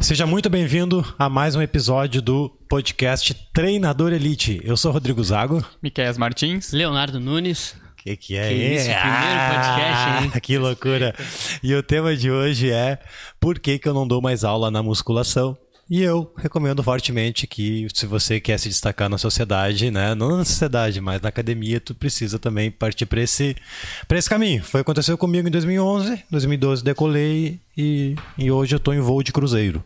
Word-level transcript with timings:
Seja 0.00 0.26
muito 0.26 0.48
bem-vindo 0.48 1.04
a 1.18 1.28
mais 1.28 1.56
um 1.56 1.60
episódio 1.60 2.22
do 2.22 2.48
podcast 2.68 3.34
Treinador 3.52 4.12
Elite. 4.12 4.60
Eu 4.62 4.76
sou 4.76 4.92
Rodrigo 4.92 5.22
Zago. 5.24 5.62
Miquel 5.82 6.16
Martins. 6.16 6.72
Leonardo 6.72 7.18
Nunes. 7.18 7.74
Que 7.96 8.16
que 8.16 8.36
é 8.36 8.48
que 8.48 8.54
isso? 8.54 8.90
Ah, 8.92 9.00
primeiro 9.00 9.54
podcast, 9.54 10.24
hein? 10.36 10.40
Que 10.40 10.58
loucura. 10.58 11.14
E 11.62 11.74
o 11.74 11.82
tema 11.82 12.16
de 12.16 12.30
hoje 12.30 12.70
é 12.70 12.98
por 13.40 13.58
que, 13.58 13.78
que 13.78 13.88
eu 13.88 13.92
não 13.92 14.06
dou 14.06 14.22
mais 14.22 14.44
aula 14.44 14.70
na 14.70 14.82
musculação? 14.82 15.58
E 15.90 16.02
eu 16.02 16.30
recomendo 16.36 16.82
fortemente 16.82 17.46
que, 17.46 17.86
se 17.94 18.04
você 18.04 18.38
quer 18.38 18.58
se 18.58 18.68
destacar 18.68 19.08
na 19.08 19.16
sociedade, 19.16 19.90
né, 19.90 20.14
não 20.14 20.36
na 20.36 20.44
sociedade, 20.44 21.00
mas 21.00 21.22
na 21.22 21.30
academia, 21.30 21.80
tu 21.80 21.94
precisa 21.94 22.38
também 22.38 22.70
partir 22.70 23.06
para 23.06 23.22
esse, 23.22 23.56
pra 24.06 24.18
esse 24.18 24.28
caminho. 24.28 24.62
Foi 24.62 24.82
aconteceu 24.82 25.16
comigo 25.16 25.48
em 25.48 25.50
2011, 25.50 26.24
2012 26.30 26.84
decolei 26.84 27.58
e, 27.76 28.14
e 28.36 28.50
hoje 28.50 28.74
eu 28.74 28.80
tô 28.80 28.92
em 28.92 29.00
voo 29.00 29.22
de 29.22 29.32
cruzeiro. 29.32 29.82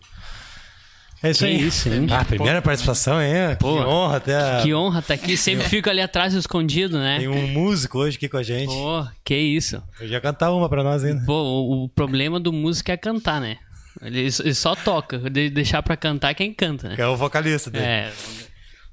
É 1.23 1.30
isso 1.30 1.45
Que 1.45 1.51
aí. 1.52 1.66
isso, 1.69 1.88
hein? 1.88 2.09
Ah, 2.11 2.25
primeira 2.25 2.61
participação, 2.61 3.23
hein? 3.23 3.56
Pô, 3.61 3.75
que 3.77 3.84
honra 3.84 4.16
até. 4.16 4.62
Que 4.62 4.75
honra 4.75 4.98
estar 4.98 5.14
aqui. 5.14 5.37
Sempre 5.37 5.69
fico 5.69 5.89
ali 5.89 6.00
atrás 6.00 6.34
escondido, 6.34 6.98
né? 6.98 7.19
Tem 7.20 7.28
um 7.28 7.47
músico 7.47 8.00
hoje 8.00 8.16
aqui 8.16 8.28
com 8.28 8.39
a 8.39 8.42
gente. 8.42 8.66
Pô, 8.75 9.06
que 9.25 9.37
isso. 9.37 9.80
Eu 10.00 10.09
já 10.09 10.20
cantar 10.20 10.50
uma 10.53 10.69
pra 10.69 10.83
nós 10.83 11.05
ainda. 11.05 11.25
Pô, 11.25 11.33
o, 11.45 11.84
o 11.84 11.89
problema 11.89 12.41
do 12.41 12.53
músico 12.53 12.91
é 12.91 12.97
cantar, 12.97 13.41
né? 13.41 13.59
Ele, 14.02 14.20
ele 14.20 14.55
só 14.55 14.74
toca. 14.74 15.19
De, 15.30 15.48
deixar 15.48 15.83
pra 15.83 15.97
cantar 15.97 16.34
quem 16.34 16.52
canta, 16.52 16.88
né? 16.91 16.97
Que 16.97 17.02
é 17.02 17.06
o 17.06 17.16
vocalista 17.16 17.70
dele. 17.70 17.84
É. 17.84 18.12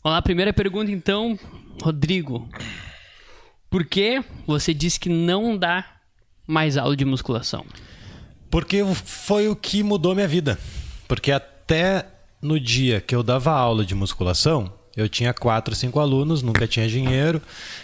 Vamos 0.04 0.16
lá, 0.16 0.22
primeira 0.22 0.54
pergunta 0.54 0.92
então, 0.92 1.38
Rodrigo. 1.82 2.48
Por 3.70 3.86
que 3.86 4.24
você 4.48 4.74
disse 4.74 5.00
que 5.00 5.10
não 5.10 5.58
dá 5.58 5.86
mais 6.48 6.78
aula 6.78 6.96
de 6.96 7.06
musculação? 7.06 7.66
Porque 8.50 8.84
foi 9.06 9.48
o 9.48 9.56
que 9.56 9.84
mudou 9.84 10.16
minha 10.16 10.28
vida. 10.28 10.58
Porque 11.08 11.32
até 11.32 12.06
no 12.42 12.60
dia 12.60 13.02
que 13.02 13.16
eu 13.16 13.22
dava 13.22 13.52
aula 13.52 13.86
de 13.86 13.94
musculação, 13.94 14.74
eu 14.96 15.08
tinha 15.08 15.34
quatro, 15.34 15.76
cinco 15.76 16.00
alunos, 16.00 16.42
nunca 16.42 16.66
tinha 16.68 16.88
dinheiro 16.88 17.42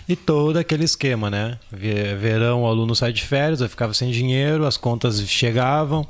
e 0.10 0.16
todo 0.16 0.58
aquele 0.58 0.84
esquema, 0.86 1.30
né? 1.30 1.60
Ve- 1.72 2.16
Verão 2.16 2.64
o 2.64 2.68
aluno 2.68 2.96
sai 2.96 3.14
de 3.14 3.24
férias, 3.24 3.62
eu 3.62 3.70
ficava 3.70 3.94
sem 3.94 4.10
dinheiro, 4.12 4.66
as 4.66 4.78
contas 4.78 5.22
chegavam. 5.30 6.08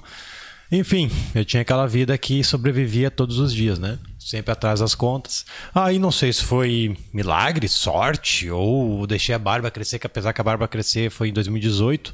Enfim, 0.71 1.09
eu 1.33 1.45
tinha 1.45 1.61
aquela 1.61 1.87
vida 1.87 2.17
que 2.17 2.43
sobrevivia 2.43 3.11
todos 3.11 3.39
os 3.39 3.53
dias, 3.53 3.77
né? 3.79 3.99
Sempre 4.17 4.51
atrás 4.51 4.79
das 4.79 4.95
contas. 4.95 5.45
Aí 5.73 5.99
não 5.99 6.11
sei 6.11 6.33
se 6.33 6.43
foi 6.43 6.97
milagre, 7.13 7.67
sorte, 7.67 8.49
ou 8.49 9.05
deixei 9.05 9.35
a 9.35 9.39
barba 9.39 9.69
crescer, 9.69 9.99
que 9.99 10.07
apesar 10.07 10.33
que 10.33 10.41
a 10.41 10.43
barba 10.43 10.67
crescer 10.67 11.11
foi 11.11 11.29
em 11.29 11.33
2018. 11.33 12.11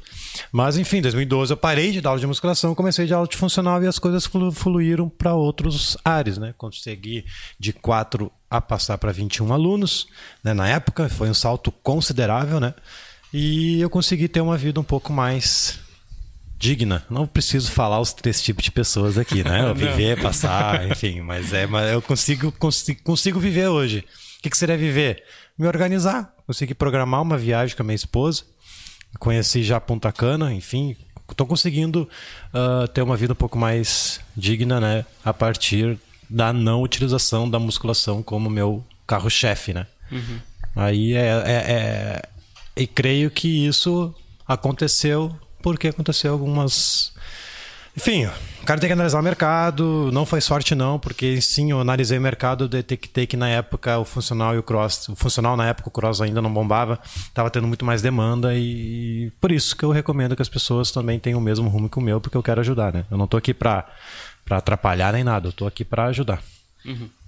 Mas 0.52 0.76
enfim, 0.76 0.98
em 0.98 1.02
2012 1.02 1.54
eu 1.54 1.56
parei 1.56 1.90
de 1.90 2.02
dar 2.02 2.10
aula 2.10 2.20
de 2.20 2.26
musculação, 2.26 2.74
comecei 2.74 3.06
de 3.06 3.14
aula 3.14 3.26
de 3.26 3.36
funcional 3.38 3.82
e 3.82 3.86
as 3.86 3.98
coisas 3.98 4.26
flu- 4.26 4.52
fluíram 4.52 5.08
para 5.08 5.34
outros 5.34 5.96
ares, 6.04 6.36
né? 6.36 6.54
Consegui 6.58 7.24
de 7.58 7.72
4 7.72 8.30
a 8.50 8.60
passar 8.60 8.98
para 8.98 9.10
21 9.10 9.50
alunos, 9.50 10.06
né? 10.44 10.52
Na 10.52 10.68
época 10.68 11.08
foi 11.08 11.30
um 11.30 11.34
salto 11.34 11.72
considerável, 11.72 12.60
né? 12.60 12.74
E 13.32 13.80
eu 13.80 13.88
consegui 13.88 14.28
ter 14.28 14.42
uma 14.42 14.58
vida 14.58 14.78
um 14.78 14.84
pouco 14.84 15.10
mais 15.10 15.80
digna. 16.62 17.04
Não 17.10 17.26
preciso 17.26 17.72
falar 17.72 17.98
os 18.00 18.12
três 18.12 18.40
tipos 18.40 18.62
de 18.64 18.70
pessoas 18.70 19.18
aqui, 19.18 19.42
né? 19.42 19.62
Eu 19.68 19.74
viver, 19.74 20.22
passar, 20.22 20.88
enfim, 20.88 21.20
mas 21.20 21.52
é, 21.52 21.66
mas 21.66 21.92
eu 21.92 22.00
consigo, 22.00 22.52
consigo, 22.52 23.02
consigo 23.02 23.40
viver 23.40 23.66
hoje. 23.66 24.04
O 24.38 24.42
que, 24.42 24.48
que 24.48 24.56
seria 24.56 24.76
viver? 24.76 25.24
Me 25.58 25.66
organizar, 25.66 26.32
conseguir 26.46 26.74
programar 26.74 27.20
uma 27.20 27.36
viagem 27.36 27.76
com 27.76 27.82
a 27.82 27.84
minha 27.86 27.96
esposa, 27.96 28.44
conheci 29.18 29.64
já 29.64 29.80
Punta 29.80 30.12
Cana, 30.12 30.54
enfim, 30.54 30.96
estou 31.28 31.46
conseguindo 31.48 32.08
ah, 32.54 32.86
ter 32.94 33.02
uma 33.02 33.16
vida 33.16 33.32
um 33.32 33.36
pouco 33.36 33.58
mais 33.58 34.20
digna, 34.36 34.80
né? 34.80 35.04
A 35.24 35.34
partir 35.34 35.98
da 36.30 36.52
não 36.52 36.80
utilização 36.80 37.50
da 37.50 37.58
musculação 37.58 38.22
como 38.22 38.48
meu 38.48 38.84
carro-chefe, 39.06 39.74
né? 39.74 39.86
Aí 40.76 41.12
é, 41.14 41.26
é- 41.26 41.72
é- 41.72 42.22
E 42.76 42.86
creio 42.86 43.30
que 43.30 43.66
isso 43.66 44.14
aconteceu 44.46 45.34
porque 45.62 45.88
aconteceu 45.88 46.32
algumas. 46.32 47.12
Enfim, 47.96 48.26
o 48.62 48.64
cara 48.64 48.80
tem 48.80 48.88
que 48.88 48.92
analisar 48.94 49.20
o 49.20 49.22
mercado. 49.22 50.10
Não 50.12 50.24
foi 50.24 50.40
sorte, 50.40 50.74
não, 50.74 50.98
porque 50.98 51.40
sim, 51.40 51.70
eu 51.70 51.80
analisei 51.80 52.16
o 52.18 52.20
mercado 52.20 52.68
de 52.68 52.82
ter 52.82 52.96
que 52.96 53.08
ter 53.08 53.26
que 53.26 53.36
na 53.36 53.48
época 53.48 53.98
o 53.98 54.04
funcional 54.04 54.54
e 54.54 54.58
o 54.58 54.62
cross. 54.62 55.08
O 55.08 55.16
funcional 55.16 55.56
na 55.56 55.66
época 55.68 55.88
o 55.88 55.92
cross 55.92 56.20
ainda 56.20 56.40
não 56.40 56.52
bombava, 56.52 56.98
estava 57.04 57.50
tendo 57.50 57.68
muito 57.68 57.84
mais 57.84 58.00
demanda 58.00 58.54
e 58.54 59.30
por 59.40 59.52
isso 59.52 59.76
que 59.76 59.84
eu 59.84 59.90
recomendo 59.90 60.34
que 60.34 60.42
as 60.42 60.48
pessoas 60.48 60.90
também 60.90 61.18
tenham 61.18 61.38
o 61.38 61.42
mesmo 61.42 61.68
rumo 61.68 61.88
que 61.88 61.98
o 61.98 62.02
meu, 62.02 62.20
porque 62.20 62.36
eu 62.36 62.42
quero 62.42 62.60
ajudar, 62.60 62.92
né? 62.92 63.04
Eu 63.10 63.18
não 63.18 63.26
tô 63.26 63.36
aqui 63.36 63.52
pra, 63.52 63.86
pra 64.44 64.56
atrapalhar 64.56 65.12
nem 65.12 65.22
nada, 65.22 65.48
eu 65.48 65.52
tô 65.52 65.66
aqui 65.66 65.84
pra 65.84 66.06
ajudar. 66.06 66.42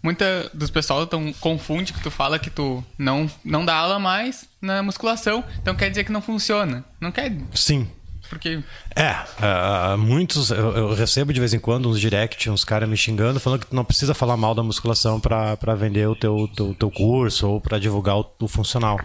Muita 0.03 0.51
dos 0.53 0.71
pessoal 0.71 1.07
tão, 1.07 1.33
confunde 1.35 1.93
que 1.93 2.03
tu 2.03 2.11
fala 2.11 2.39
que 2.39 2.51
tu 2.51 2.85
não, 2.99 3.31
não 3.45 3.65
dá 3.65 3.75
aula 3.75 3.99
mais 3.99 4.49
na 4.61 4.83
musculação, 4.83 5.45
então 5.61 5.75
quer 5.75 5.89
dizer 5.91 6.05
que 6.05 6.13
não 6.13 6.21
funciona. 6.21 6.85
Não 7.01 7.13
quer, 7.13 7.37
Sim, 7.55 7.89
porque 8.35 8.63
É, 8.95 9.17
ah, 9.41 9.97
muitos 9.99 10.51
eu, 10.51 10.77
eu 10.77 10.95
recebo 10.95 11.33
de 11.33 11.41
vez 11.41 11.55
em 11.55 11.59
quando 11.59 11.89
uns 11.89 12.01
direct, 12.01 12.51
uns 12.51 12.65
caras 12.65 12.89
me 12.89 12.97
xingando, 12.97 13.41
falando 13.41 13.61
que 13.61 13.67
tu 13.67 13.75
não 13.75 13.85
precisa 13.85 14.15
falar 14.15 14.37
mal 14.37 14.55
da 14.55 14.63
musculação 14.63 15.19
pra 15.19 15.75
vender 15.77 16.09
o 16.09 16.15
teu, 16.15 16.49
teu, 16.55 16.75
teu 16.75 16.91
curso 16.91 17.49
ou 17.49 17.61
pra 17.61 17.79
divulgar 17.79 18.17
o, 18.17 18.27
o 18.41 18.49
funcional. 18.49 18.99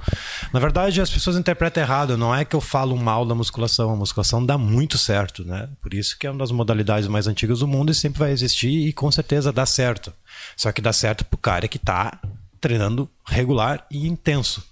Na 0.53 0.59
verdade, 0.59 1.01
as 1.01 1.09
pessoas 1.09 1.37
interpretam 1.37 1.83
errado. 1.83 2.17
Não 2.17 2.33
é 2.33 2.43
que 2.43 2.55
eu 2.55 2.61
falo 2.61 2.95
mal 2.97 3.25
da 3.25 3.35
musculação. 3.35 3.91
A 3.91 3.95
musculação 3.95 4.45
dá 4.45 4.57
muito 4.57 4.97
certo, 4.97 5.43
né? 5.43 5.69
Por 5.81 5.93
isso 5.93 6.17
que 6.17 6.27
é 6.27 6.31
uma 6.31 6.39
das 6.39 6.51
modalidades 6.51 7.07
mais 7.07 7.27
antigas 7.27 7.59
do 7.59 7.67
mundo 7.67 7.91
e 7.91 7.95
sempre 7.95 8.19
vai 8.19 8.31
existir 8.31 8.87
e 8.87 8.93
com 8.93 9.11
certeza 9.11 9.51
dá 9.51 9.65
certo. 9.65 10.13
Só 10.55 10.71
que 10.71 10.81
dá 10.81 10.93
certo 10.93 11.25
pro 11.25 11.37
cara 11.37 11.67
que 11.67 11.79
tá 11.79 12.19
treinando 12.59 13.09
regular 13.25 13.85
e 13.89 14.07
intenso. 14.07 14.63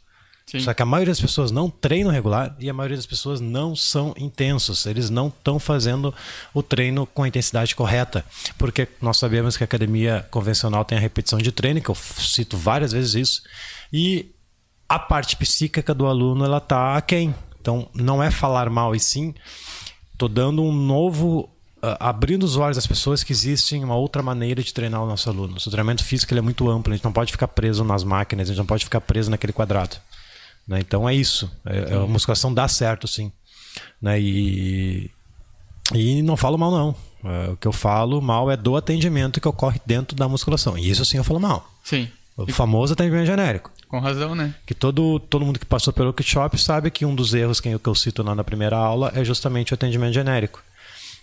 Sim. 0.49 0.61
Só 0.61 0.73
que 0.73 0.81
a 0.81 0.85
maioria 0.85 1.11
das 1.11 1.19
pessoas 1.19 1.51
não 1.51 1.69
treinam 1.69 2.09
regular 2.09 2.55
e 2.57 2.69
a 2.69 2.73
maioria 2.73 2.95
das 2.95 3.05
pessoas 3.05 3.41
não 3.41 3.75
são 3.75 4.13
intensos. 4.17 4.85
Eles 4.85 5.09
não 5.09 5.27
estão 5.27 5.59
fazendo 5.59 6.13
o 6.53 6.63
treino 6.63 7.05
com 7.05 7.23
a 7.23 7.27
intensidade 7.27 7.75
correta. 7.75 8.23
Porque 8.57 8.87
nós 9.01 9.17
sabemos 9.17 9.57
que 9.57 9.63
a 9.63 9.65
academia 9.65 10.25
convencional 10.31 10.85
tem 10.85 10.97
a 10.97 11.01
repetição 11.01 11.37
de 11.37 11.51
treino, 11.51 11.81
que 11.81 11.89
eu 11.89 11.95
cito 11.95 12.55
várias 12.55 12.93
vezes 12.93 13.13
isso. 13.13 13.43
E 13.91 14.31
a 14.87 14.97
parte 14.97 15.35
psíquica 15.35 15.93
do 15.93 16.07
aluno 16.07 16.45
ela 16.45 16.59
está 16.59 16.95
aquém. 16.95 17.35
Então 17.59 17.89
não 17.93 18.23
é 18.23 18.31
falar 18.31 18.69
mal, 18.69 18.95
e 18.95 18.99
sim 18.99 19.35
tô 20.17 20.27
dando 20.27 20.63
um 20.63 20.73
novo 20.73 21.49
ah, 21.81 22.09
abrindo 22.09 22.43
os 22.43 22.57
olhos 22.57 22.77
das 22.77 22.87
pessoas 22.87 23.23
que 23.23 23.31
existe 23.31 23.75
uma 23.77 23.95
outra 23.95 24.23
maneira 24.23 24.63
de 24.63 24.73
treinar 24.73 25.03
o 25.03 25.07
nosso 25.07 25.29
aluno. 25.29 25.57
O 25.57 25.69
treinamento 25.69 26.03
físico 26.03 26.33
ele 26.33 26.39
é 26.39 26.41
muito 26.41 26.69
amplo, 26.69 26.91
a 26.91 26.95
gente 26.95 27.05
não 27.05 27.11
pode 27.11 27.31
ficar 27.31 27.47
preso 27.49 27.83
nas 27.83 28.03
máquinas, 28.03 28.47
a 28.47 28.51
gente 28.51 28.57
não 28.57 28.65
pode 28.65 28.85
ficar 28.85 29.01
preso 29.01 29.29
naquele 29.29 29.53
quadrado. 29.53 29.97
Né? 30.67 30.79
Então 30.79 31.07
é 31.07 31.13
isso. 31.15 31.51
É- 31.65 31.91
é- 31.91 31.95
a 31.95 31.99
musculação 32.07 32.53
dá 32.53 32.67
certo, 32.67 33.07
sim. 33.07 33.31
Né? 34.01 34.19
E, 34.19 35.11
e 35.93 36.21
não 36.21 36.35
falo 36.37 36.57
mal, 36.57 36.71
não. 36.71 36.95
É, 37.23 37.49
o 37.51 37.57
que 37.57 37.67
eu 37.67 37.71
falo 37.71 38.21
mal 38.21 38.49
é 38.51 38.57
do 38.57 38.75
atendimento 38.75 39.41
que 39.41 39.47
ocorre 39.47 39.79
dentro 39.85 40.15
da 40.15 40.27
musculação. 40.27 40.77
E 40.77 40.89
isso 40.89 41.03
sim 41.05 41.17
eu 41.17 41.23
falo 41.23 41.39
mal. 41.39 41.69
sim, 41.83 42.07
O 42.37 42.51
famoso 42.51 42.93
atendimento 42.93 43.25
genérico. 43.25 43.71
com 43.87 43.99
razão, 43.99 44.35
né? 44.35 44.53
Que 44.65 44.73
todo, 44.75 45.19
todo 45.19 45.45
mundo 45.45 45.59
que 45.59 45.65
passou 45.65 45.91
pelo 45.93 46.07
workshop 46.09 46.57
sabe 46.61 46.91
que 46.91 47.05
um 47.05 47.15
dos 47.15 47.33
erros 47.33 47.59
que 47.59 47.69
eu, 47.69 47.79
que 47.79 47.89
eu 47.89 47.95
cito 47.95 48.21
lá 48.21 48.35
na 48.35 48.43
primeira 48.43 48.77
aula 48.77 49.11
é 49.15 49.23
justamente 49.23 49.73
o 49.73 49.75
atendimento 49.75 50.13
genérico. 50.13 50.61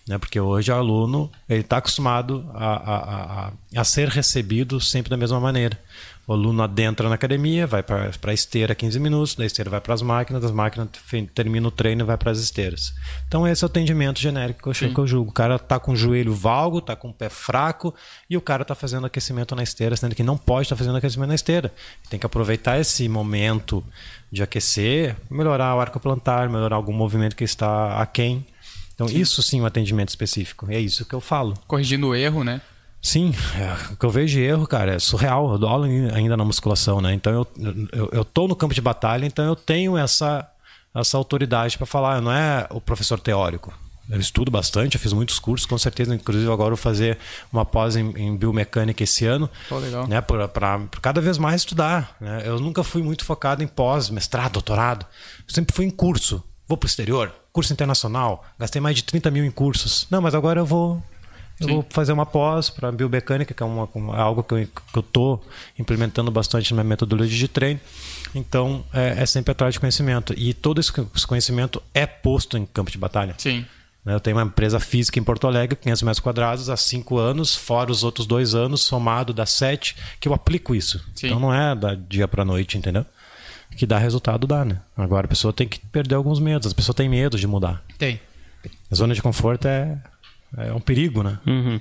Né? 0.09 0.19
Porque 0.19 0.39
hoje 0.41 0.71
o 0.73 0.75
aluno 0.75 1.31
ele 1.49 1.61
está 1.61 1.77
acostumado 1.79 2.45
a, 2.55 2.67
a, 2.75 3.47
a, 3.49 3.53
a 3.77 3.85
ser 3.85 4.09
recebido 4.09 4.81
sempre 4.81 5.09
da 5.11 5.17
mesma 5.17 5.39
maneira. 5.41 5.79
O 6.27 6.33
aluno 6.33 6.63
adentra 6.63 7.09
na 7.09 7.17
academia, 7.17 7.67
vai 7.67 7.83
para 7.83 8.11
a 8.23 8.33
esteira 8.33 8.75
15 8.75 8.99
minutos, 8.99 9.35
da 9.35 9.45
esteira 9.45 9.71
vai 9.71 9.81
para 9.81 9.93
as 9.93 10.01
máquinas, 10.01 10.41
das 10.41 10.51
máquinas 10.51 10.89
termina 11.35 11.69
o 11.69 11.71
treino 11.71 12.03
e 12.03 12.05
vai 12.05 12.17
para 12.17 12.31
as 12.31 12.39
esteiras. 12.39 12.95
Então 13.29 13.47
esse 13.47 13.63
é 13.63 13.67
o 13.67 13.69
atendimento 13.69 14.19
genérico 14.19 14.73
que 14.73 14.85
eu, 14.85 14.95
que 14.95 14.99
eu 14.99 15.07
julgo. 15.07 15.31
O 15.31 15.35
cara 15.35 15.59
tá 15.59 15.79
com 15.79 15.93
o 15.93 15.97
joelho 15.97 16.35
valgo, 16.35 16.81
tá 16.81 16.97
com 16.97 17.11
o 17.11 17.13
pé 17.13 17.29
fraco 17.29 17.95
e 18.29 18.37
o 18.37 18.41
cara 18.41 18.65
tá 18.65 18.75
fazendo 18.75 19.07
aquecimento 19.07 19.55
na 19.55 19.63
esteira, 19.63 19.95
sendo 19.97 20.15
que 20.15 20.23
não 20.23 20.39
pode 20.39 20.63
estar 20.63 20.77
fazendo 20.77 20.97
aquecimento 20.97 21.29
na 21.29 21.35
esteira. 21.35 21.71
Tem 22.09 22.19
que 22.19 22.25
aproveitar 22.25 22.81
esse 22.81 23.07
momento 23.07 23.85
de 24.33 24.43
aquecer, 24.43 25.17
melhorar 25.31 25.77
o 25.77 25.81
arco 25.81 26.01
plantar, 26.01 26.49
melhorar 26.49 26.77
algum 26.77 26.93
movimento 26.93 27.37
que 27.37 27.45
está 27.45 28.01
aquém. 28.01 28.47
Então 28.95 29.07
isso 29.09 29.43
sim 29.43 29.59
é 29.59 29.63
um 29.63 29.67
atendimento 29.67 30.09
específico. 30.09 30.67
É 30.71 30.81
isso 30.81 31.05
que 31.05 31.15
eu 31.15 31.21
falo. 31.21 31.55
Corrigindo 31.67 32.09
o 32.09 32.15
erro, 32.15 32.43
né? 32.45 32.63
Sim, 33.05 33.35
é, 33.55 33.93
o 33.93 33.97
que 33.99 34.07
eu 34.07 34.09
vejo 34.09 34.33
de 34.33 34.41
erro, 34.41 34.67
cara, 34.67 34.95
é 34.95 34.99
surreal. 34.99 35.53
Eu 35.53 35.59
dou 35.59 35.69
aula 35.69 35.87
ainda 35.87 36.39
na 36.39 36.45
musculação, 36.45 37.03
né? 37.03 37.13
Então 37.13 37.35
eu, 37.35 37.47
eu, 37.93 38.09
eu 38.11 38.25
tô 38.25 38.49
no 38.49 38.57
campo 38.57 38.73
de 38.73 38.81
batalha, 38.81 39.27
então 39.27 39.45
eu 39.45 39.55
tenho 39.55 39.99
essa, 39.99 40.49
essa 40.95 41.19
autoridade 41.19 41.77
para 41.77 41.87
falar. 41.87 42.23
Não 42.23 42.33
é 42.33 42.67
o 42.71 42.81
professor 42.81 43.21
teórico. 43.21 43.75
Eu 44.09 44.19
estudo 44.19 44.51
bastante, 44.51 44.95
eu 44.95 45.01
fiz 45.01 45.13
muitos 45.13 45.39
cursos, 45.39 45.67
com 45.67 45.77
certeza. 45.77 46.15
Inclusive, 46.15 46.51
agora 46.51 46.71
vou 46.71 46.79
fazer 46.79 47.19
uma 47.53 47.63
pós 47.67 47.95
em, 47.95 48.11
em 48.17 48.35
biomecânica 48.35 49.05
esse 49.05 49.27
ano. 49.27 49.51
Pô, 49.69 49.77
legal. 49.77 50.09
Né, 50.09 50.23
para 50.23 50.81
cada 51.03 51.21
vez 51.21 51.37
mais 51.37 51.61
estudar. 51.61 52.17
Né? 52.19 52.43
Eu 52.47 52.59
nunca 52.59 52.83
fui 52.83 53.03
muito 53.03 53.23
focado 53.23 53.63
em 53.63 53.67
pós, 53.67 54.09
mestrado, 54.09 54.53
doutorado. 54.53 55.05
Eu 55.47 55.55
sempre 55.55 55.77
fui 55.77 55.85
em 55.85 55.91
curso. 55.91 56.43
Vou 56.67 56.79
para 56.79 56.87
o 56.87 56.89
exterior, 56.89 57.31
curso 57.53 57.71
internacional. 57.71 58.47
Gastei 58.59 58.81
mais 58.81 58.97
de 58.97 59.05
30 59.05 59.31
mil 59.31 59.45
em 59.45 59.51
cursos. 59.51 60.07
Não, 60.11 60.23
mas 60.23 60.35
agora 60.35 60.61
eu 60.61 60.65
vou 60.65 61.03
eu 61.61 61.67
Sim. 61.69 61.73
vou 61.75 61.87
fazer 61.91 62.13
uma 62.13 62.27
pós 62.27 62.69
para 62.71 62.91
biomecânica, 62.91 63.55
que 63.55 63.63
é 63.63 63.67
uma, 63.67 63.89
uma- 63.95 64.17
algo 64.17 64.43
que 64.43 64.69
eu, 64.97 65.03
tô 65.03 65.39
implementando 65.79 66.31
bastante 66.31 66.73
na 66.75 66.83
minha 66.83 66.91
metodologia 66.91 67.39
de 67.39 67.49
treino. 67.49 67.81
Então, 68.35 68.85
é, 68.93 69.23
é 69.23 69.27
sempre 69.27 69.53
atrás 69.53 69.75
de 69.75 69.81
conhecimento. 69.81 70.35
E 70.37 70.53
todo 70.53 70.81
esse 70.81 70.93
co- 70.93 71.07
esse 71.15 71.27
conhecimento 71.27 71.81
é 71.95 72.07
posto 72.07 72.59
em 72.59 72.67
campo 72.67 72.91
de 72.91 72.99
batalha. 72.99 73.35
Sim. 73.39 73.65
né? 74.05 74.15
Eu 74.15 74.21
tenho 74.21 74.37
uma 74.37 74.43
empresa 74.43 74.81
física 74.81 75.19
em 75.19 75.23
Porto 75.23 75.47
Alegre, 75.47 75.77
500 75.77 76.03
metros 76.03 76.21
quadrados, 76.21 76.69
há 76.69 76.77
cinco 76.77 77.17
anos, 77.19 77.55
fora 77.55 77.91
os 77.93 78.03
outros 78.03 78.27
dois 78.27 78.55
anos, 78.55 78.83
somado 78.83 79.33
dá 79.33 79.47
sete, 79.47 79.97
que 80.21 80.29
eu 80.29 80.35
aplico 80.35 80.75
isso. 80.75 80.99
Sim. 81.15 81.29
Então 81.29 81.39
não 81.41 81.55
é 81.55 81.75
da 81.75 81.95
dia 81.95 82.27
para 82.29 82.45
noite, 82.45 82.77
entendeu? 82.77 83.07
Que 83.77 83.87
dá 83.87 83.97
resultado, 83.99 84.47
dá, 84.47 84.65
né? 84.65 84.81
Agora 84.97 85.25
a 85.27 85.29
pessoa 85.29 85.53
tem 85.53 85.67
que 85.67 85.79
perder 85.79 86.17
alguns 86.17 86.39
medos. 86.41 86.67
As 86.67 86.73
pessoas 86.73 86.95
têm 86.97 87.09
medo 87.09 87.39
de 87.39 87.47
mudar. 87.47 87.83
Tem. 87.99 88.21
A 88.91 88.95
zona 88.95 89.15
de 89.15 89.23
conforto 89.23 89.67
é, 89.67 89.97
é 90.57 90.73
um 90.73 90.81
perigo, 90.81 91.23
né? 91.23 91.39
Uhum. 91.47 91.81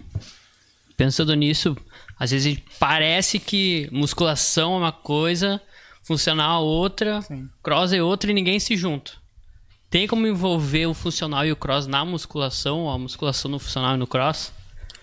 Pensando 0.96 1.34
nisso, 1.34 1.75
às 2.20 2.31
vezes 2.31 2.58
parece 2.80 3.40
que 3.40 3.90
musculação 3.92 4.75
é 4.75 4.78
uma 4.78 4.92
coisa, 4.92 5.62
funcional 6.04 6.64
outra, 6.64 7.20
cross 7.62 7.94
é 7.94 8.02
outra 8.02 8.31
e 8.31 8.34
ninguém 8.34 8.60
se 8.60 8.78
junta. 8.78 9.12
Tem 9.90 10.08
como 10.08 10.25
envolver 10.25 10.88
o 10.88 10.94
funcional 10.94 11.46
e 11.46 11.52
o 11.52 11.56
cross 11.56 11.86
na 11.86 12.04
musculação, 12.04 12.80
ou 12.80 12.90
a 12.90 12.98
musculação 12.98 13.50
no 13.52 13.60
funcional 13.60 13.96
e 13.96 13.98
no 13.98 14.08
cross? 14.08 14.52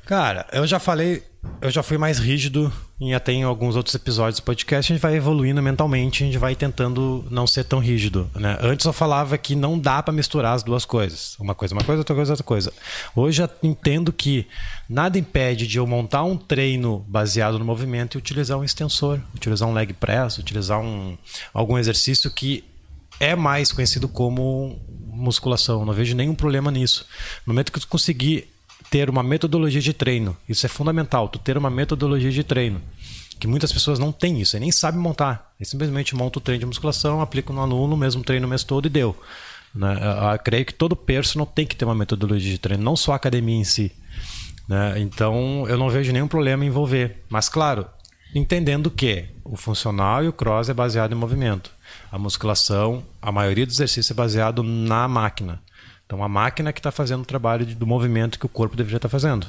Cara, 0.04 0.46
eu 0.52 0.66
já 0.66 0.80
falei, 0.80 1.22
eu 1.60 1.70
já 1.70 1.82
fui 1.82 1.96
mais 1.96 2.18
rígido 2.18 2.72
e 3.00 3.14
até 3.14 3.32
em 3.32 3.42
alguns 3.42 3.76
outros 3.76 3.94
episódios 3.94 4.40
do 4.40 4.42
podcast 4.42 4.92
a 4.92 4.94
gente 4.94 5.02
vai 5.02 5.16
evoluindo 5.16 5.62
mentalmente, 5.62 6.22
a 6.22 6.26
gente 6.26 6.36
vai 6.36 6.54
tentando 6.54 7.24
não 7.30 7.46
ser 7.46 7.64
tão 7.64 7.78
rígido, 7.78 8.30
né? 8.34 8.58
Antes 8.60 8.84
eu 8.84 8.92
falava 8.92 9.38
que 9.38 9.56
não 9.56 9.78
dá 9.78 10.02
pra 10.02 10.12
misturar 10.12 10.54
as 10.54 10.62
duas 10.62 10.84
coisas. 10.84 11.34
Uma 11.38 11.54
coisa, 11.54 11.72
é 11.72 11.76
uma 11.76 11.84
coisa, 11.84 12.00
outra 12.00 12.14
coisa, 12.14 12.32
outra 12.32 12.44
coisa. 12.44 12.72
Hoje 13.16 13.42
eu 13.42 13.48
entendo 13.62 14.12
que 14.12 14.46
nada 14.86 15.18
impede 15.18 15.66
de 15.66 15.78
eu 15.78 15.86
montar 15.86 16.24
um 16.24 16.36
treino 16.36 17.02
baseado 17.08 17.58
no 17.58 17.64
movimento 17.64 18.16
e 18.16 18.18
utilizar 18.18 18.58
um 18.58 18.64
extensor, 18.64 19.18
utilizar 19.34 19.66
um 19.66 19.72
leg 19.72 19.94
press, 19.94 20.36
utilizar 20.36 20.78
um 20.78 21.16
algum 21.54 21.78
exercício 21.78 22.30
que 22.30 22.64
é 23.18 23.34
mais 23.34 23.72
conhecido 23.72 24.08
como 24.08 24.78
musculação. 25.06 25.86
Não 25.86 25.94
vejo 25.94 26.14
nenhum 26.14 26.34
problema 26.34 26.70
nisso. 26.70 27.06
No 27.46 27.54
momento 27.54 27.72
que 27.72 27.80
tu 27.80 27.88
conseguir 27.88 28.49
ter 28.90 29.08
uma 29.08 29.22
metodologia 29.22 29.80
de 29.80 29.92
treino, 29.92 30.36
isso 30.48 30.66
é 30.66 30.68
fundamental, 30.68 31.28
tu 31.28 31.38
ter 31.38 31.56
uma 31.56 31.70
metodologia 31.70 32.30
de 32.30 32.42
treino. 32.42 32.82
Que 33.38 33.46
muitas 33.46 33.72
pessoas 33.72 33.98
não 33.98 34.12
têm 34.12 34.40
isso, 34.40 34.58
nem 34.58 34.70
sabem 34.70 35.00
montar. 35.00 35.52
Eles 35.58 35.70
simplesmente 35.70 36.14
montam 36.14 36.40
o 36.40 36.42
treino 36.42 36.60
de 36.60 36.66
musculação, 36.66 37.22
aplicam 37.22 37.54
no 37.54 37.62
aluno, 37.62 37.96
mesmo 37.96 38.22
treino 38.22 38.46
o 38.46 38.50
mês 38.50 38.64
todo 38.64 38.84
e 38.84 38.90
deu. 38.90 39.16
Né? 39.74 39.96
Eu 40.34 40.38
creio 40.40 40.66
que 40.66 40.74
todo 40.74 40.94
personal 40.94 41.46
tem 41.46 41.64
que 41.64 41.74
ter 41.74 41.84
uma 41.84 41.94
metodologia 41.94 42.50
de 42.50 42.58
treino, 42.58 42.82
não 42.82 42.96
só 42.96 43.12
a 43.12 43.16
academia 43.16 43.56
em 43.56 43.64
si. 43.64 43.92
né? 44.68 45.00
Então 45.00 45.66
eu 45.68 45.78
não 45.78 45.88
vejo 45.88 46.12
nenhum 46.12 46.28
problema 46.28 46.64
em 46.64 46.68
envolver. 46.68 47.24
Mas 47.30 47.48
claro, 47.48 47.86
entendendo 48.34 48.90
que 48.90 49.26
o 49.44 49.56
funcional 49.56 50.22
e 50.22 50.28
o 50.28 50.32
cross 50.32 50.68
é 50.68 50.74
baseado 50.74 51.12
em 51.12 51.16
movimento. 51.16 51.70
A 52.12 52.18
musculação, 52.18 53.02
a 53.22 53.32
maioria 53.32 53.64
dos 53.64 53.76
exercícios 53.76 54.10
é 54.10 54.14
baseado 54.14 54.62
na 54.62 55.08
máquina. 55.08 55.62
Então 56.10 56.24
a 56.24 56.28
máquina 56.28 56.72
que 56.72 56.80
está 56.80 56.90
fazendo 56.90 57.22
o 57.22 57.24
trabalho 57.24 57.64
de- 57.64 57.76
do 57.76 57.86
movimento 57.86 58.36
que 58.36 58.44
o 58.46 58.48
corpo 58.48 58.74
deveria 58.76 58.96
estar 58.96 59.08
fazendo. 59.08 59.46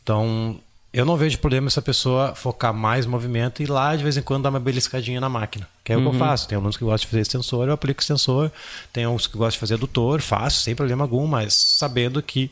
Então 0.00 0.60
eu 0.92 1.04
não 1.04 1.16
vejo 1.16 1.38
problema 1.40 1.66
essa 1.66 1.82
pessoa 1.82 2.36
focar 2.36 2.72
mais 2.72 3.04
no 3.04 3.10
movimento 3.10 3.62
e 3.64 3.66
lá 3.66 3.96
de 3.96 4.04
vez 4.04 4.16
em 4.16 4.22
quando 4.22 4.44
dar 4.44 4.50
uma 4.50 4.60
beliscadinha 4.60 5.20
na 5.20 5.28
máquina. 5.28 5.68
Que 5.82 5.92
é 5.92 5.96
o 5.96 6.00
que 6.00 6.06
eu 6.06 6.12
faço. 6.14 6.46
Tem 6.46 6.54
alunos 6.56 6.76
que 6.76 6.84
gostam 6.84 6.98
de 7.06 7.06
fazer 7.08 7.20
extensor, 7.22 7.66
eu 7.66 7.72
aplico 7.74 8.00
extensor. 8.00 8.50
Tem 8.92 9.08
uns 9.08 9.26
que 9.26 9.36
gostam 9.36 9.50
de 9.56 9.58
fazer 9.58 9.74
adutor, 9.74 10.20
faço 10.20 10.60
sem 10.62 10.74
problema 10.76 11.02
algum, 11.02 11.26
mas 11.26 11.52
sabendo 11.54 12.22
que 12.22 12.48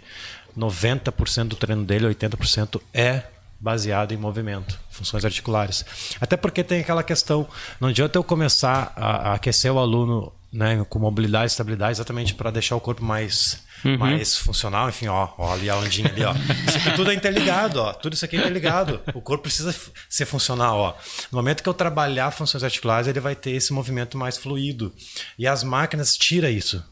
90% 0.59 1.45
do 1.49 1.57
treino 1.57 1.85
dele, 1.85 2.07
80% 2.07 2.81
é 2.93 3.23
baseado 3.61 4.13
em 4.13 4.17
movimento, 4.17 4.79
funções 4.91 5.25
articulares. 5.25 5.85
Até 6.21 6.37
porque 6.37 6.63
tem 6.65 6.81
aquela 6.81 7.03
questão, 7.03 7.47
não 7.81 7.89
adianta 7.89 8.19
eu 8.19 8.25
começar 8.25 8.93
a, 8.97 9.31
a 9.31 9.35
aquecer 9.35 9.73
o 9.73 9.79
aluno 9.79 10.33
né, 10.53 10.85
com 10.89 10.99
mobilidade 10.99 11.45
e 11.45 11.47
estabilidade 11.47 11.93
exatamente 11.93 12.35
para 12.35 12.51
deixar 12.51 12.77
o 12.77 12.81
corpo 12.81 13.05
mais, 13.05 13.65
mais 13.99 14.37
funcional. 14.37 14.89
Enfim, 14.89 15.09
ó, 15.09 15.29
ó, 15.37 15.53
ali 15.53 15.69
a 15.69 15.77
ondinha 15.77 16.09
ali, 16.09 16.25
ó. 16.25 16.33
Isso 16.67 16.79
aqui 16.79 16.93
tudo 16.95 17.11
é 17.11 17.15
interligado, 17.15 17.81
ó. 17.81 17.93
Tudo 17.93 18.15
isso 18.15 18.25
aqui 18.25 18.37
é 18.37 18.41
interligado. 18.41 19.01
O 19.15 19.21
corpo 19.21 19.43
precisa 19.43 19.75
ser 20.09 20.25
funcional, 20.25 20.79
ó. 20.79 20.95
No 21.31 21.39
momento 21.39 21.63
que 21.63 21.69
eu 21.69 21.75
trabalhar 21.75 22.31
funções 22.31 22.65
articulares, 22.65 23.09
ele 23.09 23.21
vai 23.21 23.35
ter 23.35 23.53
esse 23.53 23.73
movimento 23.73 24.17
mais 24.17 24.37
fluido. 24.37 24.93
E 25.39 25.47
as 25.47 25.63
máquinas 25.63 26.17
tira 26.17 26.51
isso. 26.51 26.83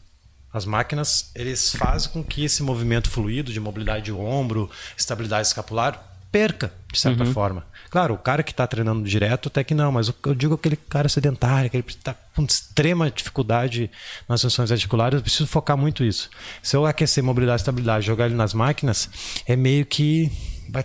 As 0.53 0.65
máquinas, 0.65 1.31
eles 1.35 1.75
fazem 1.75 2.09
com 2.11 2.23
que 2.23 2.45
esse 2.45 2.63
movimento 2.63 3.09
fluido 3.09 3.51
de 3.51 3.59
mobilidade 3.59 4.05
de 4.05 4.13
ombro, 4.13 4.69
estabilidade 4.97 5.47
escapular, 5.47 6.14
perca, 6.35 6.73
de 6.91 6.99
certa 6.99 7.25
forma. 7.25 7.65
Claro, 7.89 8.13
o 8.13 8.17
cara 8.17 8.43
que 8.43 8.51
está 8.51 8.67
treinando 8.67 9.07
direto 9.07 9.47
até 9.47 9.63
que 9.63 9.73
não, 9.73 9.89
mas 9.89 10.09
o- 10.09 10.15
eu 10.25 10.35
digo 10.35 10.53
aquele 10.55 10.75
cara 10.75 11.07
sedentário, 11.07 11.69
que 11.69 11.77
ele 11.77 11.85
está 11.87 12.13
com 12.35 12.43
extrema 12.43 13.09
dificuldade 13.09 13.89
nas 14.27 14.41
funções 14.41 14.69
articulares, 14.69 15.15
eu 15.15 15.21
preciso 15.21 15.47
focar 15.47 15.77
muito 15.77 16.03
isso. 16.03 16.29
Se 16.61 16.75
eu 16.75 16.85
aquecer 16.85 17.23
mobilidade 17.23 17.61
e 17.61 17.63
estabilidade, 17.63 18.05
jogar 18.05 18.25
ele 18.25 18.35
nas 18.35 18.53
máquinas, 18.53 19.09
é 19.47 19.55
meio 19.55 19.85
que 19.85 20.29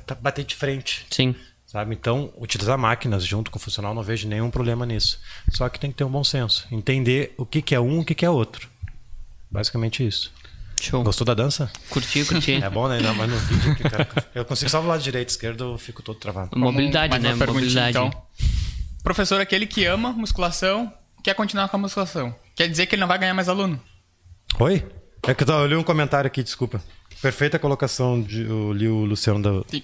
tá- 0.07 0.15
bater 0.15 0.45
de 0.45 0.55
frente. 0.55 1.05
Sim. 1.11 1.35
Sabe? 1.67 1.95
Então, 1.97 2.33
utilizar 2.37 2.79
máquinas 2.79 3.25
junto 3.25 3.51
com 3.51 3.59
o 3.59 3.61
funcional, 3.61 3.93
não 3.93 4.03
vejo 4.05 4.29
nenhum 4.29 4.51
problema 4.51 4.87
nisso. 4.87 5.19
Só 5.51 5.69
que 5.69 5.81
tem 5.81 5.91
que 5.91 5.97
ter 5.97 6.05
um 6.05 6.11
bom 6.11 6.23
senso. 6.23 6.67
Entender 6.71 7.35
o 7.37 7.45
que, 7.45 7.61
que 7.61 7.75
é 7.75 7.81
um 7.81 7.99
e 7.99 8.01
o 8.01 8.05
que, 8.05 8.15
que 8.15 8.25
é 8.25 8.31
outro. 8.31 8.69
Basicamente 9.51 10.07
isso. 10.07 10.33
Show. 10.83 11.03
Gostou 11.03 11.25
da 11.25 11.35
dança? 11.35 11.71
Curti, 11.89 12.25
curti. 12.25 12.55
É 12.63 12.71
bom, 12.71 12.89
né? 12.89 12.97
Ainda 12.97 13.13
mais 13.13 13.31
no 13.31 13.37
vídeo. 13.39 13.77
Que, 13.77 13.83
cara, 13.83 14.09
eu 14.35 14.45
consigo 14.45 14.71
só 14.71 14.81
o 14.81 14.87
lado 14.87 15.03
direito, 15.03 15.29
esquerdo, 15.29 15.73
eu 15.73 15.79
fico 15.79 16.03
todo 16.03 16.19
travado. 16.19 16.59
Mobilidade, 16.59 17.19
né? 17.19 17.35
Mobilidade. 17.35 17.91
então. 17.91 18.11
Professor, 19.03 19.41
aquele 19.41 19.67
que 19.67 19.85
ama 19.85 20.13
musculação, 20.13 20.93
quer 21.23 21.35
continuar 21.35 21.69
com 21.69 21.77
a 21.77 21.81
musculação. 21.81 22.35
Quer 22.55 22.69
dizer 22.69 22.87
que 22.87 22.95
ele 22.95 23.01
não 23.01 23.09
vai 23.09 23.19
ganhar 23.19 23.35
mais 23.35 23.49
aluno. 23.49 23.81
Oi? 24.59 24.85
É 25.27 25.35
que 25.35 25.45
eu 25.45 25.49
eu 25.49 25.67
li 25.67 25.77
um 25.77 25.83
comentário 25.83 26.27
aqui, 26.27 26.43
desculpa. 26.43 26.83
Perfeita 27.21 27.59
colocação 27.59 28.21
de 28.21 28.43
eu 28.43 28.73
li 28.73 28.89
o 28.89 29.05
Luciano 29.05 29.43
da 29.43 29.63
Sim. 29.69 29.83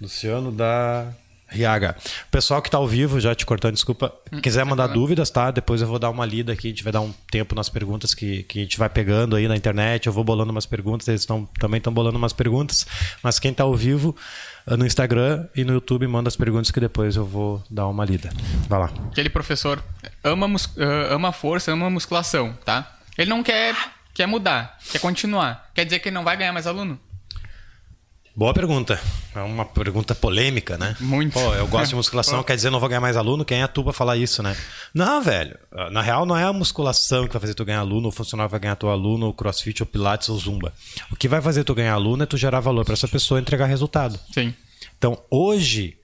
Luciano 0.00 0.52
da 0.52 1.12
Riaga. 1.54 1.96
Pessoal 2.30 2.60
que 2.60 2.70
tá 2.70 2.76
ao 2.78 2.86
vivo, 2.88 3.20
já 3.20 3.34
te 3.34 3.46
cortando, 3.46 3.74
desculpa. 3.74 4.12
Quiser 4.42 4.64
mandar 4.64 4.88
dúvidas, 4.88 5.30
tá? 5.30 5.50
Depois 5.50 5.80
eu 5.80 5.86
vou 5.86 5.98
dar 5.98 6.10
uma 6.10 6.26
lida 6.26 6.52
aqui, 6.52 6.66
a 6.66 6.70
gente 6.70 6.82
vai 6.82 6.92
dar 6.92 7.00
um 7.00 7.12
tempo 7.30 7.54
nas 7.54 7.68
perguntas 7.68 8.12
que, 8.14 8.42
que 8.42 8.58
a 8.58 8.62
gente 8.62 8.76
vai 8.78 8.88
pegando 8.88 9.36
aí 9.36 9.46
na 9.46 9.56
internet. 9.56 10.06
Eu 10.06 10.12
vou 10.12 10.24
bolando 10.24 10.50
umas 10.50 10.66
perguntas, 10.66 11.06
eles 11.08 11.24
tão, 11.24 11.46
também 11.60 11.78
estão 11.78 11.92
bolando 11.92 12.18
umas 12.18 12.32
perguntas. 12.32 12.86
Mas 13.22 13.38
quem 13.38 13.54
tá 13.54 13.62
ao 13.64 13.74
vivo 13.74 14.14
eh, 14.66 14.76
no 14.76 14.84
Instagram 14.84 15.46
e 15.54 15.64
no 15.64 15.72
YouTube 15.74 16.06
manda 16.08 16.28
as 16.28 16.36
perguntas 16.36 16.70
que 16.70 16.80
depois 16.80 17.14
eu 17.16 17.24
vou 17.24 17.62
dar 17.70 17.86
uma 17.86 18.04
lida. 18.04 18.30
Vai 18.68 18.80
lá. 18.80 18.90
Aquele 19.12 19.30
professor 19.30 19.82
ama, 20.22 20.48
mus- 20.48 20.70
ah, 20.78 21.14
ama 21.14 21.30
força, 21.32 21.72
ama 21.72 21.88
musculação, 21.88 22.52
tá? 22.64 22.96
Ele 23.16 23.30
não 23.30 23.42
quer, 23.44 23.76
quer 24.12 24.26
mudar, 24.26 24.76
quer 24.90 24.98
continuar. 24.98 25.70
Quer 25.72 25.84
dizer 25.84 26.00
que 26.00 26.08
ele 26.08 26.14
não 26.14 26.24
vai 26.24 26.36
ganhar 26.36 26.52
mais 26.52 26.66
aluno? 26.66 26.98
Boa 28.36 28.52
pergunta. 28.52 29.00
É 29.32 29.40
uma 29.40 29.64
pergunta 29.64 30.12
polêmica, 30.12 30.76
né? 30.76 30.96
Muito. 30.98 31.34
Pô, 31.34 31.54
eu 31.54 31.68
gosto 31.68 31.90
de 31.90 31.94
musculação, 31.94 32.42
quer 32.44 32.56
dizer, 32.56 32.68
não 32.68 32.80
vou 32.80 32.88
ganhar 32.88 33.00
mais 33.00 33.16
aluno? 33.16 33.44
Quem 33.44 33.62
é 33.62 33.66
tu 33.68 33.84
pra 33.84 33.92
falar 33.92 34.16
isso, 34.16 34.42
né? 34.42 34.56
Não, 34.92 35.22
velho. 35.22 35.56
Na 35.92 36.02
real, 36.02 36.26
não 36.26 36.36
é 36.36 36.42
a 36.42 36.52
musculação 36.52 37.28
que 37.28 37.32
vai 37.32 37.40
fazer 37.40 37.54
tu 37.54 37.64
ganhar 37.64 37.78
aluno, 37.78 38.08
o 38.08 38.12
funcional 38.12 38.48
vai 38.48 38.58
ganhar 38.58 38.74
teu 38.74 38.90
aluno, 38.90 39.28
o 39.28 39.32
crossfit, 39.32 39.82
ou 39.82 39.86
pilates, 39.86 40.28
ou 40.28 40.36
zumba. 40.36 40.72
O 41.12 41.16
que 41.16 41.28
vai 41.28 41.40
fazer 41.40 41.62
tu 41.62 41.74
ganhar 41.74 41.94
aluno 41.94 42.24
é 42.24 42.26
tu 42.26 42.36
gerar 42.36 42.58
valor 42.58 42.84
pra 42.84 42.94
essa 42.94 43.06
pessoa 43.06 43.38
e 43.38 43.42
entregar 43.42 43.66
resultado. 43.66 44.18
Sim. 44.32 44.52
Então, 44.98 45.22
hoje, 45.30 45.96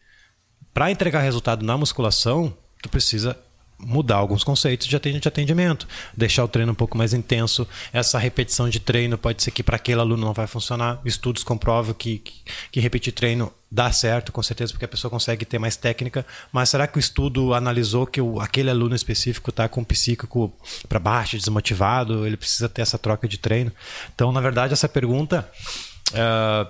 para 0.73 0.91
entregar 0.91 1.21
resultado 1.23 1.65
na 1.65 1.77
musculação, 1.77 2.57
tu 2.81 2.89
precisa 2.89 3.37
mudar 3.85 4.17
alguns 4.17 4.45
conceitos 4.45 4.87
de 4.87 4.95
atendi- 4.97 5.21
de 5.21 5.29
atendimento, 5.29 5.89
deixar 6.17 6.45
o 6.45 6.49
treino 6.49 6.73
um 6.73 6.75
pouco 6.75 6.97
mais 6.97 7.13
intenso. 7.15 7.67
Essa 7.93 8.19
repetição 8.19 8.69
de 8.69 8.79
treino 8.81 9.17
pode 9.17 9.43
ser 9.43 9.51
que 9.51 9.63
para 9.63 9.77
aquele 9.77 10.01
aluno 10.01 10.27
não 10.27 10.33
vai 10.33 10.47
funcionar. 10.47 11.01
Estudos 11.05 11.43
comprovam 11.43 11.95
que, 11.95 12.19
que, 12.19 12.43
que 12.73 12.81
repetir 12.81 13.13
treino 13.13 13.53
dá 13.71 13.91
certo, 13.93 14.33
com 14.33 14.43
certeza, 14.43 14.73
porque 14.73 14.85
a 14.85 14.89
pessoa 14.89 15.11
consegue 15.11 15.45
ter 15.45 15.59
mais 15.59 15.77
técnica. 15.77 16.27
Mas 16.53 16.69
será 16.69 16.87
que 16.87 16.99
o 16.99 17.01
estudo 17.01 17.55
analisou 17.55 18.07
que 18.07 18.21
o, 18.21 18.41
aquele 18.41 18.69
aluno 18.69 18.95
específico 18.95 19.51
está 19.51 19.69
com 19.69 19.81
o 19.81 19.85
psíquico 19.85 20.53
para 20.89 20.99
baixo, 20.99 21.37
desmotivado? 21.37 22.27
Ele 22.27 22.37
precisa 22.37 22.69
ter 22.69 22.83
essa 22.83 22.99
troca 22.99 23.27
de 23.29 23.39
treino? 23.39 23.73
Então, 24.15 24.33
na 24.33 24.41
verdade, 24.41 24.73
essa 24.73 24.89
pergunta. 24.89 25.49
eh, 26.13 26.67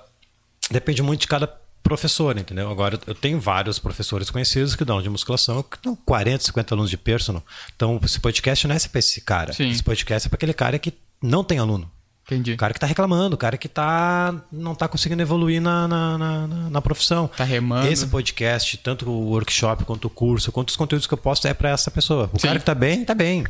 depende 0.70 1.02
muito 1.02 1.22
de 1.22 1.26
cada 1.26 1.48
professor, 1.82 2.36
entendeu? 2.36 2.70
Agora, 2.70 2.98
eu 3.06 3.14
tenho 3.14 3.40
vários 3.40 3.78
professores 3.78 4.30
conhecidos 4.30 4.74
que 4.76 4.84
dão 4.84 5.00
de 5.02 5.08
musculação, 5.08 5.62
que 5.62 5.78
dão 5.82 5.96
40, 5.96 6.44
50 6.44 6.74
alunos 6.74 6.90
de 6.90 6.96
personal. 6.96 7.42
Então, 7.74 7.98
esse 8.04 8.20
podcast 8.20 8.66
não 8.68 8.74
é 8.74 8.78
para 8.78 8.98
esse 8.98 9.20
cara. 9.20 9.52
Sim. 9.52 9.70
Esse 9.70 9.82
podcast 9.82 10.26
é 10.26 10.28
para 10.28 10.36
aquele 10.36 10.54
cara 10.54 10.78
que 10.78 10.92
não 11.22 11.42
tem 11.44 11.58
aluno. 11.58 11.90
Entendi. 12.26 12.52
O 12.52 12.56
cara 12.56 12.72
que 12.72 12.78
tá 12.78 12.86
reclamando, 12.86 13.34
o 13.34 13.38
cara 13.38 13.58
que 13.58 13.68
tá, 13.68 14.40
não 14.52 14.72
tá 14.74 14.86
conseguindo 14.86 15.20
evoluir 15.20 15.60
na, 15.60 15.88
na, 15.88 16.16
na, 16.18 16.46
na- 16.70 16.80
profissão. 16.80 17.26
Tá 17.28 17.42
remando. 17.42 17.88
Esse 17.88 18.06
podcast, 18.06 18.76
tanto 18.78 19.10
o 19.10 19.30
workshop 19.30 19.84
quanto 19.84 20.04
o 20.04 20.10
curso, 20.10 20.52
quanto 20.52 20.68
os 20.68 20.76
conteúdos 20.76 21.08
que 21.08 21.14
eu 21.14 21.18
posto, 21.18 21.48
é 21.48 21.54
para 21.54 21.70
essa 21.70 21.90
pessoa. 21.90 22.30
O 22.32 22.38
Sim. 22.38 22.46
cara 22.46 22.58
que 22.60 22.64
tá 22.64 22.74
bem, 22.74 23.04
tá 23.04 23.14
bem. 23.14 23.44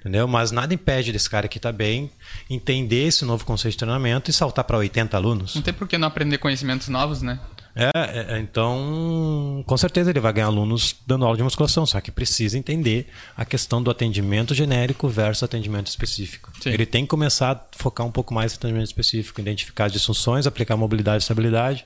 Entendeu? 0.00 0.26
Mas 0.26 0.50
nada 0.50 0.74
impede 0.74 1.12
desse 1.12 1.30
cara 1.30 1.46
que 1.46 1.58
está 1.58 1.70
bem 1.70 2.10
entender 2.50 3.06
esse 3.06 3.24
novo 3.24 3.44
conceito 3.44 3.72
de 3.74 3.78
treinamento 3.78 4.30
e 4.30 4.32
saltar 4.32 4.64
para 4.64 4.76
80 4.78 5.16
alunos. 5.16 5.54
Não 5.54 5.62
tem 5.62 5.72
por 5.72 5.86
que 5.86 5.96
não 5.96 6.08
aprender 6.08 6.38
conhecimentos 6.38 6.88
novos, 6.88 7.22
né? 7.22 7.38
É, 7.74 8.34
é, 8.34 8.38
então, 8.38 9.64
com 9.66 9.76
certeza 9.76 10.10
ele 10.10 10.20
vai 10.20 10.32
ganhar 10.32 10.46
alunos 10.46 10.94
dando 11.06 11.24
aula 11.24 11.36
de 11.36 11.42
musculação, 11.42 11.86
só 11.86 12.00
que 12.00 12.10
precisa 12.10 12.58
entender 12.58 13.08
a 13.36 13.44
questão 13.44 13.82
do 13.82 13.90
atendimento 13.90 14.54
genérico 14.54 15.08
versus 15.08 15.42
atendimento 15.42 15.86
específico. 15.86 16.52
Sim. 16.60 16.70
Ele 16.70 16.84
tem 16.84 17.04
que 17.04 17.08
começar 17.08 17.52
a 17.52 17.60
focar 17.76 18.06
um 18.06 18.10
pouco 18.10 18.34
mais 18.34 18.52
no 18.52 18.58
atendimento 18.58 18.86
específico, 18.86 19.40
identificar 19.40 19.86
as 19.86 19.92
disfunções, 19.92 20.46
aplicar 20.46 20.76
mobilidade 20.76 21.22
e 21.22 21.24
estabilidade 21.24 21.84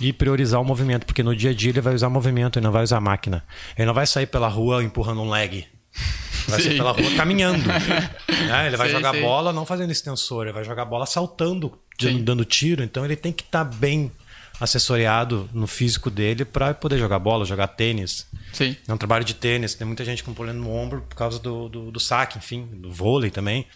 e 0.00 0.12
priorizar 0.12 0.60
o 0.60 0.64
movimento, 0.64 1.06
porque 1.06 1.22
no 1.22 1.36
dia 1.36 1.50
a 1.50 1.54
dia 1.54 1.70
ele 1.70 1.80
vai 1.80 1.94
usar 1.94 2.08
movimento 2.08 2.58
e 2.58 2.62
não 2.62 2.72
vai 2.72 2.82
usar 2.82 3.00
máquina. 3.00 3.44
Ele 3.76 3.86
não 3.86 3.94
vai 3.94 4.06
sair 4.06 4.26
pela 4.26 4.48
rua 4.48 4.82
empurrando 4.82 5.20
um 5.20 5.30
leg. 5.30 5.66
Vai 6.48 6.60
sair 6.60 6.76
pela 6.76 6.90
rua 6.90 7.10
caminhando. 7.16 7.70
é, 7.70 8.66
ele 8.66 8.76
vai 8.76 8.88
sim, 8.88 8.94
jogar 8.94 9.14
sim. 9.14 9.20
bola 9.20 9.52
não 9.52 9.64
fazendo 9.64 9.92
extensor, 9.92 10.46
ele 10.46 10.52
vai 10.52 10.64
jogar 10.64 10.86
bola 10.86 11.06
saltando, 11.06 11.78
dando 12.24 12.44
tiro. 12.44 12.82
Então 12.82 13.04
ele 13.04 13.14
tem 13.14 13.32
que 13.32 13.42
estar 13.42 13.64
tá 13.64 13.70
bem 13.70 14.10
assessoriado 14.60 15.48
no 15.52 15.66
físico 15.66 16.10
dele 16.10 16.44
para 16.44 16.74
poder 16.74 16.98
jogar 16.98 17.18
bola, 17.18 17.46
jogar 17.46 17.68
tênis. 17.68 18.26
Sim. 18.52 18.76
É 18.86 18.92
um 18.92 18.96
trabalho 18.98 19.24
de 19.24 19.34
tênis. 19.34 19.74
Tem 19.74 19.86
muita 19.86 20.04
gente 20.04 20.22
com 20.22 20.34
problema 20.34 20.58
no 20.58 20.70
ombro 20.70 21.00
por 21.08 21.16
causa 21.16 21.38
do, 21.38 21.68
do, 21.68 21.90
do, 21.90 21.98
saque, 21.98 22.36
enfim, 22.36 22.66
do 22.66 22.92
vôlei 22.92 23.30
também. 23.30 23.66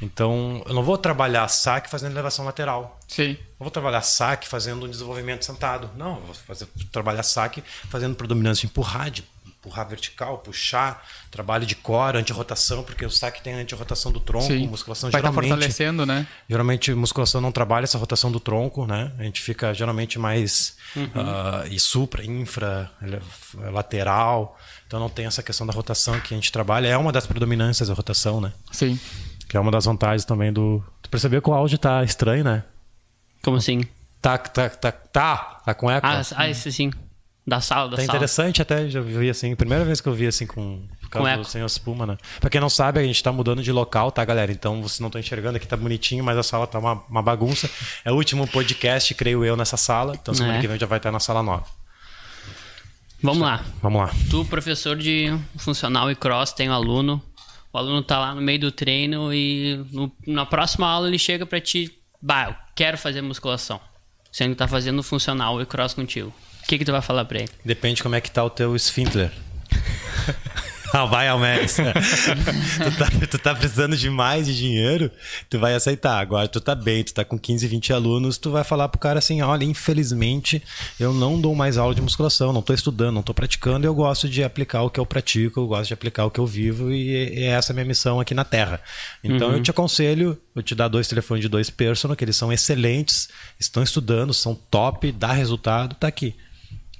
Então, 0.00 0.62
eu 0.66 0.72
não 0.72 0.82
vou 0.82 0.96
trabalhar 0.96 1.48
saque 1.48 1.90
fazendo 1.90 2.12
elevação 2.12 2.44
lateral. 2.44 3.00
Sim. 3.08 3.36
Não 3.58 3.64
vou 3.64 3.70
trabalhar 3.70 4.02
saque 4.02 4.46
fazendo 4.46 4.86
um 4.86 4.90
desenvolvimento 4.90 5.44
sentado. 5.44 5.90
Não, 5.96 6.16
eu 6.16 6.22
vou 6.22 6.34
fazer, 6.34 6.68
trabalhar 6.92 7.22
saque 7.24 7.62
fazendo 7.88 8.14
predominância 8.14 8.66
empurrar, 8.66 9.10
de 9.10 9.24
empurrar 9.68 9.88
vertical, 9.88 10.38
puxar, 10.38 11.06
trabalho 11.30 11.66
de 11.66 11.76
core, 11.76 12.18
antirrotação, 12.18 12.82
porque 12.82 13.04
o 13.04 13.10
saque 13.10 13.42
tem 13.42 13.54
a 13.54 13.58
antirrotação 13.58 14.10
do 14.10 14.18
tronco, 14.18 14.46
Sim. 14.46 14.66
musculação 14.66 15.10
Vai 15.10 15.20
tá 15.20 15.28
geralmente. 15.28 15.48
Tá 15.48 15.56
fortalecendo, 15.56 16.06
né? 16.06 16.26
Geralmente 16.48 16.94
musculação 16.94 17.40
não 17.40 17.52
trabalha 17.52 17.84
essa 17.84 17.98
rotação 17.98 18.32
do 18.32 18.40
tronco, 18.40 18.86
né? 18.86 19.12
A 19.18 19.22
gente 19.24 19.40
fica 19.40 19.72
geralmente 19.74 20.18
mais 20.18 20.76
uhum. 20.96 21.04
uh, 21.04 21.66
e 21.70 21.78
supra, 21.78 22.24
infra, 22.24 22.90
lateral. 23.70 24.58
Então 24.86 24.98
não 24.98 25.10
tem 25.10 25.26
essa 25.26 25.42
questão 25.42 25.66
da 25.66 25.72
rotação 25.72 26.18
que 26.20 26.34
a 26.34 26.36
gente 26.36 26.50
trabalha. 26.50 26.88
É 26.88 26.96
uma 26.96 27.12
das 27.12 27.26
predominâncias 27.26 27.88
da 27.88 27.94
rotação, 27.94 28.40
né? 28.40 28.52
Sim. 28.72 28.98
Que 29.46 29.56
é 29.56 29.60
uma 29.60 29.70
das 29.70 29.84
vantagens 29.84 30.24
também 30.24 30.52
do. 30.52 30.82
Tu 31.02 31.10
percebeu 31.10 31.40
que 31.42 31.50
o 31.50 31.54
áudio 31.54 31.78
tá 31.78 32.02
estranho, 32.02 32.44
né? 32.44 32.64
Como 33.42 33.56
assim? 33.56 33.82
Tá, 34.20 34.36
tá, 34.36 34.68
tá, 34.68 34.90
tá, 34.90 35.36
tá 35.64 35.74
com 35.74 35.90
eco. 35.90 36.06
Ah, 36.06 36.22
ah 36.34 36.48
esse 36.48 36.72
sim. 36.72 36.90
Da 37.48 37.62
sala, 37.62 37.88
da 37.88 37.96
tá 37.96 38.02
sala. 38.02 38.16
interessante 38.16 38.60
até, 38.60 38.90
já 38.90 39.00
vi 39.00 39.30
assim, 39.30 39.56
primeira 39.56 39.82
vez 39.82 40.02
que 40.02 40.08
eu 40.08 40.12
vi 40.12 40.26
assim 40.26 40.46
com, 40.46 40.82
com 41.10 41.44
sem 41.44 41.64
espuma, 41.64 42.04
né? 42.04 42.18
Pra 42.38 42.50
quem 42.50 42.60
não 42.60 42.68
sabe, 42.68 43.00
a 43.00 43.02
gente 43.02 43.22
tá 43.22 43.32
mudando 43.32 43.62
de 43.62 43.72
local, 43.72 44.12
tá, 44.12 44.22
galera? 44.22 44.52
Então 44.52 44.82
vocês 44.82 45.00
não 45.00 45.06
estão 45.06 45.18
enxergando 45.18 45.56
aqui, 45.56 45.66
tá 45.66 45.74
bonitinho, 45.74 46.22
mas 46.22 46.36
a 46.36 46.42
sala 46.42 46.66
tá 46.66 46.78
uma, 46.78 47.02
uma 47.08 47.22
bagunça. 47.22 47.70
É 48.04 48.12
o 48.12 48.16
último 48.16 48.46
podcast, 48.46 49.14
creio 49.14 49.46
eu, 49.46 49.56
nessa 49.56 49.78
sala. 49.78 50.14
Então 50.14 50.34
semana 50.34 50.58
é. 50.58 50.60
que 50.60 50.68
vem 50.68 50.78
já 50.78 50.84
vai 50.84 50.98
estar 50.98 51.10
na 51.10 51.20
sala 51.20 51.42
nova. 51.42 51.64
Vamos 53.22 53.40
lá. 53.40 53.64
Vamos 53.82 54.02
lá. 54.02 54.10
Tu, 54.28 54.44
professor 54.44 54.94
de 54.94 55.34
funcional 55.56 56.10
e 56.10 56.14
cross, 56.14 56.52
tem 56.52 56.68
um 56.68 56.74
aluno. 56.74 57.22
O 57.72 57.78
aluno 57.78 58.02
tá 58.02 58.18
lá 58.18 58.34
no 58.34 58.42
meio 58.42 58.60
do 58.60 58.70
treino 58.70 59.32
e 59.32 59.82
no, 59.90 60.12
na 60.26 60.44
próxima 60.44 60.86
aula 60.86 61.08
ele 61.08 61.18
chega 61.18 61.46
para 61.46 61.62
ti, 61.62 61.98
bah, 62.20 62.48
eu 62.50 62.54
quero 62.76 62.98
fazer 62.98 63.22
musculação. 63.22 63.80
Sendo 64.30 64.50
que 64.50 64.56
tá 64.56 64.68
fazendo 64.68 65.02
funcional 65.02 65.62
e 65.62 65.64
cross 65.64 65.94
contigo 65.94 66.30
que, 66.68 66.78
que 66.78 66.84
tu 66.84 66.92
vai 66.92 67.00
falar 67.00 67.24
pra 67.24 67.38
ele? 67.38 67.48
Depende 67.64 68.02
como 68.02 68.14
é 68.14 68.20
que 68.20 68.30
tá 68.30 68.44
o 68.44 68.50
teu 68.50 68.76
esfíncter. 68.76 69.32
Ah, 70.90 71.04
vai 71.04 71.28
ao 71.28 71.38
Max. 71.38 71.76
tu, 71.76 72.96
tá, 72.96 73.26
tu 73.30 73.38
tá 73.38 73.54
precisando 73.54 73.94
de 73.94 74.08
mais 74.08 74.46
de 74.46 74.56
dinheiro, 74.56 75.10
tu 75.50 75.58
vai 75.58 75.74
aceitar. 75.74 76.18
Agora 76.18 76.48
tu 76.48 76.62
tá 76.62 76.74
bem, 76.74 77.04
tu 77.04 77.12
tá 77.12 77.26
com 77.26 77.38
15, 77.38 77.66
20 77.66 77.92
alunos, 77.92 78.38
tu 78.38 78.50
vai 78.50 78.64
falar 78.64 78.88
pro 78.88 78.98
cara 78.98 79.18
assim: 79.18 79.42
olha, 79.42 79.64
infelizmente 79.64 80.62
eu 80.98 81.12
não 81.12 81.38
dou 81.38 81.54
mais 81.54 81.76
aula 81.76 81.94
de 81.94 82.00
musculação, 82.00 82.54
não 82.54 82.62
tô 82.62 82.72
estudando, 82.72 83.16
não 83.16 83.22
tô 83.22 83.34
praticando, 83.34 83.86
eu 83.86 83.94
gosto 83.94 84.30
de 84.30 84.42
aplicar 84.42 84.82
o 84.82 84.88
que 84.88 84.98
eu 84.98 85.04
pratico, 85.04 85.60
eu 85.60 85.66
gosto 85.66 85.88
de 85.88 85.94
aplicar 85.94 86.24
o 86.24 86.30
que 86.30 86.40
eu 86.40 86.46
vivo 86.46 86.90
e, 86.90 87.38
e 87.38 87.42
é 87.42 87.48
essa 87.48 87.72
a 87.72 87.74
minha 87.74 87.84
missão 87.84 88.18
aqui 88.18 88.32
na 88.32 88.44
Terra. 88.44 88.80
Então 89.22 89.48
uhum. 89.48 89.56
eu 89.56 89.62
te 89.62 89.70
aconselho, 89.70 90.38
eu 90.56 90.62
te 90.62 90.74
dar 90.74 90.88
dois 90.88 91.06
telefones 91.06 91.42
de 91.42 91.50
dois 91.50 91.68
personal, 91.68 92.16
que 92.16 92.24
eles 92.24 92.36
são 92.36 92.50
excelentes, 92.50 93.28
estão 93.60 93.82
estudando, 93.82 94.32
são 94.32 94.54
top, 94.54 95.12
dá 95.12 95.32
resultado, 95.32 95.94
tá 95.96 96.08
aqui. 96.08 96.34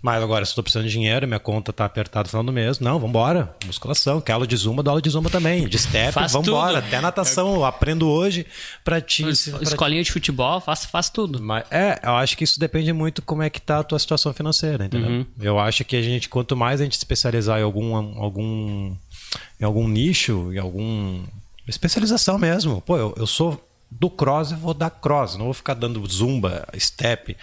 Mas 0.01 0.23
agora, 0.23 0.45
se 0.45 0.53
eu 0.53 0.57
tô 0.57 0.63
precisando 0.63 0.87
de 0.87 0.93
dinheiro, 0.93 1.27
minha 1.27 1.41
conta 1.41 1.73
tá 1.73 1.85
apertada 1.85 2.25
no 2.25 2.29
final 2.29 2.45
do 2.45 2.53
mês, 2.53 2.79
não, 2.79 2.99
vambora. 2.99 3.55
Musculação, 3.67 4.21
quer 4.21 4.33
aula 4.33 4.47
de 4.47 4.57
zumba, 4.57 4.83
dá 4.83 4.91
aula 4.91 5.03
de 5.03 5.11
zumba 5.11 5.29
também. 5.29 5.67
De 5.67 5.79
step, 5.79 6.13
faz 6.13 6.33
vambora. 6.33 6.81
Tudo. 6.81 6.87
Até 6.87 7.01
natação, 7.01 7.55
eu 7.55 7.65
aprendo 7.65 8.09
hoje 8.09 8.47
pra 8.85 9.01
ti. 9.01 9.29
Escolinha 9.29 10.03
de 10.03 10.13
futebol, 10.13 10.61
faz, 10.61 10.85
faz 10.85 11.11
tudo. 11.11 11.43
Mas, 11.43 11.65
é, 11.71 12.01
eu 12.03 12.13
acho 12.13 12.37
que 12.37 12.45
isso 12.45 12.61
depende 12.61 12.93
muito 12.93 13.23
como 13.23 13.43
é 13.43 13.51
que 13.51 13.61
tá 13.61 13.81
a 13.81 13.83
tua 13.83 13.99
situação 13.99 14.33
financeira, 14.33 14.85
entendeu? 14.85 15.11
Uhum. 15.11 15.27
Eu 15.41 15.59
acho 15.59 15.85
que 15.85 15.97
a 15.97 16.03
gente, 16.03 16.29
quanto 16.29 16.57
mais 16.57 16.81
a 16.81 16.85
gente 16.85 16.93
especializar 16.93 17.59
em 17.59 17.65
algum, 17.65 17.95
algum, 17.97 18.95
em 19.61 19.65
algum 19.65 19.89
nicho, 19.89 20.53
em 20.53 20.59
algum 20.59 21.25
especialização 21.67 22.39
mesmo. 22.39 22.81
Pô, 22.81 22.97
eu, 22.97 23.15
eu 23.17 23.27
sou 23.27 23.63
do 23.91 24.09
cross, 24.11 24.53
eu 24.53 24.59
vou 24.59 24.75
dar 24.75 24.91
cross, 24.91 25.37
não 25.37 25.47
vou 25.47 25.55
ficar 25.55 25.75
dando 25.75 26.05
zumba, 26.07 26.67
step 26.79 27.37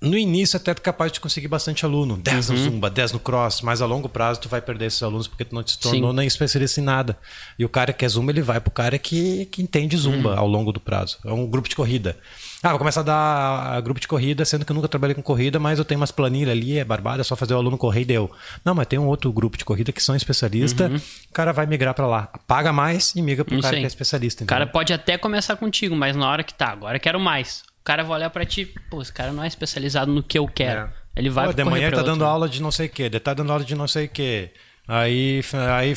no 0.00 0.16
início 0.16 0.56
até 0.56 0.72
tu 0.72 0.78
é 0.78 0.82
capaz 0.82 1.12
de 1.12 1.20
conseguir 1.20 1.48
bastante 1.48 1.84
aluno. 1.84 2.16
10 2.16 2.50
uhum. 2.50 2.56
no 2.56 2.62
Zumba, 2.62 2.90
10 2.90 3.12
no 3.12 3.20
Cross, 3.20 3.60
mas 3.60 3.82
a 3.82 3.86
longo 3.86 4.08
prazo 4.08 4.40
tu 4.40 4.48
vai 4.48 4.60
perder 4.60 4.86
esses 4.86 5.02
alunos 5.02 5.28
porque 5.28 5.44
tu 5.44 5.54
não 5.54 5.62
te 5.62 5.78
tornou 5.78 6.10
Sim. 6.10 6.16
nem 6.16 6.26
especialista 6.26 6.80
em 6.80 6.84
nada. 6.84 7.18
E 7.58 7.64
o 7.64 7.68
cara 7.68 7.92
que 7.92 8.04
é 8.04 8.08
Zumba, 8.08 8.32
ele 8.32 8.40
vai 8.40 8.60
pro 8.60 8.70
cara 8.70 8.98
que, 8.98 9.44
que 9.46 9.62
entende 9.62 9.96
Zumba 9.96 10.32
uhum. 10.32 10.38
ao 10.38 10.46
longo 10.46 10.72
do 10.72 10.80
prazo. 10.80 11.18
É 11.24 11.32
um 11.32 11.46
grupo 11.46 11.68
de 11.68 11.76
corrida. 11.76 12.16
Ah, 12.62 12.70
vou 12.70 12.78
começar 12.78 13.00
a 13.00 13.04
dar 13.04 13.80
grupo 13.80 14.00
de 14.00 14.06
corrida, 14.06 14.44
sendo 14.44 14.64
que 14.64 14.72
eu 14.72 14.74
nunca 14.74 14.88
trabalhei 14.88 15.14
com 15.14 15.22
corrida, 15.22 15.58
mas 15.58 15.78
eu 15.78 15.84
tenho 15.84 16.00
umas 16.00 16.10
planilhas 16.10 16.50
ali, 16.50 16.78
é 16.78 16.84
barbada, 16.84 17.22
é 17.22 17.24
só 17.24 17.34
fazer 17.34 17.54
o 17.54 17.56
aluno 17.56 17.78
correr 17.78 18.02
e 18.02 18.04
deu. 18.04 18.30
Não, 18.64 18.74
mas 18.74 18.86
tem 18.86 18.98
um 18.98 19.06
outro 19.06 19.32
grupo 19.32 19.56
de 19.56 19.64
corrida 19.64 19.92
que 19.92 20.02
são 20.02 20.14
especialistas, 20.14 20.90
uhum. 20.90 20.96
o 20.96 21.32
cara 21.32 21.52
vai 21.52 21.66
migrar 21.66 21.94
para 21.94 22.06
lá. 22.06 22.28
Paga 22.46 22.72
mais 22.72 23.14
e 23.14 23.22
migra 23.22 23.44
pro 23.44 23.54
Isso 23.54 23.62
cara 23.62 23.76
aí. 23.76 23.80
que 23.80 23.86
é 23.86 23.88
especialista. 23.88 24.44
O 24.44 24.46
cara 24.46 24.66
pode 24.66 24.92
até 24.92 25.16
começar 25.16 25.56
contigo, 25.56 25.96
mas 25.96 26.14
na 26.14 26.28
hora 26.28 26.42
que 26.42 26.52
tá, 26.52 26.68
agora 26.68 26.96
eu 26.96 27.00
quero 27.00 27.18
mais. 27.18 27.62
O 27.80 27.84
cara 27.84 28.02
vai 28.02 28.18
olhar 28.18 28.30
pra 28.30 28.44
ti, 28.44 28.66
pô, 28.90 29.00
esse 29.00 29.12
cara 29.12 29.32
não 29.32 29.42
é 29.42 29.46
especializado 29.46 30.12
no 30.12 30.22
que 30.22 30.38
eu 30.38 30.46
quero. 30.46 30.82
É. 30.82 30.90
Ele 31.16 31.30
vai 31.30 31.46
pô, 31.46 31.52
de 31.52 31.64
manhã 31.64 31.88
ele 31.88 31.96
tá 31.96 32.02
dando 32.02 32.24
aula 32.24 32.48
de 32.48 32.62
não 32.62 32.70
sei 32.70 32.86
o 32.86 32.90
que, 32.90 33.08
de 33.08 33.18
tá 33.18 33.34
dando 33.34 33.50
aula 33.50 33.64
de 33.64 33.74
não 33.74 33.88
sei 33.88 34.06
o 34.06 34.08
que. 34.08 34.50
Aí, 34.86 35.40
aí 35.76 35.96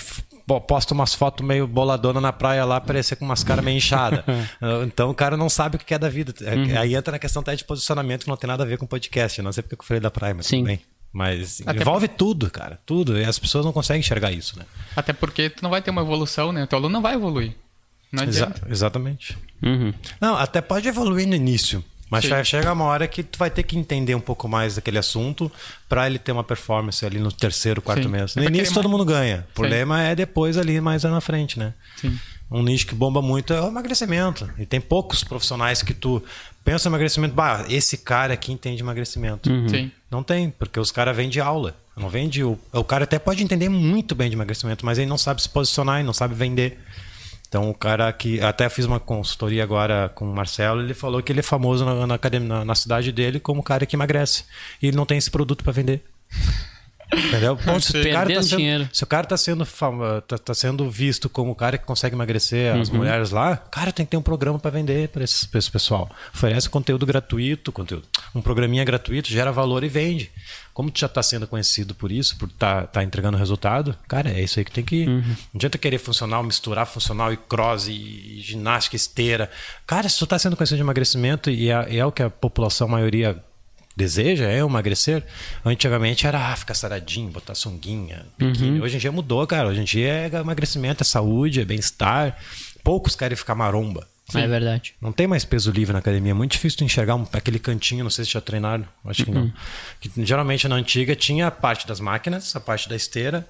posta 0.68 0.94
umas 0.94 1.13
fotos 1.13 1.46
meio 1.46 1.68
boladona 1.68 2.22
na 2.22 2.32
praia 2.32 2.63
lá, 2.63 2.80
parecer 2.80 3.16
com 3.16 3.25
umas 3.25 3.44
caras 3.44 3.63
meio 3.63 3.78
inchadas. 3.78 4.24
então 4.86 5.10
o 5.10 5.16
cara 5.16 5.36
não 5.36 5.50
sabe 5.50 5.78
o 5.78 5.80
que 5.80 5.94
é 5.94 6.00
da 6.00 6.10
vida. 6.10 6.34
É, 6.42 6.56
uhum. 6.56 6.80
Aí 6.80 6.96
entra 6.96 7.12
na 7.13 7.20
questão 7.20 7.42
até 7.42 7.56
de 7.56 7.63
posicionamento 7.63 8.24
que 8.24 8.30
não 8.30 8.38
tem 8.38 8.48
nada 8.48 8.63
a 8.63 8.66
ver 8.66 8.78
com 8.78 8.86
podcast. 8.86 9.42
não 9.42 9.52
sei 9.52 9.63
porque 9.63 9.75
eu 9.75 9.86
falei 9.86 10.02
da 10.02 10.12
praia, 10.12 10.34
mas 10.34 10.46
Sim. 10.46 10.58
tudo 10.58 10.68
bem. 10.68 10.82
Mas 11.13 11.62
Até 11.63 11.80
envolve 11.80 12.08
por... 12.08 12.18
tudo, 12.18 12.50
cara. 12.50 12.80
Tudo. 12.88 13.20
E 13.20 13.24
as 13.24 13.38
pessoas 13.38 13.63
não 13.63 13.72
conseguem 13.72 14.00
enxergar 14.00 14.32
isso, 14.32 14.58
né? 14.58 14.66
Até 14.96 15.13
porque 15.13 15.48
tu 15.48 15.62
não 15.62 15.70
vai 15.70 15.80
ter 15.80 15.92
uma 15.92 16.02
evolução, 16.02 16.52
né? 16.52 16.63
O 16.63 16.68
teu 16.68 16.80
aluno 16.80 16.92
não 16.92 17.02
vai 17.04 17.13
evoluir. 17.13 17.54
Não 18.13 18.24
adianta. 18.24 18.62
Exa 18.65 18.72
exatamente. 18.72 19.38
Uhum. 19.62 19.93
Não, 20.22 20.36
até 20.36 20.62
pode 20.62 20.88
evoluir 20.88 21.27
no 21.27 21.36
início. 21.36 21.84
Mas 22.10 22.25
Sim. 22.25 22.43
chega 22.43 22.72
uma 22.72 22.86
hora 22.86 23.08
que 23.08 23.24
tu 23.24 23.39
vai 23.39 23.50
ter 23.50 23.63
que 23.63 23.75
entender 23.75 24.13
um 24.13 24.20
pouco 24.20 24.48
mais 24.48 24.75
daquele 24.75 25.00
assunto 25.00 25.51
para 25.89 26.05
ele 26.05 26.20
ter 26.20 26.32
uma 26.32 26.43
performance 26.43 27.03
ali 27.03 27.20
no 27.20 27.32
terceiro, 27.32 27.82
quarto 27.82 28.03
Sim. 28.03 28.10
mês. 28.10 28.36
No 28.36 28.43
início 28.43 28.72
todo 28.72 28.88
mundo 28.88 29.03
ganha. 29.03 29.48
O 29.50 29.53
problema 29.55 30.00
é 30.00 30.13
depois 30.13 30.55
ali 30.55 30.79
mais 30.79 31.01
lá 31.03 31.10
na 31.10 31.22
frente, 31.22 31.58
né? 31.58 31.74
Sim. 31.96 32.15
Um 32.51 32.62
nicho 32.62 32.86
que 32.86 32.93
bomba 32.93 33.20
muito 33.20 33.51
é 33.51 33.60
o 33.60 33.67
emagrecimento. 33.67 34.48
E 34.60 34.65
tem 34.65 34.79
poucos 34.79 35.24
profissionais 35.24 35.82
que 35.82 35.91
tu 35.91 36.22
pensa 36.63 36.88
em 36.88 36.91
emagrecimento, 36.91 37.34
bah, 37.34 37.65
esse 37.67 37.98
cara 37.98 38.36
aqui 38.36 38.51
entende 38.51 38.84
emagrecimento. 38.84 39.50
Uhum. 39.50 39.67
Sim. 39.67 39.91
Não 40.12 40.22
tem, 40.22 40.51
porque 40.51 40.79
os 40.79 40.91
caras 40.91 41.15
vêm 41.15 41.29
de 41.29 41.41
aula. 41.41 41.75
Não 41.98 42.10
vende 42.10 42.43
o, 42.43 42.60
o 42.72 42.84
cara 42.84 43.05
até 43.05 43.17
pode 43.17 43.43
entender 43.43 43.70
muito 43.70 44.13
bem 44.13 44.29
de 44.29 44.36
emagrecimento, 44.36 44.86
mas 44.86 45.00
ele 45.00 45.10
não 45.10 45.17
sabe 45.17 45.41
se 45.41 45.50
posicionar 45.50 46.00
e 46.00 46.03
não 46.03 46.13
sabe 46.13 46.36
vender. 46.36 46.79
Então, 47.54 47.70
o 47.70 47.74
cara 47.76 48.12
que. 48.12 48.42
Até 48.42 48.68
fiz 48.68 48.84
uma 48.84 49.00
consultoria 49.00 49.62
agora 49.62 50.10
com 50.10 50.26
o 50.26 50.34
Marcelo, 50.34 50.82
ele 50.82 50.96
falou 50.96 51.22
que 51.22 51.32
ele 51.32 51.42
é 51.42 51.44
famoso 51.44 51.86
na, 51.86 52.08
na, 52.08 52.20
na, 52.40 52.66
na 52.66 52.76
cidade 52.76 53.12
dele 53.12 53.40
como 53.40 53.60
o 53.60 53.64
cara 53.64 53.86
que 53.86 53.96
emagrece. 53.96 54.44
E 54.82 54.88
ele 54.88 54.98
não 54.98 55.06
tem 55.06 55.20
esse 55.20 55.30
produto 55.30 55.64
para 55.64 55.72
vender. 55.72 56.04
Entendeu? 57.15 57.55
Bom, 57.55 57.79
se, 57.79 58.00
o 58.00 58.12
cara 58.12 58.34
tá 58.34 58.43
sendo, 58.43 58.89
se 58.91 59.03
o 59.03 59.08
cara 59.08 59.27
tá 59.27 59.38
sendo, 59.38 59.65
tá, 60.27 60.38
tá, 60.38 60.53
sendo 60.53 60.89
visto 60.89 61.29
como 61.29 61.51
o 61.51 61.55
cara 61.55 61.77
que 61.77 61.86
consegue 61.86 62.15
emagrecer 62.15 62.75
as 62.75 62.89
uhum. 62.89 62.98
mulheres 62.98 63.32
lá, 63.32 63.58
cara 63.74 63.91
tem 63.91 64.05
que 64.05 64.12
ter 64.12 64.17
um 64.17 64.22
programa 64.22 64.60
para 64.60 64.72
vender 64.72 65.10
para 65.10 65.24
esse, 65.24 65.48
esse, 65.53 65.72
pessoal. 65.72 66.10
Oferece 66.34 66.70
conteúdo 66.70 67.05
gratuito, 67.05 67.72
conteúdo, 67.72 68.08
um 68.36 68.41
programinha 68.41 68.84
gratuito, 68.86 69.29
gera 69.29 69.51
valor 69.51 69.84
e 69.84 69.89
vende. 69.89 70.32
Como 70.74 70.89
tu 70.89 71.00
já 71.00 71.08
está 71.08 71.22
sendo 71.22 71.48
conhecido 71.48 71.93
por 71.93 72.12
isso, 72.12 72.38
por 72.38 72.50
tá, 72.50 72.88
tá 72.88 73.03
entregando 73.03 73.38
resultado, 73.38 73.96
cara, 74.08 74.29
é 74.29 74.41
isso 74.41 74.60
aí 74.60 74.65
que 74.65 74.72
tem 74.72 74.84
que 74.84 75.03
ir. 75.03 75.08
Uhum. 75.08 75.22
Não 75.22 75.36
adianta 75.55 75.77
querer 75.77 75.98
funcional, 75.98 76.43
misturar 76.43 76.86
funcional 76.86 77.34
e 77.34 77.38
cross 77.38 77.88
e, 77.88 78.39
ginástica, 78.41 78.96
esteira. 78.96 79.50
Cara, 79.86 80.08
se 80.08 80.17
tu 80.17 80.24
está 80.24 80.38
sendo 80.39 80.55
conhecido 80.55 80.77
de 80.77 80.84
emagrecimento 80.84 81.50
e 81.50 81.70
é, 81.70 81.98
é 81.98 82.05
o 82.05 82.12
que 82.12 82.24
a 82.24 82.29
população 82.29 82.88
a 82.88 82.91
maioria 82.91 83.43
deseja 83.96 84.46
é 84.50 84.60
emagrecer, 84.60 85.24
antigamente 85.64 86.26
era 86.28 86.52
ah, 86.52 86.56
ficar 86.56 86.74
saradinho, 86.74 87.30
botar 87.30 87.56
sunguinha, 87.56 88.26
biquíni. 88.38 88.82
Hoje 88.82 88.96
em 88.96 89.00
dia 89.00 89.12
mudou, 89.12 89.46
cara. 89.48 89.68
Hoje 89.70 89.82
em 89.82 89.84
dia 89.86 90.08
é 90.10 90.26
emagrecimento, 90.40 91.04
é 91.04 91.06
saúde, 91.06 91.62
é 91.62 91.66
bem-estar. 91.66 92.38
Poucos 92.84 93.16
querem 93.16 93.36
ficar 93.38 93.56
maromba. 93.56 94.08
É 94.36 94.48
verdade. 94.48 94.96
Não 95.02 95.12
tem 95.12 95.28
mais 95.28 95.46
peso 95.46 95.70
livre 95.70 95.94
na 95.94 96.00
academia. 96.00 96.32
É 96.32 96.34
muito 96.34 96.54
difícil 96.54 96.80
tu 96.80 96.84
enxergar 96.84 97.16
um- 97.16 97.28
aquele 97.34 97.60
cantinho, 97.60 98.04
não 98.04 98.10
sei 98.10 98.26
se 98.26 98.32
já 98.32 98.42
treinaram, 98.42 98.86
acho 99.06 99.26
que 99.26 99.30
não. 99.32 99.52
Que, 100.00 100.10
geralmente 100.26 100.68
na 100.68 100.76
antiga 100.76 101.16
tinha 101.16 101.48
a 101.48 101.52
parte 101.52 101.86
das 101.86 102.00
máquinas, 102.00 102.56
a 102.56 102.60
parte 102.60 102.90
da 102.90 102.96
esteira. 102.96 103.48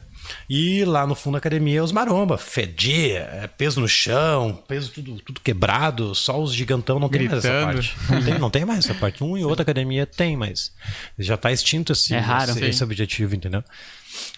E 0.49 0.83
lá 0.85 1.05
no 1.05 1.15
fundo 1.15 1.33
da 1.33 1.37
academia 1.39 1.83
os 1.83 1.91
maromba, 1.91 2.37
fedia, 2.37 3.29
é 3.33 3.47
peso 3.47 3.81
no 3.81 3.87
chão, 3.87 4.61
peso 4.67 4.91
tudo, 4.91 5.19
tudo 5.19 5.41
quebrado, 5.41 6.13
só 6.15 6.41
os 6.41 6.53
gigantão 6.53 6.99
não 6.99 7.09
tem 7.09 7.27
mais 7.27 7.43
essa 7.45 7.49
Gritando. 7.49 7.73
parte. 7.73 7.95
Não 8.09 8.23
tem, 8.23 8.39
não 8.39 8.49
tem 8.49 8.65
mais 8.65 8.79
essa 8.85 8.93
parte. 8.93 9.23
Um 9.23 9.37
e 9.37 9.43
outra 9.43 9.63
academia 9.63 10.05
tem, 10.05 10.35
mas 10.37 10.71
já 11.19 11.35
tá 11.37 11.51
extinto 11.51 11.91
esse, 11.93 12.13
É 12.13 12.19
raro. 12.19 12.51
esse, 12.51 12.63
esse 12.65 12.83
objetivo, 12.83 13.35
entendeu? 13.35 13.63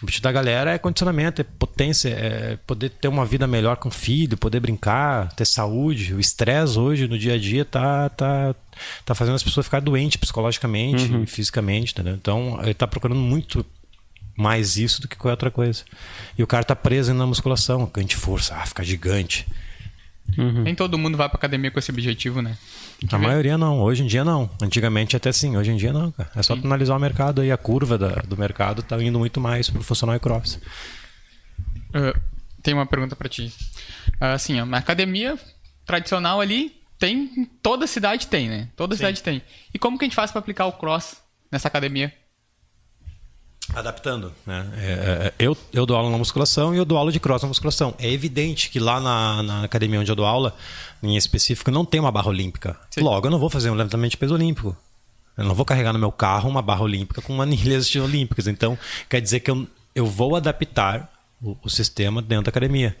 O 0.00 0.04
objetivo 0.04 0.22
da 0.22 0.32
galera 0.32 0.72
é 0.72 0.78
condicionamento, 0.78 1.40
é 1.42 1.44
potência, 1.44 2.08
é 2.08 2.58
poder 2.66 2.88
ter 2.88 3.08
uma 3.08 3.26
vida 3.26 3.46
melhor 3.46 3.76
com 3.76 3.88
o 3.88 3.92
filho, 3.92 4.36
poder 4.36 4.58
brincar, 4.58 5.30
ter 5.34 5.44
saúde. 5.44 6.14
O 6.14 6.20
estresse 6.20 6.78
hoje 6.78 7.06
no 7.06 7.18
dia 7.18 7.34
a 7.34 7.38
dia 7.38 7.62
tá, 7.64 8.08
tá, 8.08 8.54
tá 9.04 9.14
fazendo 9.14 9.34
as 9.34 9.42
pessoas 9.42 9.66
ficar 9.66 9.80
doentes 9.80 10.16
psicologicamente 10.16 11.14
e 11.22 11.26
fisicamente, 11.26 11.92
entendeu? 11.92 12.14
Então 12.14 12.58
ele 12.62 12.72
tá 12.72 12.86
procurando 12.86 13.20
muito 13.20 13.64
mais 14.36 14.76
isso 14.76 15.00
do 15.00 15.08
que 15.08 15.16
qualquer 15.16 15.30
outra 15.32 15.50
coisa. 15.50 15.82
E 16.36 16.42
o 16.42 16.46
cara 16.46 16.64
tá 16.64 16.76
preso 16.76 17.12
na 17.14 17.26
musculação, 17.26 17.90
ganho 17.92 18.06
de 18.06 18.16
força, 18.16 18.54
ah, 18.56 18.66
ficar 18.66 18.84
gigante. 18.84 19.46
Nem 20.36 20.74
todo 20.74 20.98
mundo 20.98 21.16
vai 21.16 21.28
pra 21.28 21.36
academia 21.38 21.70
com 21.70 21.78
esse 21.78 21.90
objetivo, 21.90 22.42
né? 22.42 22.58
A 23.12 23.16
maioria 23.18 23.56
não, 23.56 23.78
hoje 23.80 24.02
em 24.02 24.06
dia 24.06 24.24
não. 24.24 24.50
Antigamente 24.60 25.14
até 25.16 25.30
sim, 25.30 25.56
hoje 25.56 25.70
em 25.70 25.76
dia 25.76 25.92
não, 25.92 26.10
cara. 26.10 26.30
É 26.34 26.42
só 26.42 26.56
tu 26.56 26.66
analisar 26.66 26.96
o 26.96 26.98
mercado 26.98 27.40
aí, 27.40 27.52
a 27.52 27.56
curva 27.56 27.96
da- 27.96 28.22
do 28.26 28.36
mercado 28.36 28.82
tá 28.82 29.00
indo 29.02 29.18
muito 29.20 29.40
mais 29.40 29.70
pro 29.70 29.82
funcional 29.84 30.16
e 30.16 30.18
cross. 30.18 30.58
Ah, 31.94 32.18
tem 32.62 32.74
uma 32.74 32.86
pergunta 32.86 33.14
pra 33.14 33.28
ti. 33.28 33.52
Ah, 34.20 34.32
assim, 34.32 34.60
ó, 34.60 34.66
na 34.66 34.78
academia 34.78 35.38
tradicional 35.84 36.40
ali, 36.40 36.74
tem. 36.98 37.30
em 37.36 37.44
Toda 37.62 37.86
cidade 37.86 38.26
tem, 38.26 38.48
né? 38.48 38.68
Toda 38.76 38.96
cidade 38.96 39.22
tem. 39.22 39.40
E 39.72 39.78
como 39.78 39.96
que 39.96 40.04
a 40.04 40.08
gente 40.08 40.16
faz 40.16 40.32
pra 40.32 40.40
aplicar 40.40 40.66
o 40.66 40.72
cross 40.72 41.18
nessa 41.52 41.68
academia? 41.68 42.12
Adaptando, 43.74 44.32
né? 44.46 44.70
É, 44.76 44.90
é, 44.90 45.34
eu, 45.38 45.56
eu 45.72 45.84
dou 45.84 45.96
aula 45.96 46.10
na 46.10 46.18
musculação 46.18 46.74
e 46.74 46.78
eu 46.78 46.84
dou 46.84 46.96
aula 46.96 47.10
de 47.10 47.18
cross 47.18 47.42
na 47.42 47.48
musculação. 47.48 47.94
É 47.98 48.10
evidente 48.10 48.70
que 48.70 48.78
lá 48.78 49.00
na, 49.00 49.42
na 49.42 49.64
academia 49.64 50.00
onde 50.00 50.10
eu 50.10 50.14
dou 50.16 50.24
aula, 50.24 50.54
em 51.02 51.16
específico, 51.16 51.70
não 51.70 51.84
tem 51.84 52.00
uma 52.00 52.12
barra 52.12 52.28
olímpica. 52.28 52.78
Sim. 52.90 53.00
Logo, 53.00 53.26
eu 53.26 53.30
não 53.30 53.38
vou 53.38 53.50
fazer 53.50 53.70
um 53.70 53.74
levantamento 53.74 54.12
de 54.12 54.16
peso 54.16 54.34
olímpico. 54.34 54.76
Eu 55.36 55.44
não 55.44 55.54
vou 55.54 55.64
carregar 55.64 55.92
no 55.92 55.98
meu 55.98 56.12
carro 56.12 56.48
uma 56.48 56.62
barra 56.62 56.82
olímpica 56.82 57.20
com 57.20 57.32
manilhas 57.34 57.92
olímpicas. 57.96 58.46
Então, 58.46 58.78
quer 59.08 59.20
dizer 59.20 59.40
que 59.40 59.50
eu, 59.50 59.66
eu 59.94 60.06
vou 60.06 60.36
adaptar 60.36 61.10
o, 61.42 61.56
o 61.62 61.68
sistema 61.68 62.22
dentro 62.22 62.44
da 62.44 62.48
academia. 62.48 62.96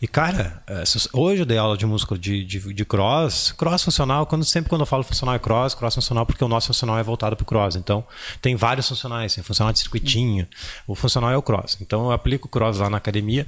E, 0.00 0.06
cara, 0.06 0.62
é, 0.66 0.82
hoje 1.12 1.42
eu 1.42 1.46
dei 1.46 1.58
aula 1.58 1.76
de 1.76 1.84
músculo 1.84 2.18
de, 2.18 2.44
de, 2.44 2.72
de 2.72 2.84
cross, 2.84 3.52
cross 3.52 3.82
funcional, 3.82 4.26
quando, 4.26 4.44
sempre 4.44 4.68
quando 4.68 4.82
eu 4.82 4.86
falo 4.86 5.02
funcional 5.02 5.34
é 5.34 5.38
cross, 5.38 5.74
cross 5.74 5.94
funcional, 5.94 6.24
porque 6.24 6.44
o 6.44 6.48
nosso 6.48 6.68
funcional 6.68 6.98
é 6.98 7.02
voltado 7.02 7.36
para 7.36 7.42
o 7.42 7.46
cross. 7.46 7.76
Então, 7.76 8.04
tem 8.40 8.54
vários 8.54 8.88
funcionais, 8.88 9.34
tem 9.34 9.42
funcional 9.42 9.72
de 9.72 9.80
circuitinho, 9.80 10.46
o 10.86 10.94
funcional 10.94 11.30
é 11.30 11.36
o 11.36 11.42
cross. 11.42 11.78
Então, 11.80 12.04
eu 12.04 12.12
aplico 12.12 12.46
o 12.46 12.50
cross 12.50 12.78
lá 12.78 12.88
na 12.88 12.96
academia. 12.96 13.46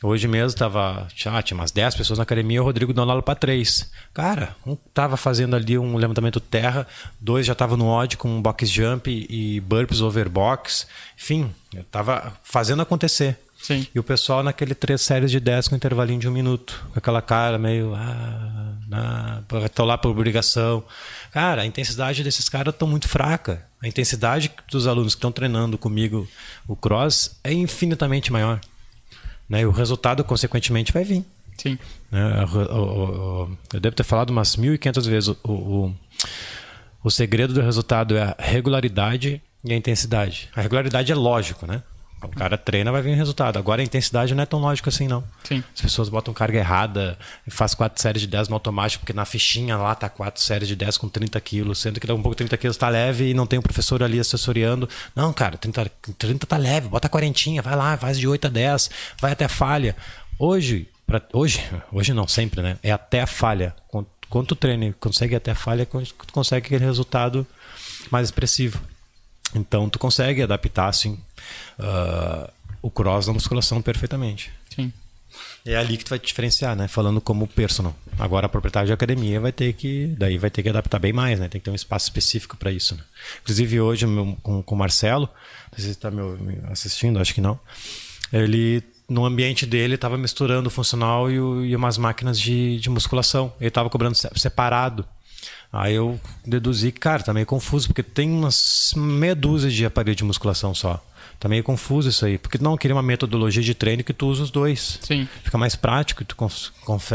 Hoje 0.00 0.28
mesmo 0.28 0.56
tava, 0.56 1.08
ah, 1.26 1.54
umas 1.54 1.72
10 1.72 1.96
pessoas 1.96 2.18
na 2.18 2.22
academia, 2.22 2.62
o 2.62 2.64
Rodrigo 2.64 2.92
dando 2.92 3.10
aula 3.10 3.22
para 3.22 3.34
três. 3.34 3.90
Cara, 4.14 4.54
um 4.64 4.76
tava 4.76 5.16
fazendo 5.16 5.56
ali 5.56 5.76
um 5.76 5.96
levantamento 5.96 6.38
terra, 6.38 6.86
dois 7.20 7.44
já 7.44 7.54
tava 7.54 7.76
no 7.76 7.88
odd 7.88 8.16
com 8.16 8.40
box 8.40 8.68
jump 8.68 9.10
e 9.10 9.58
burpees 9.60 10.00
overbox. 10.00 10.86
Enfim, 11.16 11.52
eu 11.74 11.82
tava 11.82 12.32
fazendo 12.44 12.80
acontecer. 12.80 13.36
Sim. 13.60 13.86
E 13.94 13.98
o 13.98 14.04
pessoal 14.04 14.42
naquele 14.42 14.74
três 14.74 15.02
séries 15.02 15.30
de 15.30 15.40
10 15.40 15.68
com 15.68 15.76
intervalinho 15.76 16.20
de 16.20 16.28
um 16.28 16.32
minuto. 16.32 16.86
Com 16.92 16.98
aquela 16.98 17.20
cara 17.20 17.58
meio. 17.58 17.94
Ah, 17.94 18.72
ah, 18.92 19.42
tô 19.74 19.84
lá 19.84 19.98
por 19.98 20.10
obrigação. 20.10 20.82
Cara, 21.32 21.62
a 21.62 21.66
intensidade 21.66 22.22
desses 22.22 22.48
caras 22.48 22.72
estão 22.72 22.88
muito 22.88 23.08
fraca. 23.08 23.66
A 23.82 23.88
intensidade 23.88 24.50
dos 24.70 24.86
alunos 24.86 25.14
que 25.14 25.18
estão 25.18 25.32
treinando 25.32 25.76
comigo 25.76 26.26
o 26.66 26.74
cross 26.76 27.36
é 27.42 27.52
infinitamente 27.52 28.32
maior. 28.32 28.60
Né? 29.48 29.62
E 29.62 29.66
o 29.66 29.70
resultado, 29.70 30.22
consequentemente, 30.24 30.92
vai 30.92 31.04
vir. 31.04 31.24
Sim. 31.56 31.76
né? 32.10 32.44
Eu 33.72 33.80
devo 33.80 33.96
ter 33.96 34.04
falado 34.04 34.30
umas 34.30 34.56
1.500 34.56 35.08
vezes. 35.08 35.28
O, 35.28 35.52
o, 35.52 35.94
o 37.02 37.10
segredo 37.10 37.52
do 37.52 37.60
resultado 37.60 38.16
é 38.16 38.22
a 38.22 38.36
regularidade 38.38 39.42
e 39.64 39.72
a 39.72 39.76
intensidade. 39.76 40.48
A 40.54 40.60
regularidade 40.60 41.10
é 41.10 41.14
lógico, 41.14 41.66
né? 41.66 41.82
O 42.22 42.28
cara 42.28 42.58
treina, 42.58 42.90
vai 42.90 43.00
vir 43.00 43.12
o 43.12 43.16
resultado. 43.16 43.58
Agora 43.58 43.80
a 43.80 43.84
intensidade 43.84 44.34
não 44.34 44.42
é 44.42 44.46
tão 44.46 44.58
lógica 44.58 44.90
assim, 44.90 45.06
não. 45.06 45.22
Sim. 45.44 45.62
As 45.74 45.80
pessoas 45.80 46.08
botam 46.08 46.34
carga 46.34 46.58
errada, 46.58 47.16
faz 47.48 47.74
quatro 47.74 48.02
séries 48.02 48.22
de 48.22 48.26
10 48.26 48.48
no 48.48 48.56
automático, 48.56 49.02
porque 49.02 49.12
na 49.12 49.24
fichinha 49.24 49.76
lá 49.76 49.94
tá 49.94 50.08
quatro 50.08 50.42
séries 50.42 50.66
de 50.66 50.74
10 50.74 50.98
com 50.98 51.08
30 51.08 51.40
quilos, 51.40 51.78
sendo 51.78 52.00
que 52.00 52.06
dá 52.06 52.14
um 52.14 52.22
pouco 52.22 52.34
30 52.34 52.56
quilos 52.56 52.76
tá 52.76 52.88
leve 52.88 53.30
e 53.30 53.34
não 53.34 53.46
tem 53.46 53.58
um 53.58 53.62
professor 53.62 54.02
ali 54.02 54.18
assessoreando. 54.18 54.88
Não, 55.14 55.32
cara, 55.32 55.56
30, 55.56 55.90
30 56.18 56.46
tá 56.46 56.56
leve, 56.56 56.88
bota 56.88 57.08
40, 57.08 57.62
vai 57.62 57.76
lá, 57.76 57.96
faz 57.96 58.18
de 58.18 58.26
8 58.26 58.46
a 58.46 58.50
10, 58.50 58.90
vai 59.20 59.32
até 59.32 59.46
falha. 59.46 59.94
Hoje, 60.38 60.88
pra, 61.06 61.22
hoje, 61.32 61.64
hoje 61.92 62.12
não, 62.12 62.26
sempre, 62.26 62.62
né? 62.62 62.78
É 62.82 62.90
até 62.90 63.20
a 63.20 63.26
falha. 63.26 63.74
Quando, 63.86 64.08
quando 64.28 64.46
tu 64.48 64.56
treina 64.56 64.92
consegue 64.98 65.36
até 65.36 65.52
a 65.52 65.54
falha, 65.54 65.86
tu 65.86 66.32
consegue 66.32 66.66
aquele 66.66 66.84
resultado 66.84 67.46
mais 68.10 68.26
expressivo. 68.26 68.80
Então 69.54 69.88
tu 69.88 69.98
consegue 69.98 70.42
adaptar 70.42 70.88
assim 70.88 71.18
ah, 71.78 72.50
o 72.82 72.90
cross 72.90 73.26
na 73.26 73.32
musculação 73.32 73.80
perfeitamente. 73.82 74.50
Sim. 74.74 74.92
É 75.64 75.76
ali 75.76 75.96
que 75.96 76.04
tu 76.04 76.08
vai 76.10 76.18
te 76.18 76.26
diferenciar, 76.26 76.74
né? 76.74 76.88
Falando 76.88 77.20
como 77.20 77.46
personal. 77.46 77.94
Agora 78.18 78.46
a 78.46 78.48
proprietária 78.48 78.86
de 78.86 78.92
academia 78.92 79.40
vai 79.40 79.52
ter 79.52 79.72
que, 79.74 80.14
daí 80.18 80.38
vai 80.38 80.50
ter 80.50 80.62
que 80.62 80.68
adaptar 80.68 80.98
bem 80.98 81.12
mais, 81.12 81.38
né? 81.38 81.48
Tem 81.48 81.60
que 81.60 81.64
ter 81.66 81.70
um 81.70 81.74
espaço 81.74 82.06
específico 82.06 82.56
para 82.56 82.72
isso. 82.72 82.94
Né? 82.94 83.02
Inclusive 83.42 83.80
hoje 83.80 84.06
meu- 84.06 84.36
com, 84.42 84.62
com 84.62 84.74
o 84.74 84.78
Marcelo, 84.78 85.28
não 85.70 85.78
sei 85.78 85.78
se 85.78 85.84
você 85.84 85.90
está 85.90 86.10
me, 86.10 86.22
assistindo, 86.70 87.18
acho 87.20 87.34
que 87.34 87.40
não. 87.40 87.58
Ele 88.32 88.82
no 89.08 89.24
ambiente 89.24 89.64
dele 89.64 89.94
estava 89.94 90.18
misturando 90.18 90.68
o 90.68 90.70
funcional 90.70 91.30
e, 91.30 91.38
o- 91.40 91.64
e 91.64 91.74
umas 91.76 91.96
máquinas 91.98 92.38
de, 92.40 92.78
de 92.80 92.90
musculação. 92.90 93.52
Ele 93.60 93.68
estava 93.68 93.88
cobrando 93.90 94.14
se- 94.16 94.28
separado. 94.36 95.04
Aí 95.72 95.94
eu 95.94 96.18
deduzi 96.46 96.90
que, 96.92 96.98
cara, 97.00 97.22
tá 97.22 97.34
meio 97.34 97.44
confuso, 97.46 97.88
porque 97.88 98.02
tem 98.02 98.30
umas 98.30 98.92
meia 98.96 99.34
dúzia 99.34 99.70
de 99.70 99.84
aparelhos 99.84 100.16
de 100.16 100.24
musculação 100.24 100.74
só. 100.74 101.04
Tá 101.38 101.48
meio 101.48 101.62
confuso 101.62 102.08
isso 102.08 102.24
aí. 102.24 102.36
Porque 102.38 102.58
tu 102.58 102.64
não 102.64 102.76
queria 102.76 102.96
uma 102.96 103.02
metodologia 103.02 103.62
de 103.62 103.74
treino 103.74 104.02
que 104.02 104.12
tu 104.12 104.26
usa 104.26 104.42
os 104.42 104.50
dois. 104.50 104.98
Sim. 105.02 105.28
Fica 105.44 105.56
mais 105.58 105.76
prático, 105.76 106.24
tu 106.24 106.34
cons- 106.34 106.72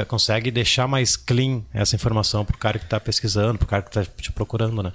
consegue 0.08 0.50
deixar 0.52 0.88
mais 0.88 1.18
clean 1.18 1.62
essa 1.74 1.96
informação 1.96 2.46
pro 2.46 2.58
cara 2.58 2.80
que 2.80 2.86
tá 2.86 3.00
pesquisando, 3.00 3.58
pro 3.58 3.68
cara 3.68 3.82
que 3.82 3.92
tá 3.92 4.06
te 4.06 4.32
procurando, 4.32 4.82
né? 4.84 4.94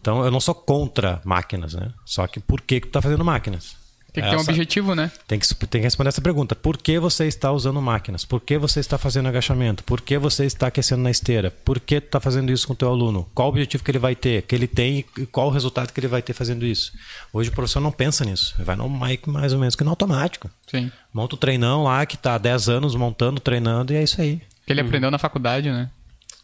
Então 0.00 0.24
eu 0.24 0.30
não 0.30 0.40
sou 0.40 0.54
contra 0.54 1.20
máquinas, 1.24 1.74
né? 1.74 1.90
Só 2.04 2.26
que 2.26 2.38
por 2.40 2.60
que, 2.60 2.80
que 2.80 2.88
tu 2.88 2.92
tá 2.92 3.00
fazendo 3.02 3.24
máquinas? 3.24 3.74
Tem 4.12 4.22
que 4.22 4.28
ter 4.28 4.36
um 4.36 4.40
Essa- 4.40 4.50
objetivo, 4.50 4.94
né? 4.94 5.10
tem 5.26 5.38
que, 5.38 5.48
tem 5.54 5.80
que 5.80 5.86
responder 5.86 6.08
essa 6.10 6.20
pergunta. 6.20 6.54
Por 6.54 6.76
que 6.76 6.98
você 6.98 7.26
está 7.26 7.50
usando 7.50 7.80
máquinas? 7.80 8.26
Por 8.26 8.42
que 8.42 8.58
você 8.58 8.78
está 8.78 8.98
fazendo 8.98 9.26
agachamento? 9.26 9.82
Por 9.84 10.02
que 10.02 10.18
você 10.18 10.44
está 10.44 10.66
aquecendo 10.66 11.02
na 11.02 11.10
esteira? 11.10 11.50
Por 11.50 11.80
que 11.80 11.98
tu 11.98 12.04
está 12.06 12.20
fazendo 12.20 12.52
isso 12.52 12.66
com 12.66 12.74
o 12.74 12.76
teu 12.76 12.88
aluno? 12.88 13.26
Qual 13.34 13.48
o 13.48 13.50
objetivo 13.50 13.82
que 13.82 13.90
ele 13.90 13.98
vai 13.98 14.14
ter? 14.14 14.42
Que 14.42 14.54
ele 14.54 14.66
tem 14.66 15.06
e 15.16 15.24
qual 15.24 15.46
o 15.46 15.50
resultado 15.50 15.92
que 15.92 15.98
ele 16.00 16.08
vai 16.08 16.20
ter 16.20 16.34
fazendo 16.34 16.66
isso? 16.66 16.92
Hoje 17.32 17.48
o 17.48 17.52
professor 17.52 17.80
não 17.80 17.90
pensa 17.90 18.22
nisso. 18.22 18.54
Ele 18.58 18.64
vai 18.64 18.76
no 18.76 18.86
mic 18.88 19.26
mais 19.30 19.54
ou 19.54 19.58
menos 19.58 19.74
que 19.74 19.82
no 19.82 19.88
automático. 19.90 20.50
Sim. 20.70 20.92
Monta 21.12 21.34
o 21.34 21.38
treinão 21.38 21.84
lá 21.84 22.04
que 22.04 22.18
tá 22.18 22.34
há 22.34 22.38
10 22.38 22.68
anos 22.68 22.94
montando, 22.94 23.40
treinando 23.40 23.94
e 23.94 23.96
é 23.96 24.02
isso 24.02 24.20
aí. 24.20 24.42
Que 24.66 24.74
ele 24.74 24.82
aprendeu 24.82 25.10
na 25.10 25.18
faculdade, 25.18 25.70
né? 25.70 25.88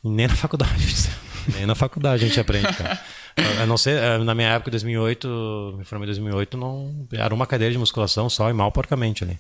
Nem 0.02 0.26
na 0.26 0.34
faculdade. 0.34 0.94
nem 1.54 1.66
na 1.66 1.74
faculdade 1.74 2.24
a 2.24 2.28
gente 2.28 2.40
aprende, 2.40 2.72
cara. 2.72 2.98
A 3.62 3.66
não 3.66 3.76
ser, 3.76 4.02
eh, 4.02 4.18
na 4.18 4.34
minha 4.34 4.48
época, 4.48 4.70
2008, 4.70 5.76
me 5.78 5.84
formei 5.84 6.06
em 6.06 6.12
2008, 6.12 6.56
não, 6.56 7.06
era 7.12 7.34
uma 7.34 7.46
cadeira 7.46 7.72
de 7.72 7.78
musculação 7.78 8.28
só 8.28 8.48
e 8.50 8.52
mal 8.52 8.70
porcamente 8.72 9.24
ali. 9.24 9.38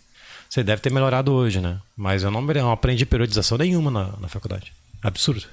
Você 0.48 0.62
deve 0.62 0.80
ter 0.80 0.90
melhorado 0.90 1.32
hoje, 1.32 1.60
né? 1.60 1.78
Mas 1.96 2.22
eu 2.22 2.30
não, 2.30 2.40
não 2.40 2.72
aprendi 2.72 3.04
periodização 3.04 3.58
nenhuma 3.58 3.90
na, 3.90 4.14
na 4.18 4.28
faculdade. 4.28 4.72
Absurdo. 5.02 5.46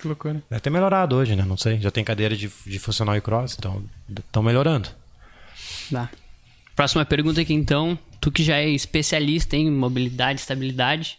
Que 0.00 0.08
loucura. 0.08 0.42
Deve 0.50 0.60
ter 0.60 0.70
melhorado 0.70 1.14
hoje, 1.14 1.36
né? 1.36 1.44
Não 1.46 1.56
sei. 1.56 1.80
Já 1.80 1.90
tem 1.90 2.02
cadeira 2.02 2.36
de, 2.36 2.50
de 2.66 2.78
funcional 2.80 3.16
e 3.16 3.20
cross, 3.20 3.54
então 3.56 3.82
estão 4.10 4.42
melhorando. 4.42 4.88
Dá. 5.90 6.08
Próxima 6.74 7.04
pergunta 7.04 7.40
aqui 7.40 7.54
então. 7.54 7.96
Tu 8.20 8.32
que 8.32 8.42
já 8.42 8.56
é 8.56 8.68
especialista 8.68 9.56
em 9.56 9.70
mobilidade 9.70 10.40
e 10.40 10.42
estabilidade, 10.42 11.18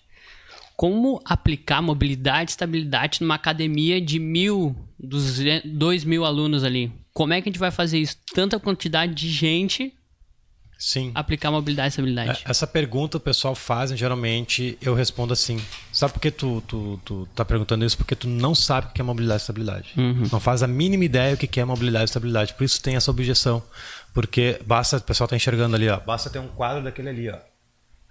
como 0.75 1.21
aplicar 1.25 1.81
mobilidade 1.81 2.51
e 2.51 2.53
estabilidade 2.53 3.21
numa 3.21 3.36
academia 3.36 4.01
de 4.01 4.19
mil, 4.19 4.75
dois 5.65 6.03
mil 6.03 6.25
alunos 6.25 6.63
ali? 6.63 6.91
Como 7.13 7.33
é 7.33 7.41
que 7.41 7.49
a 7.49 7.51
gente 7.51 7.59
vai 7.59 7.71
fazer 7.71 7.99
isso? 7.99 8.17
Tanta 8.33 8.59
quantidade 8.59 9.13
de 9.13 9.29
gente 9.29 9.93
Sim. 10.77 11.12
aplicar 11.13 11.51
mobilidade 11.51 11.88
e 11.88 11.89
estabilidade? 11.89 12.43
É, 12.43 12.49
Essa 12.49 12.65
pergunta 12.65 13.17
o 13.17 13.19
pessoal 13.19 13.53
faz, 13.53 13.91
e 13.91 13.95
geralmente 13.95 14.77
eu 14.81 14.95
respondo 14.95 15.31
assim. 15.31 15.63
Sabe 15.91 16.13
por 16.13 16.19
que 16.19 16.31
tu, 16.31 16.62
tu, 16.67 16.99
tu 17.05 17.27
tá 17.36 17.45
perguntando 17.45 17.86
isso? 17.86 17.95
Porque 17.95 18.15
tu 18.15 18.27
não 18.27 18.55
sabe 18.55 18.88
o 18.88 18.89
que 18.91 18.99
é 18.99 19.03
mobilidade 19.03 19.41
e 19.41 19.43
estabilidade. 19.43 19.93
Não 20.31 20.39
faz 20.39 20.63
a 20.63 20.67
mínima 20.67 21.05
ideia 21.05 21.36
o 21.36 21.38
que 21.38 21.59
é 21.59 21.63
mobilidade 21.65 22.03
e 22.03 22.05
estabilidade. 22.05 22.53
Por 22.55 22.63
isso 22.63 22.81
tem 22.81 22.95
essa 22.95 23.12
objeção. 23.12 23.62
Porque 24.13 24.59
basta, 24.65 24.97
o 24.97 25.01
pessoal 25.01 25.27
tá 25.27 25.36
enxergando 25.36 25.75
ali, 25.75 25.88
ó. 25.88 25.99
Basta 25.99 26.29
ter 26.29 26.39
um 26.39 26.47
quadro 26.47 26.83
daquele 26.83 27.09
ali, 27.09 27.29
ó. 27.29 27.38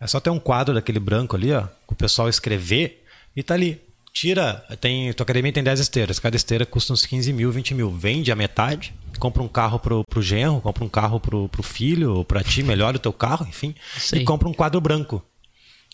É 0.03 0.07
só 0.09 0.19
ter 0.19 0.31
um 0.31 0.39
quadro 0.41 0.75
daquele 0.75 0.99
branco 0.99 1.37
ali, 1.37 1.53
ó. 1.53 1.69
O 1.87 1.95
pessoal 1.95 2.29
escrever 2.29 3.05
e 3.37 3.43
tá 3.43 3.55
ali. 3.55 3.81
Tira, 4.13 4.63
tem, 4.81 5.11
tua 5.15 5.23
academia 5.25 5.53
tem 5.53 5.63
10 5.63 5.79
esteiras. 5.79 6.19
Cada 6.19 6.37
esteira 6.37 6.67
custa 6.67 6.93
uns 6.93 7.07
15 7.07 7.33
mil, 7.33 7.53
20 7.53 7.73
mil. 7.75 7.89
Vende 7.91 8.33
a 8.33 8.37
metade, 8.37 8.93
compra 9.19 9.43
um 9.43 9.49
carro 9.49 9.79
pro, 9.79 10.05
pro 10.05 10.21
genro, 10.21 10.61
compra 10.61 10.85
um 10.85 10.89
carro 10.89 11.21
pro, 11.21 11.49
pro 11.49 11.63
filho, 11.63 12.17
ou 12.17 12.25
pra 12.25 12.43
ti, 12.43 12.63
melhora 12.65 12.97
o 12.97 13.01
teu 13.01 13.13
carro, 13.13 13.47
enfim. 13.49 13.75
Sei. 13.97 14.21
E 14.21 14.25
compra 14.25 14.49
um 14.49 14.53
quadro 14.53 14.81
branco. 14.81 15.25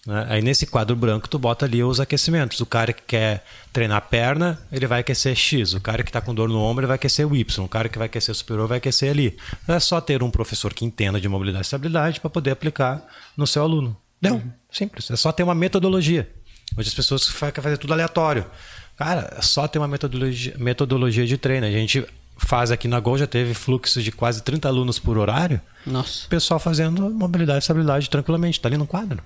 Né? 0.08 0.26
Aí 0.30 0.40
nesse 0.40 0.66
quadro 0.66 0.96
branco 0.96 1.28
tu 1.28 1.38
bota 1.38 1.66
ali 1.66 1.84
os 1.84 2.00
aquecimentos. 2.00 2.58
O 2.60 2.66
cara 2.66 2.94
que 2.94 3.02
quer 3.02 3.44
treinar 3.70 3.98
a 3.98 4.00
perna, 4.00 4.58
ele 4.72 4.86
vai 4.86 5.00
aquecer 5.00 5.36
X. 5.36 5.74
O 5.74 5.80
cara 5.82 6.02
que 6.02 6.08
está 6.08 6.18
com 6.18 6.34
dor 6.34 6.48
no 6.48 6.58
ombro, 6.58 6.80
ele 6.80 6.86
vai 6.86 6.94
aquecer 6.94 7.30
o 7.30 7.36
Y. 7.36 7.62
O 7.62 7.68
cara 7.68 7.90
que 7.90 7.98
vai 7.98 8.06
aquecer 8.06 8.32
o 8.32 8.34
superior 8.34 8.66
vai 8.66 8.78
aquecer 8.78 9.10
ali. 9.10 9.36
É 9.68 9.78
só 9.78 10.00
ter 10.00 10.22
um 10.22 10.30
professor 10.30 10.72
que 10.72 10.82
entenda 10.82 11.20
de 11.20 11.28
mobilidade 11.28 11.66
e 11.66 11.66
estabilidade 11.66 12.20
para 12.20 12.30
poder 12.30 12.52
aplicar 12.52 13.06
no 13.36 13.46
seu 13.46 13.62
aluno. 13.62 13.94
Não, 14.18 14.42
simples. 14.72 15.10
É 15.10 15.16
só 15.16 15.30
ter 15.30 15.42
uma 15.42 15.54
metodologia. 15.54 16.26
Hoje 16.74 16.88
as 16.88 16.94
pessoas 16.94 17.28
querem 17.30 17.62
fazer 17.62 17.76
tudo 17.76 17.92
aleatório. 17.92 18.46
Cara, 18.96 19.36
é 19.36 19.42
só 19.42 19.68
ter 19.68 19.78
uma 19.78 19.86
metodologia, 19.86 20.54
metodologia 20.58 21.26
de 21.26 21.36
treino. 21.36 21.66
A 21.66 21.70
gente 21.70 22.06
faz 22.38 22.70
aqui 22.70 22.88
na 22.88 22.98
Gol, 22.98 23.18
já 23.18 23.26
teve 23.26 23.52
fluxo 23.52 24.02
de 24.02 24.10
quase 24.10 24.42
30 24.42 24.66
alunos 24.68 24.98
por 24.98 25.18
horário. 25.18 25.60
Nossa. 25.84 26.24
O 26.24 26.28
pessoal 26.30 26.58
fazendo 26.58 27.10
mobilidade 27.10 27.58
e 27.58 27.60
estabilidade 27.60 28.08
tranquilamente, 28.08 28.58
tá 28.58 28.70
ali 28.70 28.78
no 28.78 28.86
quadro. 28.86 29.22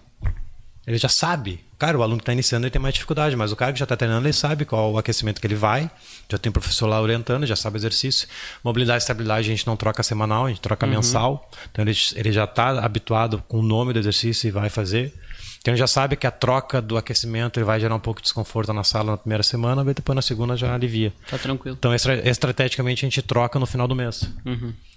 Ele 0.87 0.99
já 0.99 1.09
sabe. 1.09 1.61
Cara, 1.79 1.97
o 1.99 2.03
aluno 2.03 2.19
que 2.19 2.23
está 2.23 2.33
iniciando 2.33 2.65
ele 2.67 2.71
tem 2.73 2.83
mais 2.83 2.95
dificuldade, 2.95 3.35
mas 3.37 3.53
o 3.53 3.57
cara 3.57 3.73
que 3.73 3.79
já 3.79 3.85
está 3.85 3.97
treinando, 3.97 4.27
ele 4.27 4.33
sabe 4.33 4.65
qual 4.65 4.93
o 4.93 4.99
aquecimento 4.99 5.41
que 5.41 5.47
ele 5.47 5.55
vai. 5.55 5.91
Já 6.29 6.39
tem 6.39 6.51
o 6.51 6.53
professor 6.53 6.87
lá 6.87 7.01
orientando, 7.01 7.47
já 7.47 7.55
sabe 7.57 7.77
o 7.77 7.79
exercício. 7.79 8.27
Mobilidade 8.65 8.99
e 8.99 9.05
estabilidade 9.05 9.41
a 9.47 9.51
gente 9.51 9.67
não 9.67 9.77
troca 9.77 10.03
semanal, 10.03 10.47
a 10.47 10.49
gente 10.49 10.61
troca 10.61 10.87
mensal. 10.87 11.51
Então 11.71 11.85
ele, 11.85 11.93
ele 12.15 12.33
já 12.33 12.45
está 12.45 12.85
habituado 12.85 13.43
com 13.47 13.61
o 13.61 13.63
nome 13.63 13.93
do 13.93 13.99
exercício 13.99 14.49
e 14.49 14.51
vai 14.51 14.69
fazer. 14.71 15.13
Então 15.61 15.73
ele 15.73 15.79
já 15.79 15.87
sabe 15.87 16.17
que 16.17 16.27
a 16.27 16.31
troca 16.33 16.83
do 16.83 16.97
aquecimento 16.97 17.59
ele 17.61 17.65
vai 17.65 17.79
gerar 17.79 17.95
um 17.95 18.01
pouco 18.01 18.21
de 18.21 18.25
desconforto 18.25 18.73
na 18.73 18.83
sala 18.83 19.13
na 19.13 19.17
primeira 19.17 19.45
semana, 19.45 19.85
mas 19.85 19.95
depois 19.95 20.17
na 20.17 20.23
segunda 20.23 20.57
já 20.57 20.75
alivia. 20.75 21.13
Tá 21.31 21.39
tranquilo. 21.39 21.77
Então, 21.79 21.95
estra- 21.95 22.29
estrategicamente, 22.29 23.05
a 23.05 23.09
gente 23.09 23.23
troca 23.23 23.59
no 23.61 23.67
final 23.67 23.87
do 23.87 23.95
mês. 23.95 24.29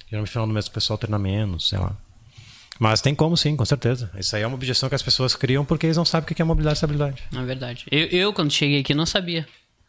Geralmente, 0.10 0.22
no 0.22 0.28
final 0.28 0.48
do 0.48 0.54
mês, 0.54 0.66
o 0.68 0.72
pessoal 0.72 0.98
treina 0.98 1.20
menos, 1.20 1.70
sei 1.70 1.78
lá. 1.78 1.96
Mas 2.80 3.00
tem 3.02 3.16
como 3.16 3.38
sim, 3.38 3.56
com 3.56 3.64
certeza. 3.66 4.12
Isso 4.18 4.36
aí 4.36 4.42
é 4.42 4.48
uma 4.48 4.56
objeção 4.56 4.90
que 4.90 4.96
as 4.96 5.02
pessoas 5.04 5.36
criam 5.36 5.64
porque 5.64 5.86
eles 5.86 5.98
não 5.98 6.06
sabem 6.06 6.30
o 6.30 6.36
que 6.36 6.42
é 6.42 6.46
mobilidade 6.46 6.76
e 6.76 6.78
estabilidade. 6.78 7.24
É 7.34 7.42
verdade. 7.44 7.86
Eu, 7.90 8.06
eu, 8.08 8.34
quando 8.34 8.52
cheguei 8.52 8.82
aqui, 8.82 8.94
não 8.94 9.06
sabia. 9.06 9.48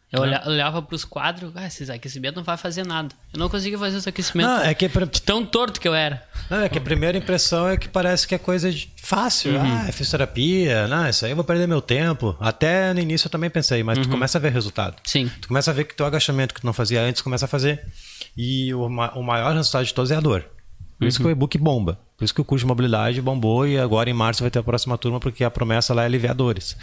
Eu 0.09 0.21
olha- 0.21 0.41
olhava 0.45 0.81
pros 0.81 1.03
quadros, 1.03 1.51
ah, 1.53 1.67
esses 1.67 1.89
aquecimentos 1.89 2.37
não 2.37 2.43
vai 2.45 2.55
fazer 2.55 2.85
nada. 2.85 3.09
Eu 3.33 3.39
não 3.39 3.49
conseguia 3.49 3.77
fazer 3.77 3.97
esse 3.97 4.07
aquecimento. 4.07 4.47
Não, 4.47 4.61
é 4.61 4.73
que, 4.73 4.87
tão 5.25 5.45
torto 5.45 5.81
que 5.81 5.87
eu 5.87 5.93
era. 5.93 6.23
não, 6.49 6.61
é 6.61 6.69
que 6.69 6.77
a 6.77 6.81
primeira 6.81 7.17
impressão 7.17 7.67
é 7.67 7.75
que 7.75 7.89
parece 7.89 8.25
que 8.25 8.33
é 8.33 8.37
coisa 8.37 8.71
de- 8.71 8.89
fácil. 9.03 9.59
Ah, 9.59 9.85
é 9.89 9.91
fisioterapia, 9.91 10.87
não, 10.87 11.09
isso 11.09 11.25
aí 11.25 11.31
eu 11.31 11.35
vou 11.35 11.43
perder 11.43 11.67
meu 11.67 11.81
tempo. 11.81 12.37
Até 12.39 12.93
no 12.93 13.01
início 13.01 13.27
eu 13.27 13.31
também 13.31 13.49
pensei, 13.49 13.83
mas 13.83 13.99
tu 13.99 14.07
começa 14.07 14.37
a 14.37 14.41
ver 14.41 14.53
resultado. 14.53 14.95
Sim. 15.03 15.29
Tu 15.41 15.49
começa 15.49 15.71
a 15.71 15.73
ver 15.73 15.83
que 15.83 15.93
teu 15.93 16.05
agachamento 16.05 16.53
que 16.53 16.61
tu 16.61 16.65
não 16.65 16.73
fazia 16.73 17.01
antes, 17.01 17.21
começa 17.21 17.43
a 17.43 17.47
fazer. 17.49 17.85
E 18.37 18.73
o, 18.73 18.87
ma- 18.87 19.11
o 19.13 19.21
maior 19.21 19.53
resultado 19.55 19.83
de 19.85 19.93
todos 19.93 20.09
é 20.09 20.15
a 20.15 20.21
dor. 20.21 20.45
Por 20.97 21.07
isso 21.07 21.19
que 21.19 21.27
o 21.27 21.29
e-book 21.29 21.57
bomba. 21.57 21.99
Por 22.17 22.25
isso 22.25 22.33
que 22.33 22.41
o 22.41 22.43
curso 22.43 22.63
de 22.63 22.67
mobilidade 22.67 23.21
bombou 23.21 23.67
e 23.67 23.77
agora 23.77 24.09
em 24.09 24.13
março 24.13 24.41
vai 24.41 24.49
ter 24.49 24.57
a 24.57 24.63
próxima 24.63 24.97
turma 24.97 25.19
porque 25.19 25.43
a 25.43 25.51
promessa 25.51 25.93
lá 25.93 26.01
é 26.01 26.05
aliviar 26.07 26.33
dores. 26.33 26.75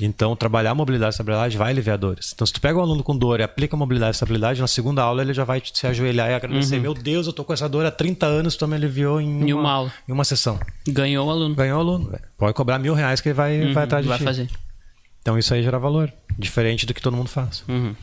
Então, 0.00 0.34
trabalhar 0.34 0.74
mobilidade 0.74 1.10
e 1.10 1.14
estabilidade 1.14 1.58
vai 1.58 1.70
aliviar 1.72 1.98
dores. 1.98 2.32
Então, 2.34 2.46
se 2.46 2.52
tu 2.54 2.60
pega 2.62 2.78
um 2.78 2.80
aluno 2.80 3.02
com 3.02 3.14
dor 3.14 3.40
e 3.40 3.42
aplica 3.42 3.76
mobilidade 3.76 4.12
e 4.12 4.16
estabilidade, 4.16 4.60
na 4.62 4.66
segunda 4.66 5.02
aula 5.02 5.20
ele 5.20 5.34
já 5.34 5.44
vai 5.44 5.60
se 5.62 5.86
ajoelhar 5.86 6.30
e 6.30 6.34
agradecer. 6.34 6.80
Meu 6.80 6.94
Deus, 6.94 7.26
eu 7.26 7.34
tô 7.34 7.44
com 7.44 7.52
essa 7.52 7.68
dor 7.68 7.84
há 7.84 7.90
30 7.90 8.24
anos, 8.24 8.56
tu 8.56 8.66
me 8.66 8.76
aliviou 8.76 9.20
em, 9.20 9.50
Em 9.50 9.52
uma 9.52 9.70
aula. 9.70 9.92
Em 10.08 10.12
uma 10.12 10.24
sessão. 10.24 10.58
Ganhou 10.86 11.26
o 11.26 11.30
aluno. 11.30 11.54
Ganhou 11.54 11.76
o 11.76 11.80
aluno. 11.80 12.18
Pode 12.38 12.54
cobrar 12.54 12.78
mil 12.78 12.94
reais 12.94 13.20
que 13.20 13.28
ele 13.28 13.34
vai, 13.34 13.72
vai 13.74 13.84
atrás 13.84 14.02
de 14.02 14.08
Uhum, 14.08 14.16
vai 14.16 14.18
ti. 14.18 14.24
fazer. 14.24 14.48
Então, 15.20 15.36
isso 15.38 15.52
aí 15.52 15.62
gera 15.62 15.78
valor. 15.78 16.10
Diferente 16.38 16.86
do 16.86 16.94
que 16.94 17.02
todo 17.02 17.14
mundo 17.14 17.28
faz. 17.28 17.62
Uhum. 17.68 17.94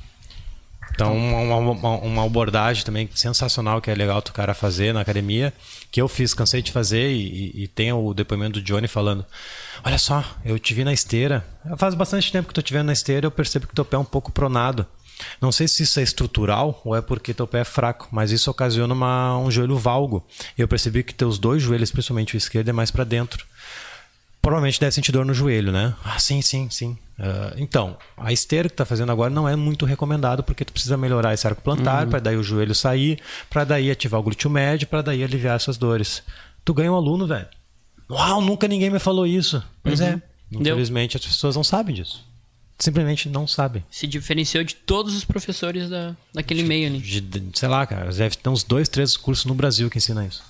Então, 0.96 1.16
uma, 1.16 1.58
uma- 1.58 1.98
uma 2.00 2.26
abordagem 2.26 2.84
também 2.86 3.10
sensacional 3.14 3.82
que 3.82 3.92
é 3.92 3.96
legal 3.96 4.22
do 4.22 4.32
cara 4.32 4.54
fazer 4.54 4.94
na 4.94 5.02
academia, 5.02 5.54
que 5.92 6.02
eu 6.02 6.08
fiz, 6.08 6.34
cansei 6.34 6.62
de 6.62 6.72
fazer, 6.72 7.12
e, 7.12 7.52
e- 7.54 7.64
e 7.64 7.68
tem 7.68 7.92
o 7.92 8.14
depoimento 8.14 8.60
do 8.60 8.66
Johnny 8.66 8.88
falando: 8.88 9.26
Olha 9.84 9.98
só, 9.98 10.24
eu 10.46 10.58
te 10.58 10.74
vi 10.74 10.84
na 10.86 10.94
esteira. 10.94 11.46
Faz 11.78 11.94
bastante 11.94 12.32
tempo 12.32 12.46
que 12.48 12.52
eu 12.52 12.56
tô 12.56 12.62
te 12.62 12.72
vendo 12.74 12.88
na 12.88 12.94
esteira, 12.94 13.26
eu 13.28 13.32
percebo 13.32 13.68
que 13.68 13.76
teu 13.76 13.84
pé 13.86 13.98
é 13.98 14.00
um 14.00 14.06
pouco 14.06 14.32
pronado. 14.32 14.86
Não 15.42 15.50
sei 15.52 15.66
se 15.68 15.84
isso 15.84 15.98
é 16.00 16.04
estrutural 16.04 16.82
ou 16.84 16.94
é 16.96 17.02
porque 17.02 17.34
teu 17.34 17.48
pé 17.48 17.60
é 17.62 17.64
fraco, 17.64 18.08
mas 18.12 18.32
isso 18.32 18.50
ocasiona 18.52 18.94
uma- 18.94 19.38
um 19.38 19.50
joelho 19.50 19.78
valgo. 19.78 20.26
Eu 20.58 20.68
percebi 20.68 21.04
que 21.04 21.14
teus 21.14 21.38
dois 21.40 21.62
joelhos, 21.64 21.90
principalmente 21.92 22.36
o 22.36 22.38
esquerdo, 22.38 22.68
é 22.70 22.74
mais 22.74 22.92
para 22.92 23.04
dentro. 23.06 23.46
Provavelmente 24.46 24.80
deve 24.80 24.92
sentir 24.92 25.12
dor 25.12 25.26
no 25.26 25.34
joelho, 25.34 25.72
né? 25.72 25.96
Ah, 26.04 26.20
sim, 26.20 26.40
sim, 26.42 26.70
sim. 26.70 26.96
Ah, 27.20 27.54
então, 27.58 27.98
a 28.16 28.32
esteira 28.32 28.70
que 28.70 28.76
tá 28.76 28.86
fazendo 28.86 29.12
agora 29.12 29.30
não 29.32 29.50
é 29.50 29.56
muito 29.56 29.86
recomendado 29.86 30.44
porque 30.44 30.64
tu 30.64 30.72
precisa 30.72 30.96
melhorar 30.96 31.34
esse 31.34 31.48
arco 31.48 31.64
plantar 31.64 32.06
para 32.08 32.20
daí 32.20 32.38
o 32.38 32.44
joelho 32.44 32.76
sair, 32.76 33.20
para 33.50 33.64
daí 33.64 33.90
ativar 33.90 34.20
o 34.20 34.24
glúteo 34.24 34.50
médio, 34.50 34.88
para 34.88 35.02
daí 35.02 35.24
aliviar 35.24 35.56
essas 35.56 35.78
dores. 35.78 36.22
Tu 36.64 36.74
ganha 36.76 36.92
um 36.92 36.96
aluno, 36.96 37.26
velho. 37.26 37.48
Uau, 38.08 38.40
nunca 38.40 38.68
ninguém 38.68 38.92
me 38.92 39.00
falou 39.00 39.26
isso. 39.26 39.64
Pois 39.82 40.00
é. 40.00 40.22
Infelizmente 40.52 41.18
as 41.18 41.26
pessoas 41.26 41.56
não 41.56 41.64
sabem 41.64 41.96
disso. 41.96 42.24
Simplesmente 42.78 43.28
não 43.30 43.48
sabem. 43.48 43.84
Se 43.90 44.06
diferenciou 44.06 44.64
de 44.64 44.76
todos 44.76 45.16
os 45.16 45.26
professores 45.26 45.90
da, 45.90 46.16
daquele 46.34 46.62
meio 46.62 46.88
ali. 46.88 47.00
De- 47.00 47.22
de- 47.22 47.58
sei 47.58 47.68
lá, 47.68 47.84
cara, 47.88 48.12
deve 48.12 48.36
ter 48.36 48.50
uns 48.50 48.64
dois, 48.64 48.88
três 48.90 49.18
cursos 49.18 49.46
no 49.46 49.56
Brasil 49.56 49.90
que 49.90 49.98
ensinam 49.98 50.24
isso. 50.28 50.44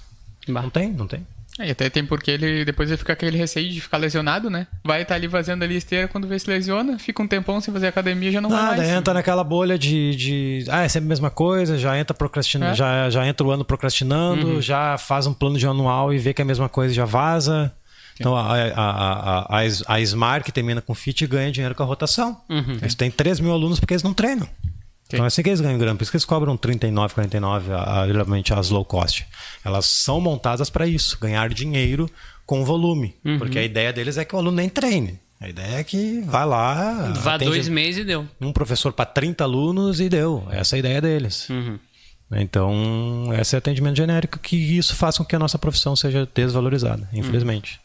Bah. 0.50 0.64
Não 0.64 0.70
tem, 0.70 0.92
não 0.92 1.08
tem. 1.08 1.26
É, 1.58 1.68
e 1.68 1.72
até 1.72 1.90
tem 1.90 2.06
porque 2.06 2.30
ele 2.32 2.66
depois 2.66 2.90
ele 2.90 2.98
fica 2.98 3.14
aquele 3.14 3.38
receio 3.38 3.70
de 3.70 3.80
ficar 3.80 3.98
lesionado, 3.98 4.50
né? 4.50 4.68
Vai 4.84 5.04
estar 5.04 5.16
ali 5.16 5.30
fazendo 5.30 5.64
ali 5.64 5.78
esteira 5.78 6.08
quando 6.08 6.28
vê 6.28 6.38
se 6.38 6.50
lesiona, 6.50 7.00
fica 7.00 7.24
um 7.24 7.28
tempão 7.28 7.62
sem 7.62 7.74
fazer 7.74 7.88
academia 7.88 8.30
já 8.32 8.42
não 8.42 8.50
vai 8.50 8.62
Nada, 8.62 8.78
mais. 8.78 8.90
entra 8.90 9.14
naquela 9.14 9.44
bolha 9.44 9.78
de, 9.80 10.16
de. 10.16 10.66
Ah, 10.70 10.84
é 10.84 10.90
sempre 10.90 11.08
a 11.08 11.10
mesma 11.10 11.30
coisa, 11.30 11.78
já 11.78 11.98
entra 11.98 12.14
procrastinando, 12.14 12.74
É. 12.74 12.76
já, 12.76 13.10
já 13.10 13.26
entra 13.26 13.48
o 13.48 13.52
ano 13.52 13.64
procrastinando, 13.64 14.62
já 14.62 14.98
faz 14.98 15.28
um 15.28 15.34
plano 15.34 15.58
de 15.58 15.66
anual 15.66 16.14
e 16.14 16.18
vê 16.18 16.34
que 16.34 16.42
é 16.42 16.44
a 16.44 16.46
mesma 16.46 16.68
coisa 16.68 16.92
e 16.92 16.96
já 16.96 17.06
vaza. 17.06 17.72
Então 18.20 18.36
a, 18.36 18.54
a, 18.54 18.68
a, 18.76 19.60
a, 19.60 19.62
a 19.96 20.02
Smart 20.02 20.44
que 20.46 20.52
termina 20.52 20.82
com 20.82 20.94
Fit 20.96 21.26
ganha 21.28 21.52
dinheiro 21.52 21.74
com 21.76 21.84
a 21.84 21.86
rotação. 21.86 22.38
Eles 22.82 22.96
têm 22.96 23.10
3 23.12 23.40
mil 23.40 23.52
alunos 23.52 23.80
porque 23.80 23.94
eles 23.94 24.04
não 24.04 24.14
treinam. 24.14 24.48
Então 25.08 25.24
é 25.24 25.28
assim 25.28 25.44
que 25.44 25.50
eles 25.50 25.62
ganham 25.62 25.78
grana. 25.78 25.96
Por 25.96 26.04
isso 26.04 26.12
que 26.12 26.18
eles 26.18 26.26
cobram 26.26 26.58
39, 26.58 27.14
49, 27.14 27.72
a- 27.72 28.02
a- 28.02 28.08
geralmente 28.08 28.54
as 28.54 28.70
low 28.70 28.84
cost. 28.84 29.26
Elas 29.64 29.86
são 29.86 30.20
montadas 30.20 30.70
para 30.70 30.88
isso, 30.88 31.18
ganhar 31.20 31.48
dinheiro 31.50 32.10
com 32.46 32.66
volume. 32.66 33.16
Porque 33.38 33.60
a 33.60 33.64
ideia 33.64 33.94
deles 33.94 34.18
é 34.18 34.26
que 34.26 34.36
o 34.36 34.40
aluno 34.40 34.58
nem 34.58 34.68
treine. 34.70 35.20
A 35.40 35.48
ideia 35.50 35.76
é 35.80 35.84
que 35.84 36.22
vai 36.22 36.46
lá. 36.46 37.12
Vá 37.18 37.38
dois 37.38 37.68
meses 37.68 38.02
e 38.02 38.04
deu. 38.06 38.28
um 38.42 38.52
professor 38.54 38.92
para 38.94 39.06
30 39.06 39.44
alunos 39.44 40.00
e 40.00 40.10
deu. 40.10 40.48
Essa 40.50 40.76
é 40.76 40.78
a 40.78 40.80
ideia 40.80 41.02
deles. 41.02 41.50
Uhum. 41.50 41.78
Então, 42.32 43.30
esse 43.40 43.56
é 43.56 43.60
atendimento 43.60 43.98
genérico 43.98 44.40
que 44.40 44.56
isso 44.56 44.96
faz 44.96 45.18
com 45.18 45.24
que 45.26 45.36
a 45.36 45.40
nossa 45.40 45.60
profissão 45.60 45.96
seja 45.96 46.28
desvalorizada, 46.34 47.08
infelizmente. 47.14 47.80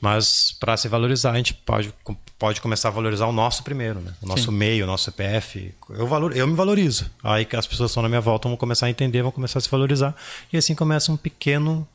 Mas 0.00 0.54
para 0.58 0.76
se 0.76 0.88
valorizar, 0.88 1.32
a 1.32 1.36
gente 1.36 1.54
pode, 1.54 1.92
pode 2.38 2.60
começar 2.60 2.88
a 2.88 2.92
valorizar 2.92 3.26
o 3.26 3.32
nosso 3.32 3.62
primeiro, 3.62 4.00
né? 4.00 4.12
o 4.20 4.26
nosso 4.26 4.52
meio, 4.52 4.84
o 4.84 4.86
nosso 4.86 5.04
CPF. 5.04 5.74
Eu, 5.90 6.06
valor, 6.06 6.36
eu 6.36 6.46
me 6.46 6.54
valorizo. 6.54 7.10
Aí 7.22 7.44
que 7.44 7.56
as 7.56 7.66
pessoas 7.66 7.88
que 7.88 7.92
estão 7.92 8.02
na 8.02 8.08
minha 8.08 8.20
volta 8.20 8.48
vão 8.48 8.56
começar 8.56 8.86
a 8.86 8.90
entender, 8.90 9.22
vão 9.22 9.32
começar 9.32 9.58
a 9.58 9.62
se 9.62 9.70
valorizar. 9.70 10.14
E 10.52 10.56
assim 10.56 10.74
começa 10.74 11.10
um 11.10 11.16
pequeno 11.16 11.86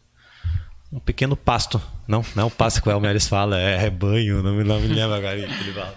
um 0.91 0.99
pequeno 0.99 1.35
pasto. 1.35 1.79
Não, 2.07 2.25
não 2.35 2.43
é 2.43 2.45
o 2.47 2.49
pasto 2.49 2.81
que 2.81 2.89
o 2.89 2.91
Elmeres 2.91 3.27
fala, 3.27 3.59
é 3.59 3.77
rebanho, 3.77 4.41
não 4.41 4.55
me, 4.55 4.63
não 4.63 4.79
me 4.79 4.87
lembro 4.87 5.13
agora 5.13 5.37
o 5.37 5.47
que 5.47 5.63
ele 5.63 5.73
fala. 5.73 5.95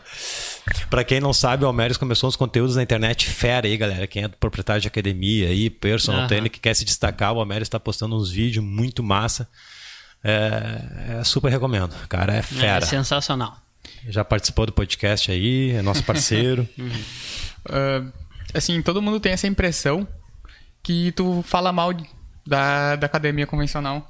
Pra 0.88 1.02
quem 1.02 1.20
não 1.20 1.32
sabe, 1.32 1.64
o 1.64 1.66
Almeres 1.66 1.96
começou 1.96 2.28
uns 2.28 2.36
conteúdos 2.36 2.76
na 2.76 2.82
internet 2.82 3.26
fera 3.26 3.66
aí, 3.66 3.76
galera. 3.76 4.06
Quem 4.06 4.24
é 4.24 4.28
proprietário 4.28 4.80
de 4.80 4.88
academia 4.88 5.48
aí, 5.48 5.68
personal 5.70 6.20
Aham. 6.20 6.28
trainer, 6.28 6.50
que 6.50 6.60
quer 6.60 6.74
se 6.74 6.84
destacar, 6.84 7.32
o 7.32 7.40
Almeres 7.40 7.66
está 7.66 7.80
postando 7.80 8.16
uns 8.16 8.30
vídeos 8.30 8.64
muito 8.64 9.02
massa. 9.02 9.48
É, 10.24 11.18
é 11.20 11.24
super 11.24 11.50
recomendo. 11.50 11.94
Cara, 12.08 12.34
é 12.34 12.38
É 12.38 12.42
fera. 12.42 12.86
sensacional. 12.86 13.56
Já 14.08 14.24
participou 14.24 14.66
do 14.66 14.72
podcast 14.72 15.30
aí, 15.30 15.72
é 15.72 15.82
nosso 15.82 16.02
parceiro. 16.04 16.68
Ah, 17.68 18.02
assim, 18.54 18.80
todo 18.82 19.02
mundo 19.02 19.18
tem 19.20 19.32
essa 19.32 19.46
impressão 19.46 20.06
que 20.82 21.12
tu 21.12 21.42
fala 21.46 21.72
mal 21.72 21.92
da, 22.46 22.96
da 22.96 23.06
academia 23.06 23.46
convencional. 23.46 24.08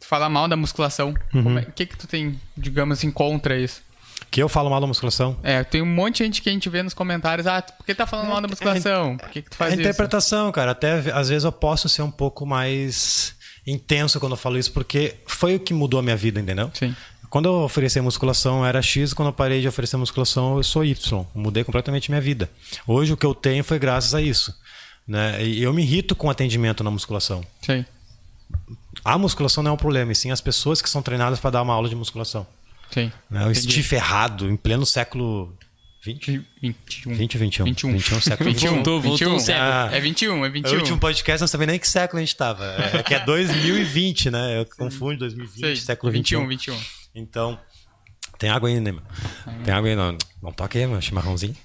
Tu 0.00 0.06
fala 0.06 0.28
mal 0.28 0.46
da 0.48 0.56
musculação. 0.56 1.14
Uhum. 1.34 1.58
É- 1.58 1.62
O 1.62 1.72
que 1.72 1.86
que 1.86 1.96
tu 1.96 2.06
tem, 2.06 2.38
digamos 2.56 2.98
assim, 2.98 3.10
contra 3.10 3.56
isso? 3.58 3.86
que 4.30 4.42
eu 4.42 4.48
falo 4.48 4.68
mal 4.68 4.78
da 4.80 4.86
musculação. 4.86 5.38
É, 5.42 5.64
tem 5.64 5.80
um 5.80 5.86
monte 5.86 6.18
de 6.18 6.24
gente 6.24 6.42
que 6.42 6.50
a 6.50 6.52
gente 6.52 6.68
vê 6.68 6.82
nos 6.82 6.92
comentários, 6.92 7.46
ah, 7.46 7.62
por 7.62 7.86
que 7.86 7.94
tá 7.94 8.04
falando 8.06 8.28
mal 8.28 8.40
da 8.42 8.48
musculação? 8.48 9.16
Por 9.16 9.28
que 9.30 9.40
que 9.40 9.48
tu 9.48 9.54
É 9.54 9.56
faz 9.56 9.72
isso? 9.72 9.80
interpretação, 9.80 10.52
cara. 10.52 10.72
Até 10.72 10.98
às 11.12 11.30
vezes 11.30 11.44
eu 11.44 11.52
posso 11.52 11.88
ser 11.88 12.02
um 12.02 12.10
pouco 12.10 12.44
mais 12.44 13.34
intenso 13.70 14.18
quando 14.18 14.32
eu 14.32 14.36
falo 14.36 14.58
isso, 14.58 14.72
porque 14.72 15.16
foi 15.26 15.56
o 15.56 15.60
que 15.60 15.74
mudou 15.74 16.00
a 16.00 16.02
minha 16.02 16.16
vida, 16.16 16.40
entendeu? 16.40 16.70
Sim. 16.74 16.94
Quando 17.30 17.46
eu 17.46 17.54
oferecia 17.62 18.02
musculação 18.02 18.64
era 18.64 18.80
X, 18.80 19.12
quando 19.12 19.28
eu 19.28 19.32
parei 19.32 19.60
de 19.60 19.68
oferecer 19.68 19.96
musculação 19.96 20.56
eu 20.56 20.62
sou 20.62 20.84
Y. 20.84 21.26
Mudei 21.34 21.62
completamente 21.62 22.10
minha 22.10 22.20
vida. 22.20 22.50
Hoje 22.86 23.12
o 23.12 23.16
que 23.16 23.26
eu 23.26 23.34
tenho 23.34 23.62
foi 23.62 23.78
graças 23.78 24.14
a 24.14 24.22
isso. 24.22 24.54
Né? 25.06 25.44
E 25.44 25.62
eu 25.62 25.72
me 25.72 25.82
irrito 25.82 26.14
com 26.14 26.30
atendimento 26.30 26.82
na 26.82 26.90
musculação. 26.90 27.44
Sim. 27.60 27.84
A 29.04 29.18
musculação 29.18 29.62
não 29.62 29.72
é 29.72 29.74
um 29.74 29.78
problema, 29.78 30.12
e 30.12 30.14
sim 30.14 30.30
as 30.30 30.40
pessoas 30.40 30.80
que 30.80 30.88
são 30.88 31.02
treinadas 31.02 31.38
para 31.38 31.50
dar 31.50 31.62
uma 31.62 31.74
aula 31.74 31.88
de 31.88 31.94
musculação. 31.94 32.46
Sim. 32.90 33.12
Né? 33.30 33.46
O 33.46 33.54
stiff 33.54 33.94
errado, 33.94 34.50
em 34.50 34.56
pleno 34.56 34.86
século 34.86 35.54
20? 36.08 36.46
21. 36.62 37.14
20 37.14 37.34
ou 37.36 37.40
21? 37.40 37.64
21. 37.64 37.92
21 37.92 38.20
século 38.20 38.50
21. 38.50 38.74
Voltou, 38.74 39.00
voltou 39.00 39.18
21. 39.18 39.34
um 39.34 39.38
século. 39.38 39.64
Ah. 39.66 39.90
É 39.92 40.00
21, 40.00 40.44
é 40.44 40.48
O 40.48 40.52
21. 40.52 40.78
último 40.78 40.98
podcast 40.98 41.40
não 41.42 41.48
sabia 41.48 41.66
nem 41.66 41.78
que 41.78 41.86
século 41.86 42.18
a 42.18 42.20
gente 42.20 42.28
estava. 42.28 42.64
É 42.94 43.02
que 43.02 43.14
é 43.14 43.20
2020, 43.24 44.30
né? 44.30 44.60
Eu 44.60 44.66
confundo 44.66 45.18
2020, 45.18 45.60
Sei, 45.60 45.76
século 45.76 46.10
21. 46.10 46.46
21, 46.46 46.74
21. 46.74 46.86
Então, 47.14 47.58
tem 48.38 48.48
água 48.48 48.68
aí, 48.68 48.80
né? 48.80 48.92
meu? 48.92 49.02
Tem 49.64 49.74
água 49.74 49.88
aí, 49.90 49.96
não. 49.96 50.16
Não 50.40 50.52
toque 50.52 50.78
aí, 50.78 50.86
meu 50.86 51.00
chimarrãozinho. 51.00 51.56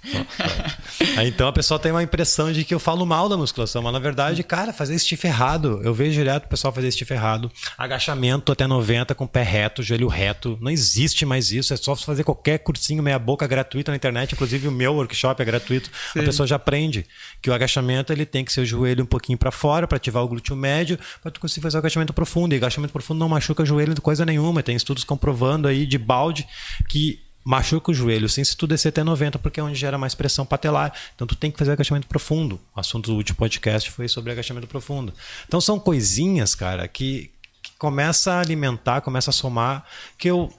então 1.23 1.47
a 1.47 1.53
pessoa 1.53 1.79
tem 1.79 1.91
uma 1.91 2.01
impressão 2.01 2.51
de 2.51 2.63
que 2.63 2.73
eu 2.73 2.79
falo 2.79 3.05
mal 3.05 3.29
da 3.29 3.37
musculação, 3.37 3.83
mas 3.83 3.93
na 3.93 3.99
verdade, 3.99 4.43
cara, 4.43 4.73
fazer 4.73 4.97
stiff 4.97 5.27
errado. 5.27 5.79
Eu 5.83 5.93
vejo 5.93 6.13
direto 6.13 6.45
o 6.45 6.47
pessoal 6.47 6.73
fazer 6.73 6.91
stiff 6.91 7.13
errado. 7.13 7.51
Agachamento 7.77 8.51
até 8.51 8.65
90 8.65 9.13
com 9.13 9.27
pé 9.27 9.43
reto, 9.43 9.83
joelho 9.83 10.07
reto. 10.07 10.57
Não 10.59 10.71
existe 10.71 11.23
mais 11.23 11.51
isso. 11.51 11.71
É 11.71 11.77
só 11.77 11.95
fazer 11.95 12.23
qualquer 12.23 12.59
cursinho 12.59 13.03
meia-boca 13.03 13.45
gratuito 13.45 13.91
na 13.91 13.97
internet. 13.97 14.33
Inclusive 14.33 14.67
o 14.67 14.71
meu 14.71 14.95
workshop 14.95 15.39
é 15.39 15.45
gratuito. 15.45 15.91
A 16.15 16.23
pessoa 16.23 16.47
já 16.47 16.55
aprende 16.55 17.05
que 17.43 17.51
o 17.51 17.53
agachamento 17.53 18.11
ele 18.11 18.25
tem 18.25 18.43
que 18.43 18.51
ser 18.51 18.61
o 18.61 18.65
joelho 18.65 19.03
um 19.03 19.07
pouquinho 19.07 19.37
para 19.37 19.51
fora 19.51 19.87
para 19.87 19.97
ativar 19.97 20.23
o 20.23 20.27
glúteo 20.27 20.55
médio 20.55 20.97
para 21.21 21.29
tu 21.29 21.39
conseguir 21.39 21.61
fazer 21.61 21.77
o 21.77 21.79
agachamento 21.79 22.11
profundo. 22.11 22.53
E 22.53 22.57
agachamento 22.57 22.91
profundo 22.91 23.19
não 23.19 23.29
machuca 23.29 23.61
o 23.61 23.65
joelho 23.65 23.93
de 23.93 24.01
coisa 24.01 24.25
nenhuma. 24.25 24.63
Tem 24.63 24.75
estudos 24.75 25.03
comprovando 25.03 25.67
aí 25.67 25.85
de 25.85 25.99
balde 25.99 26.47
que 26.89 27.22
machuca 27.43 27.91
o 27.91 27.93
joelho 27.93 28.29
sim 28.29 28.43
se 28.43 28.55
tu 28.55 28.65
descer 28.65 28.89
até 28.89 29.03
90, 29.03 29.37
porque 29.39 29.59
é 29.59 29.63
onde 29.63 29.75
gera 29.75 29.97
mais 29.97 30.15
pressão 30.15 30.45
patelar. 30.45 30.93
Então 31.15 31.27
tu 31.27 31.35
tem 31.35 31.51
que 31.51 31.57
fazer 31.57 31.71
agachamento 31.71 32.07
profundo. 32.07 32.59
O 32.75 32.79
assunto 32.79 33.11
do 33.11 33.17
último 33.17 33.37
podcast 33.37 33.91
foi 33.91 34.07
sobre 34.07 34.31
agachamento 34.31 34.67
profundo. 34.67 35.13
Então 35.47 35.59
são 35.59 35.79
coisinhas, 35.79 36.55
cara, 36.55 36.87
que, 36.87 37.31
que 37.61 37.71
começa 37.77 38.33
a 38.33 38.39
alimentar, 38.39 39.01
começa 39.01 39.29
a 39.29 39.33
somar, 39.33 39.85
que 40.17 40.29
eu, 40.29 40.53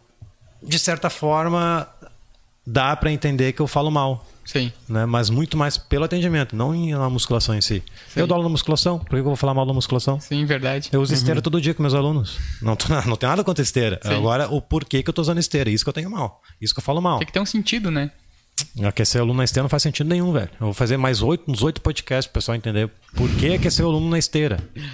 de 0.63 0.79
certa 0.79 1.09
forma, 1.09 1.89
dá 2.67 2.95
para 2.97 3.11
entender 3.13 3.53
que 3.53 3.61
eu 3.61 3.67
falo 3.67 3.91
mal. 3.91 4.27
Sim. 4.45 4.71
Né? 4.89 5.07
Mas 5.07 5.31
muito 5.31 5.57
mais 5.57 5.79
pelo 5.79 6.05
atendimento, 6.05 6.55
não 6.55 6.75
na 6.75 7.09
musculação 7.09 7.55
em 7.55 7.63
si. 7.63 7.83
Eu 8.15 8.27
dou 8.27 8.35
aula 8.35 8.45
na 8.47 8.51
musculação, 8.51 8.99
por 8.99 9.09
que 9.09 9.17
eu 9.17 9.25
vou 9.25 9.37
falar 9.37 9.55
mal 9.55 9.65
da 9.65 9.73
musculação? 9.73 10.21
Sim, 10.21 10.45
verdade. 10.45 10.91
Eu 10.93 11.01
uso 11.01 11.15
esteira 11.15 11.41
todo 11.41 11.59
dia 11.61 11.73
com 11.73 11.83
meus 11.83 11.95
alunos. 11.95 12.37
Não, 12.61 12.77
tô- 12.77 12.89
não 13.07 13.17
tem 13.17 13.27
nada 13.29 13.43
contra 13.43 13.63
esteira. 13.63 13.99
Sim. 14.03 14.11
Agora, 14.15 14.49
o 14.53 14.61
porquê 14.61 15.03
que 15.03 15.09
eu 15.09 15.15
tô 15.15 15.23
usando 15.23 15.39
esteira. 15.39 15.71
Isso 15.71 15.83
que 15.83 15.89
eu 15.89 15.95
tenho 15.95 16.11
mal. 16.11 16.43
Isso 16.61 16.75
que 16.75 16.81
eu 16.81 16.85
falo 16.85 17.01
mal. 17.01 17.19
Tem 17.19 17.27
que 17.27 17.33
ter 17.33 17.41
um 17.41 17.47
sentido, 17.47 17.91
né? 17.91 18.11
Aquecer 18.87 19.21
aluno 19.21 19.39
na 19.39 19.45
esteira 19.45 19.65
não 19.65 19.69
faz 19.71 19.83
sentido 19.83 20.09
nenhum, 20.09 20.31
velho. 20.31 20.51
Eu 20.61 20.67
vou 20.67 20.75
fazer 20.75 20.97
mais 20.99 21.23
oito, 21.23 21.51
uns 21.51 21.63
oito 21.63 21.81
podcasts 21.81 22.27
pro 22.31 22.41
pessoal 22.41 22.55
entender 22.55 22.89
por 23.17 23.29
que 23.31 23.55
aquecer 23.55 23.85
o 23.85 23.89
aluno 23.89 24.09
na 24.11 24.19
esteira. 24.19 24.59
Não 24.77 24.85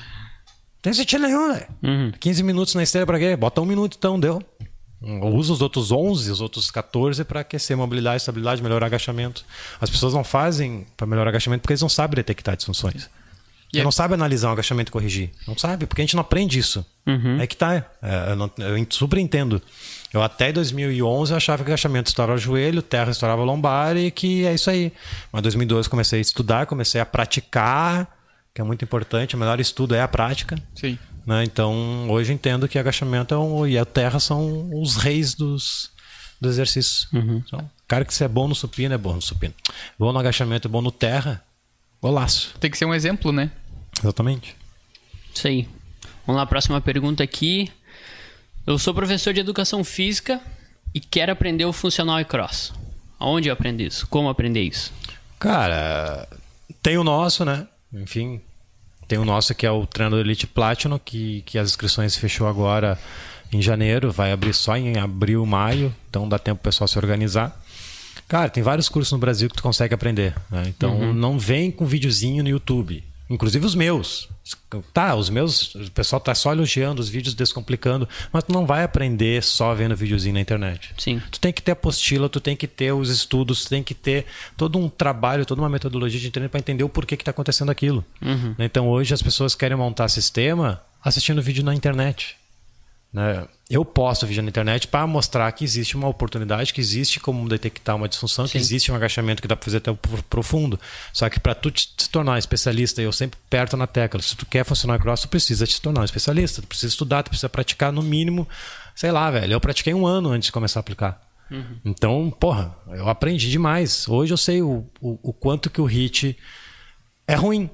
tem 0.81 0.93
sentido 0.95 1.23
nenhum, 1.23 1.53
velho. 1.53 1.67
Uhum. 1.83 2.13
15 2.19 2.43
minutos 2.43 2.75
na 2.75 2.83
esteira 2.85 3.05
pra 3.07 3.19
quê? 3.19 3.37
Bota 3.37 3.61
um 3.61 3.67
minuto 3.67 3.97
então, 3.99 4.19
deu. 4.19 4.41
Uso 5.03 5.55
os 5.55 5.63
outros 5.63 5.91
11, 5.91 6.31
os 6.31 6.41
outros 6.43 6.71
14 6.71 7.25
para 7.25 7.41
aquecer 7.41 7.77
mobilidade, 7.77 8.19
estabilidade, 8.19 8.63
melhorar 8.63 8.87
agachamento. 8.87 9.45
As 9.81 9.89
pessoas 9.89 10.13
não 10.13 10.23
fazem 10.23 10.87
para 10.97 11.07
melhorar 11.07 11.31
agachamento 11.31 11.63
porque 11.63 11.73
eles 11.73 11.81
não 11.83 11.89
sabem 11.89 12.17
detectar 12.17 12.55
disfunções. 12.57 13.09
E 13.73 13.79
é- 13.81 13.85
não 13.85 13.93
sabem 13.93 14.15
analisar 14.17 14.49
um 14.49 14.53
agachamento 14.53 14.91
e 14.91 14.93
corrigir. 14.93 15.31
Não 15.47 15.57
sabe, 15.57 15.87
porque 15.87 16.03
a 16.03 16.05
gente 16.05 16.15
não 16.17 16.21
aprende 16.23 16.59
isso. 16.59 16.85
É 17.41 17.47
que 17.47 17.57
tá. 17.57 17.77
É, 18.03 18.33
eu, 18.33 18.37
não- 18.37 18.51
eu 18.59 18.87
super 18.91 19.19
entendo. 19.19 19.63
Eu 20.13 20.23
até 20.23 20.53
2011 20.53 21.33
eu 21.33 21.37
achava 21.37 21.63
que 21.65 21.71
agachamento 21.71 22.09
estourava 22.09 22.37
o 22.37 22.41
joelho, 22.41 22.83
terra 22.83 23.11
estourava 23.13 23.41
a 23.43 23.45
lombar 23.45 23.97
e 23.97 24.11
que 24.11 24.45
é 24.45 24.53
isso 24.55 24.69
aí. 24.69 24.93
Mas 25.33 25.39
em 25.39 25.43
2012 25.45 25.89
comecei 25.89 26.19
a 26.19 26.23
estudar, 26.23 26.67
comecei 26.67 27.01
a 27.01 27.07
praticar, 27.07 28.09
que 28.53 28.61
é 28.61 28.65
muito 28.65 28.85
importante. 28.85 29.35
O 29.37 29.39
melhor 29.39 29.61
estudo 29.61 29.95
é 29.95 30.03
a 30.03 30.09
prática. 30.09 30.57
Sim. 30.75 30.99
Né? 31.27 31.45
Então 31.45 32.09
hoje 32.11 32.31
eu 32.31 32.35
entendo 32.35 32.69
que 32.69 32.79
agachamento 32.79 33.35
é 33.35 33.39
um, 33.39 33.67
e 33.67 33.79
a 33.79 33.85
terra 33.85 34.19
são 34.21 34.71
os 34.73 34.97
reis 34.97 35.35
dos, 35.35 35.91
dos 36.41 36.53
exercícios. 36.53 37.09
Então, 37.13 37.71
cara 37.87 38.05
que 38.05 38.15
se 38.15 38.25
é 38.25 38.29
bom 38.29 38.49
no 38.49 38.55
supino 38.55 38.95
é 38.95 38.99
bom 38.99 39.15
no 39.15 39.23
supino. 39.23 39.55
Bom 39.99 40.13
no 40.13 40.19
agachamento 40.19 40.69
é 40.69 40.71
bom 40.71 40.81
no 40.81 40.93
terra, 40.93 41.43
golaço. 42.01 42.55
Tem 42.59 42.71
que 42.71 42.79
ser 42.79 42.85
um 42.85 42.95
exemplo, 42.95 43.33
né? 43.33 43.51
Exatamente. 43.99 44.57
Isso 45.35 45.47
aí. 45.47 45.69
Vamos 46.27 46.41
lá, 46.41 46.47
próxima 46.47 46.81
pergunta 46.81 47.23
aqui. 47.23 47.71
Eu 48.67 48.79
sou 48.79 48.95
professor 48.95 49.33
de 49.33 49.41
educação 49.41 49.83
física 49.83 50.41
e 50.95 51.01
quero 51.01 51.33
aprender 51.33 51.65
o 51.65 51.73
funcional 51.73 52.21
e 52.21 52.25
cross. 52.25 52.73
Aonde 53.19 53.49
eu 53.49 53.53
aprendo 53.53 53.81
isso? 53.83 54.07
Como 54.07 54.29
aprender 54.29 54.63
isso? 54.63 54.93
Cara, 55.39 56.29
tem 56.83 56.97
o 56.97 57.05
nosso, 57.05 57.45
né? 57.45 57.67
Enfim, 57.93 58.41
tem 59.11 59.19
o 59.19 59.25
nosso 59.25 59.53
que 59.57 59.67
é 59.67 59.71
o 59.73 59.85
treino 59.85 60.15
do 60.15 60.21
Elite 60.21 60.47
Platinum, 60.47 60.97
que, 60.97 61.43
que 61.45 61.59
as 61.59 61.71
inscrições 61.71 62.15
fechou 62.15 62.47
agora 62.47 62.97
em 63.53 63.61
janeiro, 63.61 64.13
vai 64.13 64.31
abrir 64.31 64.55
só 64.55 64.77
em 64.77 64.99
abril, 64.99 65.45
maio, 65.45 65.93
então 66.09 66.29
dá 66.29 66.39
tempo 66.39 66.61
o 66.61 66.63
pessoal 66.63 66.87
se 66.87 66.97
organizar. 66.97 67.61
Cara, 68.29 68.49
tem 68.49 68.63
vários 68.63 68.89
cursos 68.89 69.11
no 69.11 69.19
Brasil 69.19 69.49
que 69.49 69.57
tu 69.57 69.65
consegue 69.65 69.93
aprender. 69.93 70.33
né? 70.49 70.63
Então 70.69 71.13
não 71.13 71.41
vem 71.41 71.73
com 71.73 71.85
videozinho 71.85 72.45
no 72.45 72.51
YouTube. 72.51 73.03
Inclusive 73.31 73.65
os 73.65 73.77
meus. 73.77 74.29
Tá, 74.93 75.15
os 75.15 75.31
meus, 75.31 75.75
o 75.77 75.91
pessoal 75.93 76.19
tá 76.19 76.35
só 76.35 76.53
elogiando 76.53 77.01
os 77.01 77.09
vídeos 77.09 77.35
descomplicando, 77.35 78.09
mas 78.33 78.43
tu 78.43 78.53
não 78.53 78.67
vai 78.67 78.83
aprender 78.83 79.41
só 79.43 79.73
vendo 79.73 79.95
videozinho 79.95 80.35
na 80.35 80.41
internet. 80.41 80.93
Sim. 80.99 81.23
Tu 81.31 81.39
tem 81.39 81.53
que 81.53 81.63
ter 81.63 81.71
apostila, 81.73 82.29
tu 82.29 82.41
tem 82.41 82.57
que 82.57 82.67
ter 82.67 82.93
os 82.93 83.09
estudos, 83.09 83.65
tu 83.65 83.71
tem 83.71 83.83
que 83.83 83.95
ter 83.95 84.27
todo 84.57 84.77
um 84.77 84.89
trabalho, 84.89 85.47
toda 85.47 85.63
uma 85.63 85.69
metodologia 85.69 86.19
de 86.19 86.31
treino 86.31 86.51
para 86.51 86.59
entender 86.59 86.83
o 86.83 86.89
porquê 86.89 87.17
que 87.17 87.23
está 87.23 87.31
acontecendo 87.31 87.71
aquilo. 87.71 88.05
Então 88.59 88.89
hoje 88.89 89.15
as 89.15 89.23
pessoas 89.23 89.55
querem 89.55 89.77
montar 89.77 90.09
sistema 90.09 90.83
assistindo 91.03 91.41
vídeo 91.41 91.63
na 91.63 91.75
internet. 91.75 92.37
Né? 93.13 93.47
Eu 93.69 93.85
posto 93.85 94.27
vídeo 94.27 94.43
na 94.43 94.49
internet 94.49 94.89
para 94.89 95.07
mostrar 95.07 95.51
que 95.53 95.65
existe 95.65 95.97
uma 95.97 96.09
oportunidade, 96.09 96.73
que 96.73 96.81
existe 96.81 97.21
como 97.21 97.49
detectar 97.49 97.95
uma 97.97 98.09
disfunção, 98.09 98.45
que 98.45 98.53
Sim. 98.53 98.59
existe 98.59 98.91
um 98.91 98.95
agachamento 98.97 99.41
que 99.43 99.47
dá 99.49 99.55
para 99.57 99.65
fazer 99.65 99.77
até 99.79 99.91
o 99.91 99.97
pro- 99.97 100.23
profundo. 100.25 100.79
Só 101.13 101.29
que 101.29 101.39
para 101.39 101.55
tu 101.55 101.71
te 101.71 102.09
tornar 102.09 102.39
especialista, 102.39 103.01
eu 103.01 103.13
sempre 103.13 103.39
perto 103.49 103.77
na 103.77 103.87
tecla, 103.87 104.21
se 104.23 104.37
tu 104.37 104.45
quer 104.47 104.65
funcionar 104.65 104.99
cross, 104.99 105.21
tu 105.23 105.29
precisa 105.29 105.67
te 105.67 105.81
tornar 105.81 106.01
um 106.03 106.05
especialista, 106.05 106.61
tu 106.63 106.69
precisa 106.69 106.89
estudar, 106.89 107.23
tu 107.23 107.31
precisa 107.31 107.49
praticar 107.49 107.93
no 107.93 108.03
mínimo, 108.03 108.47
sei 108.95 109.13
lá, 109.13 109.31
velho. 109.31 109.53
Eu 109.53 109.61
pratiquei 109.61 109.95
um 109.95 110.07
ano 110.07 110.31
antes 110.31 110.47
de 110.47 110.53
começar 110.53 110.79
a 110.79 110.83
aplicar. 110.83 111.21
Então, 111.85 112.33
porra, 112.39 112.77
eu 112.91 113.09
aprendi 113.09 113.51
demais. 113.51 114.07
Hoje 114.09 114.33
eu 114.33 114.37
sei 114.37 114.63
o, 114.63 114.87
o, 115.01 115.19
o 115.21 115.33
quanto 115.33 115.69
que 115.69 115.81
o 115.81 115.85
HIT 115.85 116.37
é 117.27 117.35
ruim. 117.35 117.69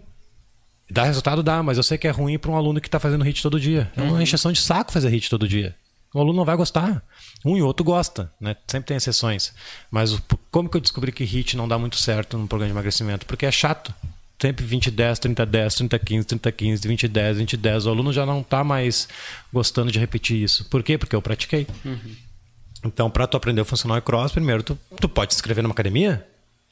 Dá 0.91 1.05
resultado, 1.05 1.43
dá, 1.43 1.63
mas 1.63 1.77
eu 1.77 1.83
sei 1.83 1.99
que 1.99 2.07
é 2.07 2.11
ruim 2.11 2.39
para 2.39 2.51
um 2.51 2.57
aluno 2.57 2.81
que 2.81 2.87
está 2.89 3.01
fazendo 3.01 3.23
HIT 3.25 3.43
todo 3.43 3.59
dia. 3.59 3.91
É 3.97 4.03
uma 4.03 4.23
encheção 4.23 4.53
de 4.53 4.61
saco 4.61 4.93
fazer 4.93 5.09
HIT 5.09 5.29
todo 5.29 5.49
dia. 5.49 5.75
O 6.15 6.21
aluno 6.21 6.39
não 6.39 6.45
vai 6.45 6.57
gostar. 6.57 7.03
Um 7.45 7.57
e 7.57 7.63
outro 7.63 7.85
gosta, 7.85 8.33
né? 8.41 8.57
Sempre 8.67 8.87
tem 8.89 8.97
exceções. 8.97 9.53
Mas 9.91 10.13
o- 10.13 10.23
como 10.51 10.69
que 10.69 10.77
eu 10.77 10.81
descobri 10.81 11.11
que 11.13 11.25
HIT 11.25 11.57
não 11.57 11.67
dá 11.69 11.77
muito 11.79 11.97
certo 11.97 12.39
no 12.39 12.47
programa 12.47 12.71
de 12.71 12.75
emagrecimento? 12.75 13.27
Porque 13.27 13.45
é 13.45 13.51
chato. 13.51 13.93
Sempre 14.41 14.65
20, 14.65 14.91
10, 14.91 15.19
30, 15.19 15.45
10, 15.47 15.75
30, 15.75 15.99
15, 15.99 16.27
30, 16.27 16.53
15, 16.53 16.89
20, 16.89 17.09
10, 17.09 17.39
20, 17.39 17.57
10. 17.57 17.87
O 17.87 17.91
aluno 17.91 18.13
já 18.13 18.25
não 18.25 18.41
está 18.41 18.63
mais 18.63 19.09
gostando 19.53 19.91
de 19.91 19.99
repetir 19.99 20.41
isso. 20.43 20.65
Por 20.67 20.83
quê? 20.83 20.97
Porque 20.97 21.17
eu 21.17 21.23
pratiquei. 21.23 21.67
Então, 22.85 23.11
para 23.11 23.27
tu 23.27 23.37
aprender 23.37 23.61
o 23.61 23.65
funcional 23.65 23.99
e 23.99 24.01
cross, 24.03 24.31
primeiro 24.33 24.63
tu, 24.63 24.79
tu 25.01 25.09
pode 25.09 25.33
se 25.35 25.39
inscrever 25.39 25.63
numa 25.63 25.73
academia. 25.73 26.27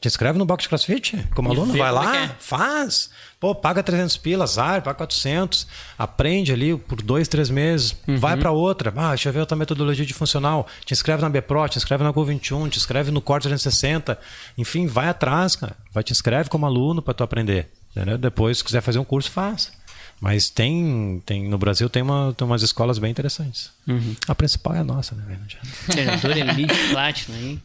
Te 0.04 0.08
inscreve 0.08 0.38
no 0.38 0.44
box 0.44 0.64
de 0.64 0.68
crossfit 0.68 1.16
como 1.34 1.50
aluno, 1.50 1.72
vai 1.72 1.90
como 1.90 2.02
é 2.02 2.04
lá, 2.04 2.16
é. 2.24 2.36
faz. 2.38 3.08
Pô, 3.40 3.54
paga 3.54 3.82
300 3.82 4.18
pilas, 4.18 4.58
azar, 4.58 4.82
paga 4.82 4.98
400. 4.98 5.66
Aprende 5.96 6.52
ali 6.52 6.76
por 6.76 7.00
dois, 7.00 7.26
três 7.26 7.48
meses. 7.48 7.96
Uhum. 8.06 8.18
Vai 8.18 8.36
para 8.36 8.50
outra. 8.50 8.92
Ah, 8.94 9.08
deixa 9.08 9.30
eu 9.30 9.32
ver 9.32 9.40
outra 9.40 9.56
metodologia 9.56 10.04
de 10.04 10.12
funcional. 10.12 10.66
Te 10.84 10.92
inscreve 10.92 11.22
na 11.22 11.30
BPRO, 11.30 11.66
te 11.70 11.78
inscreve 11.78 12.04
na 12.04 12.12
Go21, 12.12 12.68
te 12.68 12.76
inscreve 12.76 13.10
no 13.10 13.22
Core 13.22 13.44
360. 13.44 14.18
Enfim, 14.58 14.86
vai 14.86 15.08
atrás, 15.08 15.56
cara. 15.56 15.74
Vai 15.90 16.04
te 16.04 16.12
inscreve 16.12 16.50
como 16.50 16.66
aluno 16.66 17.00
para 17.00 17.14
tu 17.14 17.24
aprender. 17.24 17.70
Entendeu? 17.92 18.18
Depois, 18.18 18.58
se 18.58 18.64
quiser 18.64 18.82
fazer 18.82 18.98
um 18.98 19.04
curso, 19.04 19.30
faz. 19.30 19.72
Mas 20.20 20.50
tem, 20.50 21.22
tem 21.24 21.48
no 21.48 21.56
Brasil 21.56 21.88
tem, 21.88 22.02
uma, 22.02 22.34
tem 22.36 22.46
umas 22.46 22.60
escolas 22.60 22.98
bem 22.98 23.10
interessantes. 23.10 23.70
Uhum. 23.88 24.14
A 24.28 24.34
principal 24.34 24.74
é 24.74 24.80
a 24.80 24.84
nossa, 24.84 25.14
né? 25.14 25.38
Treinador 25.90 26.36
Elite 26.36 26.74
Platinum 26.90 27.38
aí. 27.38 27.60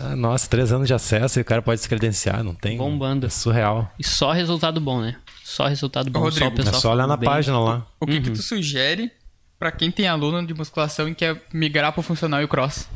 Ah, 0.00 0.14
nossa, 0.14 0.48
três 0.48 0.72
anos 0.72 0.86
de 0.86 0.94
acesso 0.94 1.38
e 1.38 1.42
o 1.42 1.44
cara 1.44 1.60
pode 1.62 1.80
se 1.80 1.88
credenciar, 1.88 2.44
não 2.44 2.54
tem. 2.54 2.76
Bombando. 2.76 3.26
É 3.26 3.28
surreal. 3.28 3.92
E 3.98 4.04
só 4.04 4.30
resultado 4.32 4.80
bom, 4.80 5.00
né? 5.00 5.16
Só 5.44 5.66
resultado 5.66 6.10
bom. 6.10 6.20
Rodrigo, 6.20 6.38
só 6.44 6.50
o 6.50 6.52
É 6.52 6.56
pessoal 6.56 6.80
só 6.80 6.88
olhar 6.92 6.96
na 7.06 7.14
falando 7.14 7.20
bem. 7.20 7.28
página 7.28 7.58
lá. 7.58 7.86
O 7.98 8.06
que, 8.06 8.20
que 8.20 8.30
tu 8.30 8.42
sugere 8.42 9.10
pra 9.58 9.72
quem 9.72 9.90
tem 9.90 10.06
aluno 10.06 10.46
de 10.46 10.54
musculação 10.54 11.08
e 11.08 11.14
quer 11.14 11.42
migrar 11.52 11.92
pro 11.92 12.02
funcional 12.02 12.40
e 12.40 12.44
o 12.44 12.48
cross? 12.48 12.88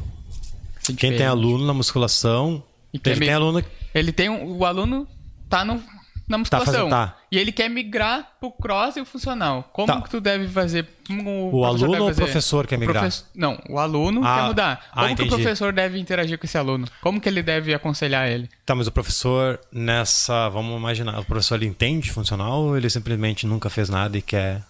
Ser 0.80 0.94
Quem 0.94 1.16
tem 1.16 1.26
aluno 1.26 1.66
na 1.66 1.74
musculação, 1.74 2.62
E 2.92 3.00
ele 3.04 3.20
mi- 3.20 3.26
tem 3.26 3.34
aluno. 3.34 3.64
Ele 3.94 4.12
tem 4.12 4.28
um, 4.30 4.56
o 4.58 4.64
aluno 4.64 5.06
tá 5.48 5.64
no 5.64 5.82
na 6.26 6.38
musculação. 6.38 6.72
fazendo- 6.72 6.90
tá. 6.90 7.16
E 7.30 7.38
ele 7.38 7.52
quer 7.52 7.68
migrar 7.68 8.32
pro 8.40 8.50
cross 8.50 8.96
e 8.96 9.00
o 9.00 9.04
funcional. 9.04 9.68
Como 9.72 9.86
Tá. 9.86 10.00
que 10.00 10.08
tu 10.10 10.20
deve 10.20 10.48
fazer? 10.48 10.86
O 11.10 11.14
professor 11.60 11.64
aluno 11.66 12.04
ou 12.04 12.10
o 12.10 12.14
professor 12.14 12.66
quer 12.66 12.76
O 12.76 12.80
migrar? 12.80 13.02
profe- 13.02 13.22
Não, 13.34 13.60
o 13.68 13.78
aluno 13.78 14.24
Ah, 14.24 14.36
quer 14.36 14.46
mudar. 14.46 14.86
ah, 14.92 15.02
Como 15.02 15.16
que 15.16 15.22
o 15.22 15.28
professor 15.28 15.72
deve 15.72 15.98
interagir 15.98 16.38
com 16.38 16.46
esse 16.46 16.56
aluno? 16.56 16.86
Como 17.02 17.20
que 17.20 17.28
ele 17.28 17.42
deve 17.42 17.74
aconselhar 17.74 18.28
ele? 18.28 18.48
Tá, 18.64 18.74
mas 18.74 18.86
o 18.86 18.92
professor 18.92 19.60
nessa. 19.72 20.48
Vamos 20.48 20.78
imaginar, 20.78 21.18
o 21.20 21.24
professor 21.24 21.56
ele 21.56 21.66
entende 21.66 22.10
funcional 22.10 22.62
ou 22.62 22.76
ele 22.76 22.88
simplesmente 22.88 23.46
nunca 23.46 23.68
fez 23.68 23.88
nada 23.90 24.16
e 24.16 24.22
quer. 24.22 24.62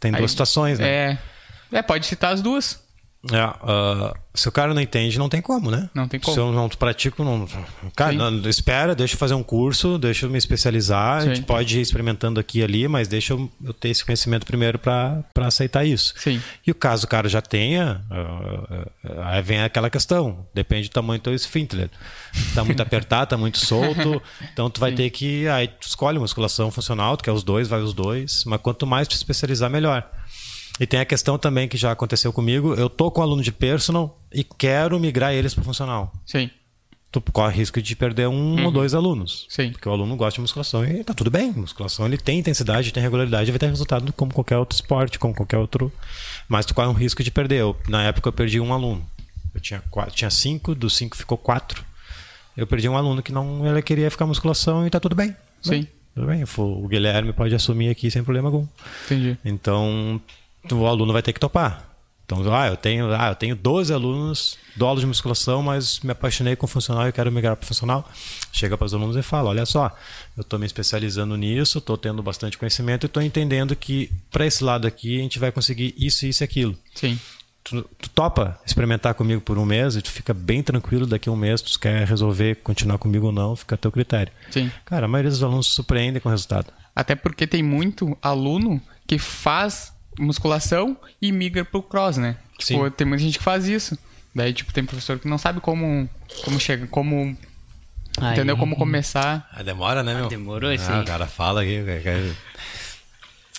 Tem 0.00 0.10
duas 0.10 0.22
Aí- 0.22 0.28
situações, 0.28 0.78
né? 0.78 0.88
É, 0.88 1.18
é, 1.78 1.82
pode 1.82 2.04
citar 2.06 2.32
as 2.32 2.42
duas. 2.42 2.84
É, 3.32 3.40
ah, 3.40 4.14
se 4.34 4.48
o 4.48 4.52
cara 4.52 4.74
não 4.74 4.80
entende, 4.80 5.18
não 5.18 5.28
tem 5.28 5.40
como, 5.40 5.70
né? 5.70 5.88
Não 5.94 6.06
tem 6.06 6.20
como. 6.20 6.34
Se 6.34 6.40
eu 6.40 6.52
não 6.52 6.68
pratico, 6.68 7.24
não. 7.24 7.48
Cara, 7.96 8.12
Sim. 8.12 8.18
não, 8.18 8.50
espera, 8.50 8.94
deixa 8.94 9.14
eu 9.14 9.18
fazer 9.18 9.34
um 9.34 9.42
curso, 9.42 9.98
deixa 9.98 10.26
eu 10.26 10.30
me 10.30 10.38
especializar. 10.38 11.18
A 11.18 11.20
Sim. 11.22 11.34
gente 11.34 11.46
pode 11.46 11.78
ir 11.78 11.80
experimentando 11.80 12.38
aqui 12.38 12.58
e 12.58 12.62
ali, 12.62 12.86
mas 12.86 13.08
deixa 13.08 13.32
eu, 13.32 13.50
eu 13.64 13.72
ter 13.72 13.88
esse 13.88 14.04
conhecimento 14.04 14.44
primeiro 14.46 14.78
para 14.78 15.24
aceitar 15.36 15.84
isso. 15.84 16.14
Sim. 16.18 16.40
E 16.66 16.70
o 16.70 16.74
caso 16.74 17.06
o 17.06 17.08
cara 17.08 17.28
já 17.28 17.40
tenha, 17.40 18.04
ah, 18.10 19.32
aí 19.32 19.42
vem 19.42 19.62
aquela 19.62 19.88
questão. 19.88 20.46
Depende 20.54 20.88
do 20.88 20.92
tamanho 20.92 21.18
do 21.18 21.24
teu 21.24 21.34
esfíncter. 21.34 21.90
Tá 22.54 22.62
muito 22.62 22.82
apertado, 22.82 23.30
tá 23.30 23.36
muito 23.36 23.58
solto. 23.58 24.22
Então 24.52 24.70
tu 24.70 24.80
vai 24.80 24.92
ter 24.92 25.08
que. 25.10 25.46
Aí 25.48 25.68
tu 25.68 25.86
escolhe 25.86 26.18
musculação 26.18 26.70
funcional, 26.70 27.16
tu 27.16 27.24
quer 27.24 27.32
os 27.32 27.42
dois, 27.42 27.68
vai 27.68 27.80
os 27.80 27.92
dois. 27.92 28.44
Mas 28.46 28.60
quanto 28.60 28.86
mais 28.86 29.06
tu 29.06 29.12
se 29.12 29.18
especializar, 29.18 29.70
melhor. 29.70 30.08
E 30.80 30.86
tem 30.86 31.00
a 31.00 31.04
questão 31.04 31.38
também 31.38 31.68
que 31.68 31.76
já 31.76 31.90
aconteceu 31.92 32.32
comigo. 32.32 32.74
Eu 32.74 32.88
tô 32.90 33.10
com 33.10 33.20
um 33.20 33.24
aluno 33.24 33.42
de 33.42 33.50
personal 33.52 34.18
e 34.32 34.44
quero 34.44 34.98
migrar 35.00 35.32
eles 35.32 35.54
para 35.54 35.64
funcional. 35.64 36.12
Sim, 36.24 36.50
Tu 37.12 37.20
corre 37.32 37.54
risco 37.56 37.80
de 37.80 37.96
perder 37.96 38.28
um 38.28 38.62
ou 38.66 38.70
dois 38.70 38.92
alunos. 38.92 39.46
Sim. 39.48 39.70
Porque 39.72 39.88
o 39.88 39.92
aluno 39.92 40.16
gosta 40.16 40.34
de 40.34 40.42
musculação 40.42 40.84
e 40.84 41.02
tá 41.02 41.14
tudo 41.14 41.30
bem. 41.30 41.50
Musculação 41.52 42.04
ele 42.04 42.18
tem 42.18 42.40
intensidade, 42.40 42.92
tem 42.92 43.02
regularidade, 43.02 43.50
vai 43.50 43.58
ter 43.58 43.68
resultado 43.68 44.12
como 44.12 44.34
qualquer 44.34 44.58
outro 44.58 44.74
esporte, 44.74 45.18
como 45.18 45.32
qualquer 45.34 45.56
outro. 45.56 45.90
Mas 46.46 46.66
tu 46.66 46.74
corre 46.74 46.88
um 46.88 46.92
risco 46.92 47.22
de 47.22 47.30
perder. 47.30 47.60
Eu, 47.60 47.76
na 47.88 48.02
época 48.02 48.28
eu 48.28 48.32
perdi 48.32 48.60
um 48.60 48.70
aluno. 48.74 49.06
Eu 49.54 49.60
tinha, 49.60 49.80
quatro, 49.90 50.14
tinha 50.14 50.28
cinco, 50.30 50.74
dos 50.74 50.94
cinco 50.94 51.16
ficou 51.16 51.38
quatro. 51.38 51.82
Eu 52.54 52.66
perdi 52.66 52.86
um 52.86 52.96
aluno 52.98 53.22
que 53.22 53.32
não 53.32 53.66
ele 53.66 53.80
queria 53.80 54.10
ficar 54.10 54.26
musculação 54.26 54.86
e 54.86 54.90
tá 54.90 55.00
tudo 55.00 55.14
bem. 55.16 55.34
sim, 55.62 55.86
Tudo 56.14 56.26
bem. 56.26 56.44
O 56.58 56.86
Guilherme 56.88 57.32
pode 57.32 57.54
assumir 57.54 57.88
aqui 57.88 58.10
sem 58.10 58.22
problema 58.22 58.48
algum. 58.48 58.66
entendi. 59.06 59.38
Então, 59.42 60.20
o 60.72 60.86
aluno 60.86 61.12
vai 61.12 61.22
ter 61.22 61.32
que 61.32 61.40
topar. 61.40 61.96
Então, 62.26 62.42
ah, 62.52 62.66
eu 62.66 62.76
tenho, 62.76 63.14
ah, 63.14 63.28
eu 63.28 63.36
tenho 63.36 63.54
12 63.54 63.92
alunos, 63.92 64.58
dou 64.74 64.88
aula 64.88 64.98
de 64.98 65.06
musculação, 65.06 65.62
mas 65.62 66.00
me 66.00 66.10
apaixonei 66.10 66.56
com 66.56 66.66
funcional 66.66 67.08
e 67.08 67.12
quero 67.12 67.30
migrar 67.30 67.54
para 67.54 67.64
funcional. 67.64 68.08
Chega 68.52 68.76
para 68.76 68.84
os 68.84 68.92
alunos 68.92 69.14
e 69.14 69.22
fala: 69.22 69.50
olha 69.50 69.64
só, 69.64 69.96
eu 70.36 70.40
estou 70.40 70.58
me 70.58 70.66
especializando 70.66 71.36
nisso, 71.36 71.78
estou 71.78 71.96
tendo 71.96 72.24
bastante 72.24 72.58
conhecimento 72.58 73.04
e 73.04 73.06
estou 73.06 73.22
entendendo 73.22 73.76
que 73.76 74.10
para 74.28 74.44
esse 74.44 74.64
lado 74.64 74.88
aqui 74.88 75.20
a 75.20 75.22
gente 75.22 75.38
vai 75.38 75.52
conseguir 75.52 75.94
isso, 75.96 76.26
isso 76.26 76.42
e 76.42 76.44
aquilo. 76.44 76.76
Sim, 76.94 77.18
Tu, 77.62 77.82
tu 78.00 78.08
topa 78.10 78.60
experimentar 78.64 79.12
comigo 79.14 79.40
por 79.40 79.58
um 79.58 79.64
mês 79.64 79.96
e 79.96 80.02
tu 80.02 80.08
fica 80.08 80.32
bem 80.32 80.62
tranquilo 80.62 81.04
daqui 81.04 81.28
a 81.28 81.32
um 81.32 81.36
mês, 81.36 81.60
tu 81.60 81.76
quer 81.80 82.06
resolver 82.06 82.54
continuar 82.62 82.96
comigo 82.96 83.26
ou 83.26 83.32
não, 83.32 83.56
fica 83.56 83.74
a 83.74 83.78
teu 83.78 83.90
critério. 83.90 84.32
sim. 84.52 84.70
Cara, 84.84 85.06
a 85.06 85.08
maioria 85.08 85.32
dos 85.32 85.42
alunos 85.42 85.66
se 85.66 85.74
surpreende 85.74 86.20
com 86.20 86.28
o 86.28 86.30
resultado. 86.30 86.72
Até 86.94 87.16
porque 87.16 87.44
tem 87.44 87.64
muito 87.64 88.16
aluno 88.22 88.80
que 89.04 89.18
faz 89.18 89.92
musculação 90.18 90.96
e 91.20 91.30
migra 91.32 91.64
pro 91.64 91.82
cross, 91.82 92.16
né? 92.16 92.36
Tipo, 92.58 92.84
Sim. 92.84 92.90
tem 92.90 93.06
muita 93.06 93.22
gente 93.22 93.38
que 93.38 93.44
faz 93.44 93.66
isso. 93.66 93.98
Daí, 94.34 94.52
tipo, 94.52 94.72
tem 94.72 94.84
professor 94.84 95.18
que 95.18 95.28
não 95.28 95.38
sabe 95.38 95.60
como 95.60 96.08
como 96.44 96.60
chega, 96.60 96.86
como 96.86 97.36
Aí- 98.18 98.32
entendeu 98.32 98.56
como 98.56 98.76
começar. 98.76 99.48
Ah, 99.52 99.62
demora, 99.62 100.02
né, 100.02 100.14
meu? 100.14 100.28
demorou 100.28 100.72
esse 100.72 100.90
ah. 100.90 101.00
O 101.00 101.04
cara 101.04 101.26
fala 101.26 101.62
aqui. 101.62 101.82
cara. 102.04 102.36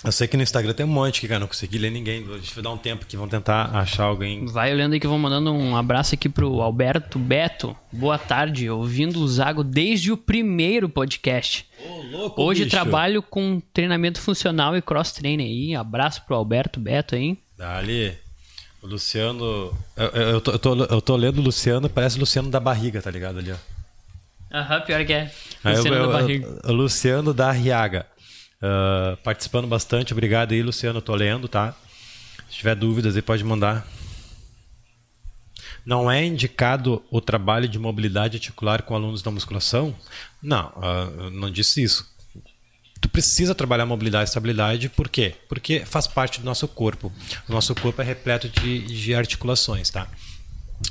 Eu 0.08 0.12
sei 0.13 0.26
que 0.26 0.38
no 0.38 0.43
Instagram 0.43 0.72
tem 0.74 0.86
um 0.86 0.89
monte 0.89 1.20
que, 1.20 1.28
cara, 1.28 1.41
não 1.41 1.48
consegui 1.48 1.78
ler 1.78 1.89
ninguém. 1.91 2.26
A 2.34 2.38
gente 2.38 2.54
vai 2.56 2.63
dar 2.63 2.70
um 2.72 2.78
tempo 2.78 3.06
que 3.06 3.17
vão 3.17 3.28
tentar 3.28 3.65
achar 3.76 4.06
alguém. 4.06 4.46
Vai 4.46 4.72
olhando 4.74 4.93
aí 4.93 5.02
que 5.02 5.06
eu 5.06 5.10
vou 5.10 5.20
mandando 5.20 5.52
um 5.52 5.76
abraço 5.76 6.15
aqui 6.15 6.30
pro 6.30 6.62
Alberto 6.62 7.20
Beto. 7.20 7.76
Boa 7.91 8.17
tarde, 8.17 8.70
ouvindo 8.70 9.20
o 9.20 9.28
Zago 9.28 9.65
desde 9.65 10.10
o 10.13 10.15
primeiro 10.15 10.88
podcast. 10.88 11.65
louco, 12.10 12.41
Hoje 12.41 12.63
bicho. 12.63 12.74
trabalho 12.74 13.22
com 13.22 13.62
treinamento 13.74 14.22
funcional 14.22 14.78
e 14.78 14.82
cross-training 14.82 15.43
aí. 15.43 15.76
Abraço 15.76 16.22
pro 16.26 16.38
Alberto 16.38 16.80
Beto 16.80 17.13
aí. 17.13 17.38
Dali. 17.58 18.15
O 18.82 18.88
Luciano. 18.88 19.74
Eu, 19.98 20.06
eu, 20.13 20.30
eu 20.30 20.41
tô, 20.41 20.52
eu, 20.52 20.60
tô, 20.60 20.76
eu 20.86 21.02
tô 21.02 21.15
lendo 21.17 21.39
o 21.39 21.41
Luciano, 21.41 21.89
parece 21.89 22.15
o 22.15 22.22
Luciano 22.22 22.50
da 22.50 22.62
barriga, 22.62 23.02
tá 23.02 23.12
ligado 23.12 23.39
ali, 23.39 23.52
ó. 23.52 23.56
Aham, 24.58 24.80
pior 24.82 25.06
que 25.06 25.12
é. 25.12 25.30
Aí 25.65 25.74
eu- 25.74 25.78
Luciano 25.80 25.98
eu- 25.98 26.08
da 26.08 26.13
barriga. 26.17 26.60
eu- 26.63 26.74
Luciano 26.74 27.34
da 27.34 27.50
Arriaga. 27.50 28.06
Ah, 28.62 29.17
participando 29.24 29.67
bastante. 29.67 30.13
Obrigado 30.13 30.52
aí, 30.52 30.62
Luciano. 30.62 30.98
Eu 31.00 31.04
tô 31.04 31.15
lendo, 31.15 31.48
tá? 31.48 31.76
Se 32.50 32.58
tiver 32.58 32.76
dúvidas 32.76 33.15
aí, 33.15 33.22
pode 33.22 33.43
mandar. 33.43 33.88
Não 35.86 36.12
é 36.12 36.26
indicado 36.26 37.04
o 37.10 37.22
trabalho 37.22 37.67
de 37.67 37.80
mobilidade 37.80 38.38
articular 38.38 38.82
com 38.82 38.93
alunos 38.93 39.22
da 39.22 39.32
musculação? 39.32 39.96
Não, 40.41 40.74
eu 41.17 41.32
não 41.32 41.50
disse 41.50 41.82
isso. 41.82 42.06
Tu 43.00 43.08
precisa 43.08 43.56
trabalhar 43.56 43.86
mobilidade 43.86 44.24
e 44.24 44.30
estabilidade, 44.30 44.89
por 44.89 45.08
quê? 45.08 45.36
Porque 45.48 45.86
faz 45.86 46.08
parte 46.08 46.41
do 46.41 46.46
nosso 46.46 46.67
corpo. 46.67 47.12
O 47.48 47.54
nosso 47.54 47.74
corpo 47.76 48.02
é 48.02 48.06
repleto 48.06 48.50
de, 48.50 48.82
de 48.82 49.13
articulações, 49.13 49.89
tá? 49.89 50.08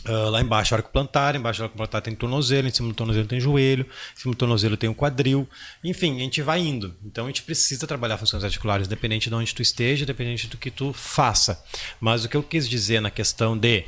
Ah, 0.05 0.31
lá 0.31 0.41
embaixo 0.41 0.75
arco 0.75 0.91
plantar, 0.91 1.37
embaixo 1.37 1.61
do 1.61 1.65
arco 1.65 1.77
plantar 1.77 2.01
tem 2.01 2.15
tornozelo, 2.15 2.67
em 2.69 2.71
cima 2.71 2.89
do 2.89 2.95
tornozelo 2.95 3.27
tem 3.27 3.41
joelho, 3.41 3.85
em 3.85 4.21
cima 4.21 4.35
do 4.35 4.39
tornozelo 4.39 4.77
tem 4.77 4.91
o 4.91 4.95
quadril. 4.95 5.49
Enfim, 5.83 6.17
a 6.17 6.21
gente 6.21 6.43
vai 6.43 6.61
indo. 6.61 6.95
Então 7.05 7.25
a 7.25 7.29
gente 7.29 7.43
precisa 7.43 7.87
trabalhar 7.87 8.19
funções 8.19 8.43
articulares, 8.43 8.89
dependente 8.89 9.29
de 9.29 9.35
onde 9.35 9.55
tu 9.55 9.63
esteja, 9.63 10.07
dependente 10.07 10.49
do 10.49 10.57
que 10.57 10.71
tu 10.71 10.93
faça. 10.93 11.63
Mas 12.01 12.25
o 12.25 12.29
que 12.29 12.37
eu 12.37 12.43
quis 12.43 12.69
dizer 12.69 13.01
na 13.01 13.11
questão 13.11 13.57
de 13.57 13.85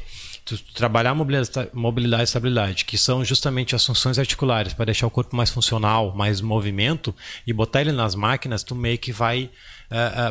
trabalhar 0.74 1.14
mobilidade, 1.14 1.68
mobilidade 1.74 2.22
e 2.22 2.24
estabilidade, 2.24 2.84
que 2.84 2.96
são 2.96 3.24
justamente 3.24 3.74
as 3.74 3.84
funções 3.84 4.18
articulares, 4.18 4.72
para 4.72 4.86
deixar 4.86 5.06
o 5.06 5.10
corpo 5.10 5.36
mais 5.36 5.50
funcional, 5.50 6.14
mais 6.16 6.40
movimento, 6.40 7.14
e 7.46 7.52
botar 7.52 7.82
ele 7.82 7.92
nas 7.92 8.14
máquinas, 8.14 8.62
tu 8.62 8.74
meio 8.74 8.98
que 8.98 9.12
vai 9.12 9.50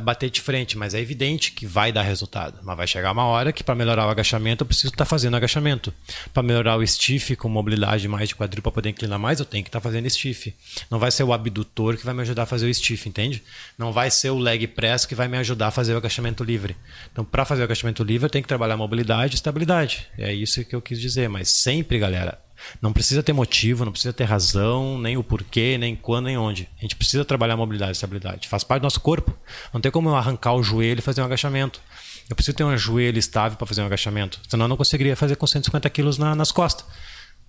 bater 0.04 0.30
de 0.30 0.40
frente, 0.40 0.78
mas 0.78 0.94
é 0.94 1.00
evidente 1.00 1.52
que 1.52 1.66
vai 1.66 1.92
dar 1.92 2.04
resultado. 2.04 2.60
Mas 2.64 2.78
vai 2.78 2.88
chegar 2.88 3.12
uma 3.12 3.26
hora 3.26 3.52
que 3.52 3.64
para 3.64 3.76
melhorar 3.76 4.06
o 4.06 4.10
agachamento 4.10 4.64
eu 4.64 4.68
preciso 4.68 4.94
estar 4.94 5.06
fazendo 5.06 5.36
agachamento. 5.36 5.94
Para 6.34 6.44
melhorar 6.44 6.78
o 6.78 6.86
stiff 6.86 7.36
com 7.36 7.50
mobilidade 7.50 8.08
mais 8.08 8.30
de 8.30 8.36
quadril 8.36 8.62
para 8.62 8.72
poder 8.72 8.90
inclinar 8.90 9.18
mais, 9.18 9.40
eu 9.40 9.46
tenho 9.46 9.64
que 9.64 9.70
estar 9.70 9.82
fazendo 9.82 10.10
stiff. 10.10 10.54
Não 10.90 11.00
vai 11.00 11.12
ser 11.12 11.24
o 11.24 11.34
abdutor 11.34 11.98
que 11.98 12.06
vai 12.06 12.14
me 12.14 12.22
ajudar 12.22 12.44
a 12.44 12.46
fazer 12.46 12.68
o 12.68 12.74
stiff, 12.74 13.10
entende? 13.10 13.44
Não 13.78 13.92
vai 13.92 14.12
ser 14.12 14.30
o 14.30 14.38
leg 14.38 14.68
press 14.68 15.06
que 15.06 15.16
vai 15.16 15.28
me 15.28 15.38
ajudar 15.38 15.68
a 15.68 15.72
fazer 15.72 15.94
o 15.94 15.98
agachamento 15.98 16.44
livre. 16.44 16.76
Então, 17.12 17.26
para 17.26 17.46
fazer 17.46 17.62
o 17.62 17.66
agachamento 17.66 18.04
livre, 18.04 18.26
eu 18.26 18.30
tenho 18.30 18.44
que 18.44 18.48
trabalhar 18.48 18.78
mobilidade 18.78 19.34
e 19.34 19.36
estabilidade. 19.36 20.08
É 20.18 20.34
isso 20.34 20.64
que 20.64 20.76
eu 20.76 20.82
quis 20.82 21.00
dizer. 21.00 21.28
Mas 21.28 21.50
sempre, 21.50 21.98
galera, 21.98 22.40
não 22.82 22.92
precisa 22.94 23.22
ter 23.24 23.34
motivo, 23.34 23.86
não 23.86 23.92
precisa 23.92 24.14
ter 24.14 24.24
razão, 24.26 24.98
nem 25.00 25.18
o 25.18 25.24
porquê, 25.24 25.78
nem 25.78 25.96
quando, 25.96 26.26
nem 26.26 26.38
onde. 26.38 26.68
A 26.78 26.82
gente 26.82 26.96
precisa 26.96 27.24
trabalhar 27.26 27.56
mobilidade 27.58 27.92
e 27.92 27.94
estabilidade. 27.94 28.48
Faz 28.48 28.64
parte 28.64 28.82
do 28.82 28.86
nosso 28.86 29.00
corpo. 29.02 29.36
Não 29.74 29.82
tem 29.82 29.92
como 29.92 30.10
eu 30.10 30.16
arrancar 30.16 30.54
o 30.54 30.64
joelho 30.64 31.00
e 31.00 31.02
fazer 31.02 31.22
um 31.22 31.26
agachamento. 31.26 31.82
Eu 32.30 32.36
preciso 32.36 32.58
ter 32.58 32.64
um 32.64 32.76
joelho 32.78 33.18
estável 33.18 33.58
para 33.58 33.68
fazer 33.68 33.82
um 33.82 33.86
agachamento. 33.86 34.40
Senão 34.48 34.66
eu 34.66 34.70
não 34.70 34.78
conseguiria 34.78 35.16
fazer 35.16 35.36
com 35.36 35.48
150 35.48 35.90
quilos 35.90 36.18
na- 36.18 36.36
nas 36.36 36.52
costas. 36.52 36.86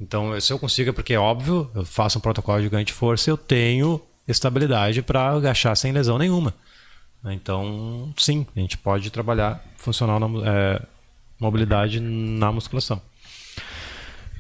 Então, 0.00 0.40
se 0.40 0.52
eu 0.52 0.58
consigo, 0.58 0.90
é 0.90 0.92
porque 0.92 1.14
é 1.14 1.18
óbvio, 1.18 1.68
eu 1.74 1.84
faço 1.84 2.18
um 2.18 2.20
protocolo 2.20 2.62
de 2.62 2.68
ganho 2.68 2.84
de 2.84 2.92
força, 2.92 3.28
eu 3.28 3.36
tenho 3.36 4.00
estabilidade 4.28 5.02
para 5.02 5.30
agachar 5.30 5.76
sem 5.76 5.90
lesão 5.90 6.16
nenhuma. 6.18 6.54
Então, 7.24 8.12
sim, 8.16 8.46
a 8.56 8.60
gente 8.60 8.78
pode 8.78 9.10
trabalhar 9.10 9.60
funcional 9.76 10.20
na, 10.20 10.26
é, 10.48 10.82
mobilidade 11.40 11.98
na 11.98 12.52
musculação. 12.52 13.02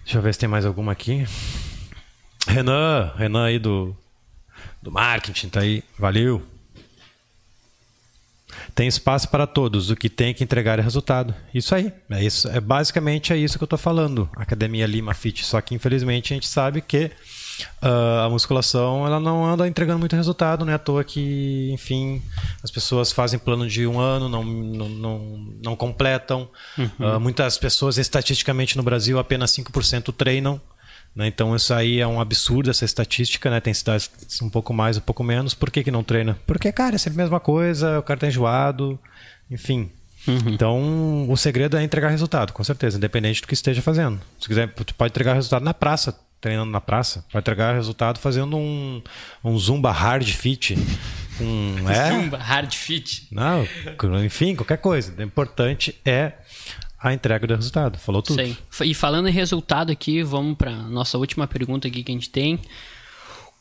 Deixa 0.08 0.16
eu 0.16 0.22
ver 0.22 0.32
se 0.32 0.40
tem 0.40 0.48
mais 0.48 0.64
alguma 0.64 0.92
aqui. 0.92 1.26
Renan, 2.46 3.12
Renan 3.14 3.44
aí 3.44 3.58
do, 3.58 3.94
do 4.80 4.90
marketing, 4.90 5.50
tá 5.50 5.60
aí. 5.60 5.84
Valeu. 5.98 6.42
Tem 8.74 8.88
espaço 8.88 9.28
para 9.28 9.46
todos, 9.46 9.90
o 9.90 9.96
que 9.96 10.08
tem 10.08 10.32
que 10.32 10.42
entregar 10.42 10.78
é 10.78 10.82
resultado. 10.82 11.34
Isso 11.52 11.74
aí. 11.74 11.92
É 12.08 12.24
isso, 12.24 12.48
é 12.48 12.58
basicamente 12.58 13.34
é 13.34 13.36
isso 13.36 13.58
que 13.58 13.64
eu 13.64 13.66
estou 13.66 13.78
falando. 13.78 14.30
Academia 14.34 14.86
Lima 14.86 15.12
Fit, 15.12 15.44
só 15.44 15.60
que 15.60 15.74
infelizmente 15.74 16.32
a 16.32 16.36
gente 16.36 16.48
sabe 16.48 16.80
que 16.80 17.10
ah, 17.80 18.24
a 18.26 18.30
musculação 18.30 19.06
ela 19.06 19.20
não 19.20 19.44
anda 19.44 19.66
entregando 19.66 19.98
muito 19.98 20.16
resultado, 20.16 20.64
né? 20.64 20.74
À 20.74 20.78
toa 20.78 21.04
que, 21.04 21.70
enfim, 21.72 22.22
as 22.62 22.70
pessoas 22.70 23.12
fazem 23.12 23.38
plano 23.38 23.68
de 23.68 23.86
um 23.86 23.98
ano, 23.98 24.28
não, 24.28 24.44
não, 24.44 24.88
não, 24.88 25.46
não 25.62 25.76
completam. 25.76 26.48
Ah, 27.00 27.18
muitas 27.18 27.58
pessoas, 27.58 27.98
estatisticamente 27.98 28.76
no 28.76 28.82
Brasil, 28.82 29.18
apenas 29.18 29.52
5% 29.52 30.12
treinam. 30.12 30.60
Né? 31.14 31.26
Então 31.26 31.56
isso 31.56 31.72
aí 31.74 32.00
é 32.00 32.06
um 32.06 32.20
absurdo 32.20 32.70
essa 32.70 32.84
estatística, 32.84 33.50
né? 33.50 33.60
Tem 33.60 33.74
cidades 33.74 34.10
um 34.42 34.50
pouco 34.50 34.72
mais, 34.72 34.96
um 34.96 35.00
pouco 35.00 35.24
menos. 35.24 35.54
Por 35.54 35.70
que, 35.70 35.82
que 35.82 35.90
não 35.90 36.04
treina? 36.04 36.38
Porque, 36.46 36.70
cara, 36.70 36.94
é 36.94 36.98
sempre 36.98 37.20
a 37.20 37.24
mesma 37.24 37.40
coisa, 37.40 37.98
o 37.98 38.02
cara 38.02 38.20
tá 38.20 38.26
enjoado, 38.28 38.98
enfim. 39.50 39.90
Então 40.46 41.30
o 41.30 41.36
segredo 41.36 41.76
é 41.76 41.82
entregar 41.82 42.10
resultado, 42.10 42.52
com 42.52 42.62
certeza, 42.62 42.98
independente 42.98 43.40
do 43.40 43.46
que 43.48 43.54
esteja 43.54 43.80
fazendo. 43.80 44.20
Se 44.38 44.46
quiser, 44.46 44.68
tu 44.72 44.94
pode 44.94 45.10
entregar 45.10 45.34
resultado 45.34 45.64
na 45.64 45.72
praça, 45.72 46.14
treinando 46.40 46.70
na 46.70 46.80
praça. 46.80 47.24
Vai 47.32 47.40
entregar 47.40 47.74
resultado 47.74 48.18
fazendo 48.18 48.56
um, 48.56 49.02
um 49.44 49.58
Zumba 49.58 49.90
Hard 49.90 50.28
Fit. 50.28 50.76
Um, 51.40 51.76
é? 51.88 52.10
Zumba, 52.10 52.38
hard 52.38 52.72
fit. 52.74 53.28
Não, 53.30 53.66
enfim, 54.24 54.54
qualquer 54.54 54.78
coisa. 54.78 55.14
O 55.16 55.22
importante 55.22 55.94
é 56.04 56.32
a 57.00 57.12
entrega 57.12 57.46
do 57.46 57.54
resultado. 57.54 57.98
Falou 57.98 58.22
tudo. 58.22 58.36
Sei. 58.36 58.56
E 58.82 58.94
falando 58.94 59.28
em 59.28 59.32
resultado 59.32 59.92
aqui, 59.92 60.22
vamos 60.22 60.56
para 60.56 60.72
nossa 60.72 61.16
última 61.16 61.46
pergunta 61.46 61.86
aqui 61.88 62.02
que 62.02 62.10
a 62.10 62.14
gente 62.14 62.30
tem. 62.30 62.60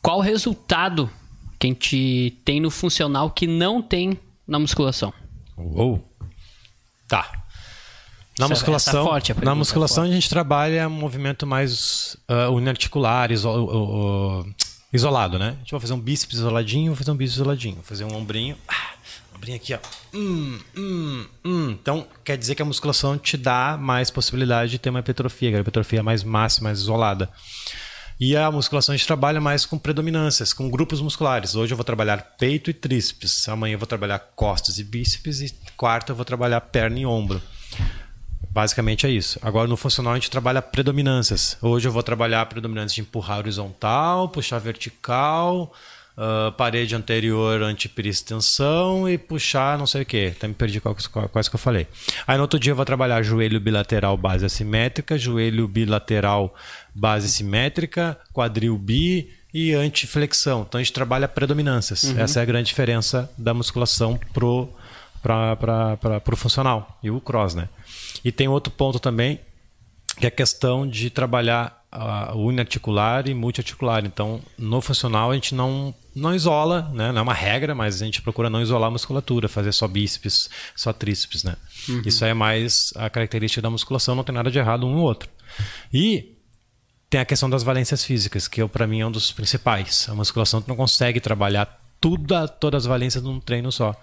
Qual 0.02 0.18
o 0.18 0.22
resultado 0.22 1.10
que 1.58 1.66
a 1.66 1.70
gente 1.70 2.38
tem 2.44 2.60
no 2.60 2.70
funcional 2.70 3.30
que 3.30 3.46
não 3.46 3.80
tem 3.82 4.18
na 4.46 4.58
musculação? 4.58 5.12
Uou. 5.56 6.04
Tá. 7.08 7.44
Na 8.38 8.44
Essa- 8.44 8.54
musculação, 8.54 9.00
é 9.00 9.04
forte, 9.04 9.32
a 9.32 9.34
pergunta 9.34 9.50
na 9.50 9.54
musculação 9.54 10.04
é 10.04 10.08
a 10.08 10.12
gente 10.12 10.28
trabalha 10.28 10.86
um 10.86 10.90
movimento 10.92 11.46
mais 11.46 12.16
uh, 12.30 12.52
uniarticular, 12.52 13.32
iso- 13.32 13.48
o- 13.48 14.40
o- 14.42 14.46
isolado, 14.92 15.38
né? 15.38 15.54
A 15.56 15.58
gente 15.58 15.70
vai 15.72 15.80
fazer 15.80 15.92
um 15.94 16.00
bíceps 16.00 16.36
isoladinho, 16.38 16.86
vou 16.92 16.96
fazer 16.96 17.10
um 17.10 17.16
bíceps 17.16 17.34
isoladinho, 17.36 17.74
vou 17.76 17.84
fazer 17.84 18.04
um 18.04 18.14
ombrinho, 18.14 18.56
ah, 18.68 18.92
ombrinho 19.34 19.56
aqui, 19.56 19.74
ó. 19.74 19.78
Hum, 20.14 20.58
hum, 20.76 21.26
hum. 21.44 21.70
Então, 21.82 22.06
quer 22.24 22.36
dizer 22.38 22.54
que 22.54 22.62
a 22.62 22.64
musculação 22.64 23.18
te 23.18 23.36
dá 23.36 23.76
mais 23.80 24.10
possibilidade 24.10 24.70
de 24.70 24.78
ter 24.78 24.90
uma 24.90 25.00
hipertrofia, 25.00 25.50
que 25.50 25.54
é 25.54 25.58
a 25.58 25.60
hipertrofia 25.60 26.02
mais 26.02 26.22
máxima, 26.22 26.68
mais 26.68 26.78
isolada. 26.78 27.28
E 28.20 28.36
a 28.36 28.50
musculação 28.50 28.92
a 28.92 28.96
gente 28.96 29.06
trabalha 29.06 29.40
mais 29.40 29.64
com 29.64 29.78
predominâncias, 29.78 30.52
com 30.52 30.68
grupos 30.68 31.00
musculares. 31.00 31.54
Hoje 31.54 31.72
eu 31.72 31.76
vou 31.76 31.84
trabalhar 31.84 32.18
peito 32.38 32.68
e 32.68 32.72
tríceps, 32.74 33.48
amanhã 33.48 33.74
eu 33.74 33.78
vou 33.78 33.86
trabalhar 33.86 34.18
costas 34.34 34.78
e 34.78 34.84
bíceps 34.84 35.40
e 35.40 35.54
quarta 35.76 36.10
eu 36.12 36.16
vou 36.16 36.24
trabalhar 36.24 36.60
perna 36.62 36.98
e 36.98 37.06
ombro. 37.06 37.40
Basicamente 38.50 39.06
é 39.06 39.10
isso. 39.10 39.38
Agora 39.42 39.68
no 39.68 39.76
funcional 39.76 40.12
a 40.12 40.16
gente 40.16 40.30
trabalha 40.30 40.60
predominâncias. 40.62 41.56
Hoje 41.62 41.86
eu 41.86 41.92
vou 41.92 42.02
trabalhar 42.02 42.40
a 42.42 42.46
predominância 42.46 42.94
de 42.96 43.00
empurrar 43.02 43.38
horizontal, 43.38 44.28
puxar 44.28 44.58
vertical, 44.58 45.72
ah, 46.16 46.52
parede 46.56 46.94
anterior 46.96 47.62
anteperistensão 47.62 49.08
e 49.08 49.16
puxar 49.18 49.78
não 49.78 49.86
sei 49.86 50.02
o 50.02 50.06
que. 50.06 50.28
Até 50.36 50.48
me 50.48 50.54
perdi 50.54 50.80
qual- 50.80 50.96
qual- 51.12 51.28
quais 51.28 51.48
que 51.48 51.54
eu 51.54 51.58
falei. 51.58 51.86
Aí 52.26 52.36
no 52.36 52.42
outro 52.42 52.58
dia 52.58 52.72
eu 52.72 52.76
vou 52.76 52.84
trabalhar 52.84 53.22
joelho 53.22 53.60
bilateral 53.60 54.16
base 54.16 54.44
assimétrica, 54.44 55.16
joelho 55.18 55.68
bilateral 55.68 56.54
base 56.94 57.28
simétrica, 57.28 58.18
quadril 58.32 58.76
bi 58.76 59.30
e 59.54 59.72
antiflexão. 59.74 60.64
Então 60.68 60.78
a 60.80 60.82
gente 60.82 60.92
trabalha 60.92 61.28
predominâncias. 61.28 62.04
Essa 62.18 62.40
é 62.40 62.42
a 62.42 62.46
grande 62.46 62.68
diferença 62.68 63.30
da 63.38 63.54
musculação 63.54 64.18
pro 64.32 64.68
para 65.20 66.22
o 66.32 66.36
funcional 66.36 66.96
e 67.02 67.10
o 67.10 67.20
cross, 67.20 67.54
né? 67.54 67.68
E 68.24 68.32
tem 68.32 68.48
outro 68.48 68.72
ponto 68.72 68.98
também, 68.98 69.40
que 70.18 70.26
é 70.26 70.28
a 70.28 70.32
questão 70.32 70.86
de 70.86 71.10
trabalhar 71.10 71.78
o 72.34 72.46
uniarticular 72.46 73.26
e 73.28 73.34
multiarticular. 73.34 74.04
Então, 74.04 74.40
no 74.58 74.80
funcional 74.80 75.30
a 75.30 75.34
gente 75.34 75.54
não 75.54 75.94
não 76.14 76.34
isola, 76.34 76.90
né? 76.92 77.12
Não 77.12 77.20
é 77.20 77.22
uma 77.22 77.34
regra, 77.34 77.74
mas 77.76 78.02
a 78.02 78.04
gente 78.04 78.20
procura 78.20 78.50
não 78.50 78.60
isolar 78.60 78.88
a 78.88 78.90
musculatura, 78.90 79.48
fazer 79.48 79.70
só 79.72 79.86
bíceps, 79.86 80.50
só 80.74 80.92
tríceps, 80.92 81.44
né? 81.44 81.54
Isso 82.04 82.24
aí 82.24 82.32
é 82.32 82.34
mais 82.34 82.92
a 82.96 83.08
característica 83.08 83.62
da 83.62 83.70
musculação, 83.70 84.16
não 84.16 84.24
tem 84.24 84.34
nada 84.34 84.50
de 84.50 84.58
errado 84.58 84.84
um 84.84 84.94
no 84.94 85.00
outro. 85.00 85.28
E 85.94 86.36
tem 87.08 87.20
a 87.20 87.24
questão 87.24 87.48
das 87.48 87.62
valências 87.62 88.04
físicas, 88.04 88.48
que 88.48 88.66
para 88.66 88.86
mim 88.86 89.00
é 89.00 89.06
um 89.06 89.12
dos 89.12 89.30
principais. 89.30 90.08
A 90.08 90.14
musculação 90.14 90.62
não 90.66 90.76
consegue 90.76 91.20
trabalhar 91.20 91.80
tudo, 92.00 92.34
todas 92.60 92.82
as 92.82 92.86
valências 92.86 93.22
num 93.22 93.38
treino 93.40 93.70
só. 93.70 93.94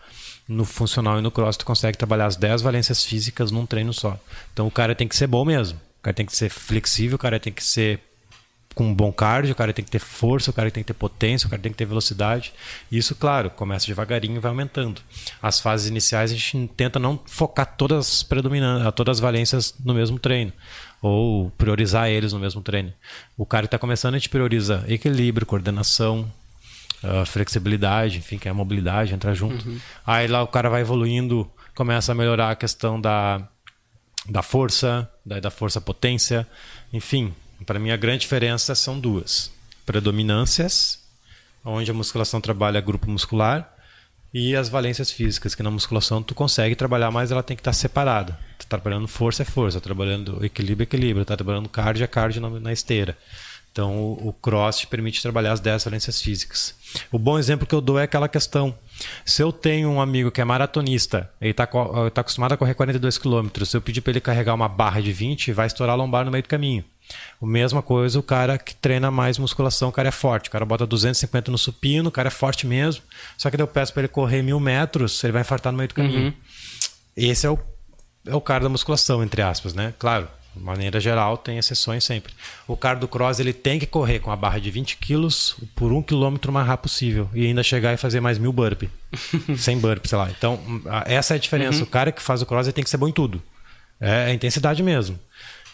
No 0.47 0.63
funcional 0.63 1.19
e 1.19 1.21
no 1.21 1.31
cross 1.31 1.57
tu 1.57 1.65
consegue 1.65 1.97
trabalhar 1.97 2.27
as 2.27 2.35
10 2.35 2.61
valências 2.61 3.03
físicas 3.03 3.51
num 3.51 3.65
treino 3.65 3.93
só. 3.93 4.19
Então 4.53 4.67
o 4.67 4.71
cara 4.71 4.93
tem 4.93 5.07
que 5.07 5.15
ser 5.15 5.27
bom 5.27 5.43
mesmo. 5.43 5.79
O 5.99 6.03
cara 6.03 6.13
tem 6.13 6.25
que 6.25 6.35
ser 6.35 6.49
flexível, 6.49 7.15
o 7.15 7.19
cara 7.19 7.39
tem 7.39 7.51
que 7.51 7.63
ser 7.63 7.99
com 8.75 8.87
um 8.87 8.93
bom 8.93 9.11
cardio, 9.11 9.53
o 9.53 9.55
cara 9.55 9.71
tem 9.71 9.83
que 9.83 9.89
ter 9.89 9.99
força, 9.99 10.51
o 10.51 10.53
cara 10.53 10.69
tem 10.69 10.83
que 10.83 10.87
ter 10.87 10.93
potência, 10.93 11.47
o 11.47 11.49
cara 11.49 11.61
tem 11.61 11.71
que 11.71 11.77
ter 11.77 11.85
velocidade. 11.85 12.53
Isso, 12.91 13.15
claro, 13.15 13.49
começa 13.49 13.87
devagarinho 13.87 14.35
e 14.35 14.39
vai 14.39 14.49
aumentando. 14.49 15.01
As 15.41 15.59
fases 15.59 15.87
iniciais 15.87 16.31
a 16.31 16.35
gente 16.35 16.69
tenta 16.75 16.99
não 16.99 17.19
focar 17.25 17.65
todas 17.77 17.97
as 18.07 18.23
predominantes, 18.23 18.93
todas 18.93 19.17
as 19.17 19.21
valências 19.21 19.73
no 19.83 19.93
mesmo 19.93 20.19
treino 20.19 20.51
ou 21.01 21.51
priorizar 21.51 22.09
eles 22.09 22.33
no 22.33 22.39
mesmo 22.39 22.61
treino. 22.61 22.91
O 23.37 23.45
cara 23.45 23.65
está 23.65 23.79
começando 23.79 24.15
a 24.15 24.17
gente 24.17 24.29
prioriza 24.29 24.83
equilíbrio, 24.87 25.47
coordenação, 25.47 26.29
flexibilidade, 27.25 28.17
enfim, 28.17 28.37
que 28.37 28.47
é 28.47 28.51
a 28.51 28.53
mobilidade, 28.53 29.13
entrar 29.13 29.33
junto. 29.33 29.65
Aí 30.05 30.27
lá 30.27 30.41
o 30.41 30.47
cara 30.47 30.69
vai 30.69 30.81
evoluindo, 30.81 31.49
começa 31.75 32.11
a 32.11 32.15
melhorar 32.15 32.51
a 32.51 32.55
questão 32.55 32.99
da, 32.99 33.47
da 34.27 34.41
força, 34.41 35.09
da, 35.25 35.39
da 35.39 35.51
força 35.51 35.79
potência, 35.79 36.47
enfim. 36.91 37.33
Para 37.65 37.79
mim 37.79 37.91
a 37.91 37.97
grande 37.97 38.21
diferença 38.21 38.75
são 38.75 38.99
duas: 38.99 39.51
predominâncias, 39.85 41.03
onde 41.63 41.89
a 41.89 41.93
musculação 41.93 42.41
trabalha 42.41 42.81
grupo 42.81 43.09
muscular, 43.09 43.75
e 44.33 44.53
as 44.53 44.67
valências 44.67 45.09
físicas, 45.09 45.55
que 45.55 45.63
na 45.63 45.71
musculação 45.71 46.21
tu 46.21 46.35
consegue 46.35 46.75
trabalhar, 46.75 47.09
mas 47.09 47.31
ela 47.31 47.41
tem 47.41 47.55
que 47.55 47.61
estar 47.61 47.71
separada. 47.71 48.37
Tu 48.59 48.67
tá 48.67 48.77
trabalhando 48.77 49.07
força 49.07 49.43
é 49.43 49.45
força, 49.45 49.79
tá 49.79 49.83
trabalhando 49.85 50.43
equilíbrio 50.43 50.83
é 50.83 50.87
equilíbrio, 50.87 51.25
tá 51.25 51.37
trabalhando 51.37 51.69
cardio 51.69 52.03
é 52.03 52.07
cardio 52.07 52.41
na, 52.41 52.49
na 52.59 52.73
esteira. 52.73 53.17
Então 53.75 53.93
o, 53.93 54.29
o 54.29 54.33
cross 54.33 54.77
te 54.77 54.87
permite 54.87 55.21
trabalhar 55.21 55.51
as 55.51 55.59
10 55.59 55.83
valências 55.83 56.21
físicas. 56.21 56.73
O 57.11 57.19
bom 57.19 57.37
exemplo 57.37 57.67
que 57.67 57.75
eu 57.75 57.81
dou 57.81 57.99
é 57.99 58.03
aquela 58.03 58.29
questão. 58.29 58.73
Se 59.25 59.43
eu 59.43 59.51
tenho 59.51 59.89
um 59.89 59.99
amigo 59.99 60.31
que 60.31 60.39
é 60.39 60.45
maratonista, 60.45 61.29
ele 61.41 61.51
está 61.51 61.67
tá 61.67 62.21
acostumado 62.21 62.53
a 62.53 62.57
correr 62.57 62.73
42 62.73 63.17
km, 63.17 63.49
se 63.65 63.75
eu 63.75 63.81
pedir 63.81 63.99
para 63.99 64.11
ele 64.11 64.21
carregar 64.21 64.53
uma 64.53 64.69
barra 64.69 65.01
de 65.01 65.11
20, 65.11 65.51
vai 65.51 65.67
estourar 65.67 65.93
a 65.93 65.97
lombar 65.97 66.23
no 66.23 66.31
meio 66.31 66.41
do 66.41 66.47
caminho. 66.47 66.85
A 67.41 67.45
mesma 67.45 67.81
coisa 67.81 68.17
o 68.17 68.23
cara 68.23 68.57
que 68.57 68.73
treina 68.73 69.11
mais 69.11 69.37
musculação, 69.37 69.89
o 69.89 69.91
cara 69.91 70.07
é 70.07 70.11
forte. 70.11 70.47
O 70.47 70.51
cara 70.53 70.63
bota 70.63 70.87
250 70.87 71.51
no 71.51 71.57
supino, 71.57 72.07
o 72.07 72.11
cara 72.13 72.29
é 72.29 72.31
forte 72.31 72.65
mesmo. 72.65 73.03
Só 73.37 73.51
que 73.51 73.57
daí 73.57 73.63
eu 73.63 73.67
peço 73.67 73.91
para 73.91 74.03
ele 74.03 74.07
correr 74.07 74.41
mil 74.41 74.57
metros, 74.57 75.21
ele 75.21 75.33
vai 75.33 75.41
infartar 75.41 75.73
no 75.73 75.77
meio 75.77 75.89
do 75.89 75.95
caminho. 75.95 76.33
Esse 77.17 77.45
é 77.45 77.49
o, 77.49 77.59
é 78.25 78.33
o 78.33 78.39
cara 78.39 78.63
da 78.63 78.69
musculação, 78.69 79.21
entre 79.21 79.41
aspas, 79.41 79.73
né? 79.73 79.93
Claro, 79.99 80.29
de 80.55 80.63
maneira 80.63 80.99
geral, 80.99 81.37
tem 81.37 81.57
exceções 81.57 82.03
sempre. 82.03 82.33
O 82.67 82.77
cara 82.77 82.97
do 82.97 83.07
cross 83.07 83.39
ele 83.39 83.53
tem 83.53 83.77
que 83.79 83.85
correr 83.85 84.19
com 84.19 84.31
a 84.31 84.35
barra 84.35 84.59
de 84.59 84.71
20 84.71 84.97
quilos 84.97 85.55
por 85.75 85.91
um 85.91 86.01
quilômetro 86.01 86.51
mais 86.51 86.65
rápido 86.67 86.83
possível 86.83 87.29
e 87.33 87.45
ainda 87.45 87.63
chegar 87.63 87.93
e 87.93 87.97
fazer 87.97 88.19
mais 88.19 88.37
mil 88.37 88.53
burpee. 88.53 88.89
sem 89.57 89.77
burpee, 89.77 90.07
sei 90.07 90.17
lá. 90.17 90.29
Então, 90.29 90.59
essa 91.05 91.33
é 91.33 91.35
a 91.35 91.39
diferença. 91.39 91.83
O 91.83 91.87
cara 91.87 92.11
que 92.11 92.21
faz 92.21 92.41
o 92.41 92.45
cross 92.45 92.67
ele 92.67 92.73
tem 92.73 92.83
que 92.83 92.89
ser 92.89 92.97
bom 92.97 93.07
em 93.07 93.11
tudo. 93.11 93.41
É 93.99 94.25
a 94.25 94.33
intensidade 94.33 94.83
mesmo. 94.83 95.19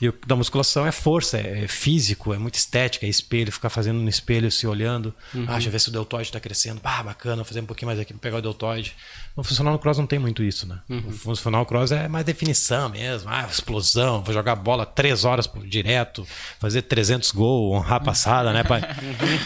E 0.01 0.09
o 0.09 0.13
da 0.25 0.35
musculação 0.35 0.85
é 0.87 0.91
força, 0.91 1.37
é 1.37 1.67
físico, 1.67 2.33
é 2.33 2.37
muito 2.37 2.55
estética, 2.55 3.05
é 3.05 3.09
espelho, 3.09 3.51
ficar 3.51 3.69
fazendo 3.69 3.99
no 3.99 4.09
espelho, 4.09 4.51
se 4.51 4.65
olhando. 4.65 5.13
Ah, 5.47 5.53
deixa 5.53 5.67
eu 5.67 5.71
ver 5.71 5.79
se 5.79 5.89
o 5.89 5.91
deltoide 5.91 6.29
está 6.29 6.39
crescendo. 6.39 6.81
Ah, 6.83 7.03
bacana, 7.03 7.35
vou 7.37 7.45
fazer 7.45 7.61
um 7.61 7.65
pouquinho 7.67 7.87
mais 7.87 7.99
aqui 7.99 8.11
para 8.11 8.19
pegar 8.19 8.37
o 8.37 8.41
deltoide. 8.41 8.95
No 9.37 9.43
funcional 9.43 9.73
no 9.73 9.79
cross 9.79 9.99
não 9.99 10.07
tem 10.07 10.17
muito 10.17 10.43
isso, 10.43 10.67
né? 10.67 10.79
O 10.89 11.11
funcional 11.11 11.65
cross 11.67 11.91
é 11.91 12.07
mais 12.07 12.25
definição 12.25 12.89
mesmo. 12.89 13.29
Ah, 13.29 13.47
explosão, 13.49 14.23
vou 14.23 14.33
jogar 14.33 14.55
bola 14.55 14.87
três 14.87 15.23
horas 15.23 15.47
direto, 15.65 16.27
fazer 16.59 16.81
300 16.81 17.31
gols, 17.31 17.77
honrar 17.77 17.97
a 17.97 18.03
passada, 18.03 18.51
né, 18.51 18.63
pai? 18.63 18.81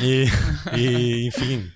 E, 0.01 0.25
e, 0.77 1.27
enfim. 1.27 1.69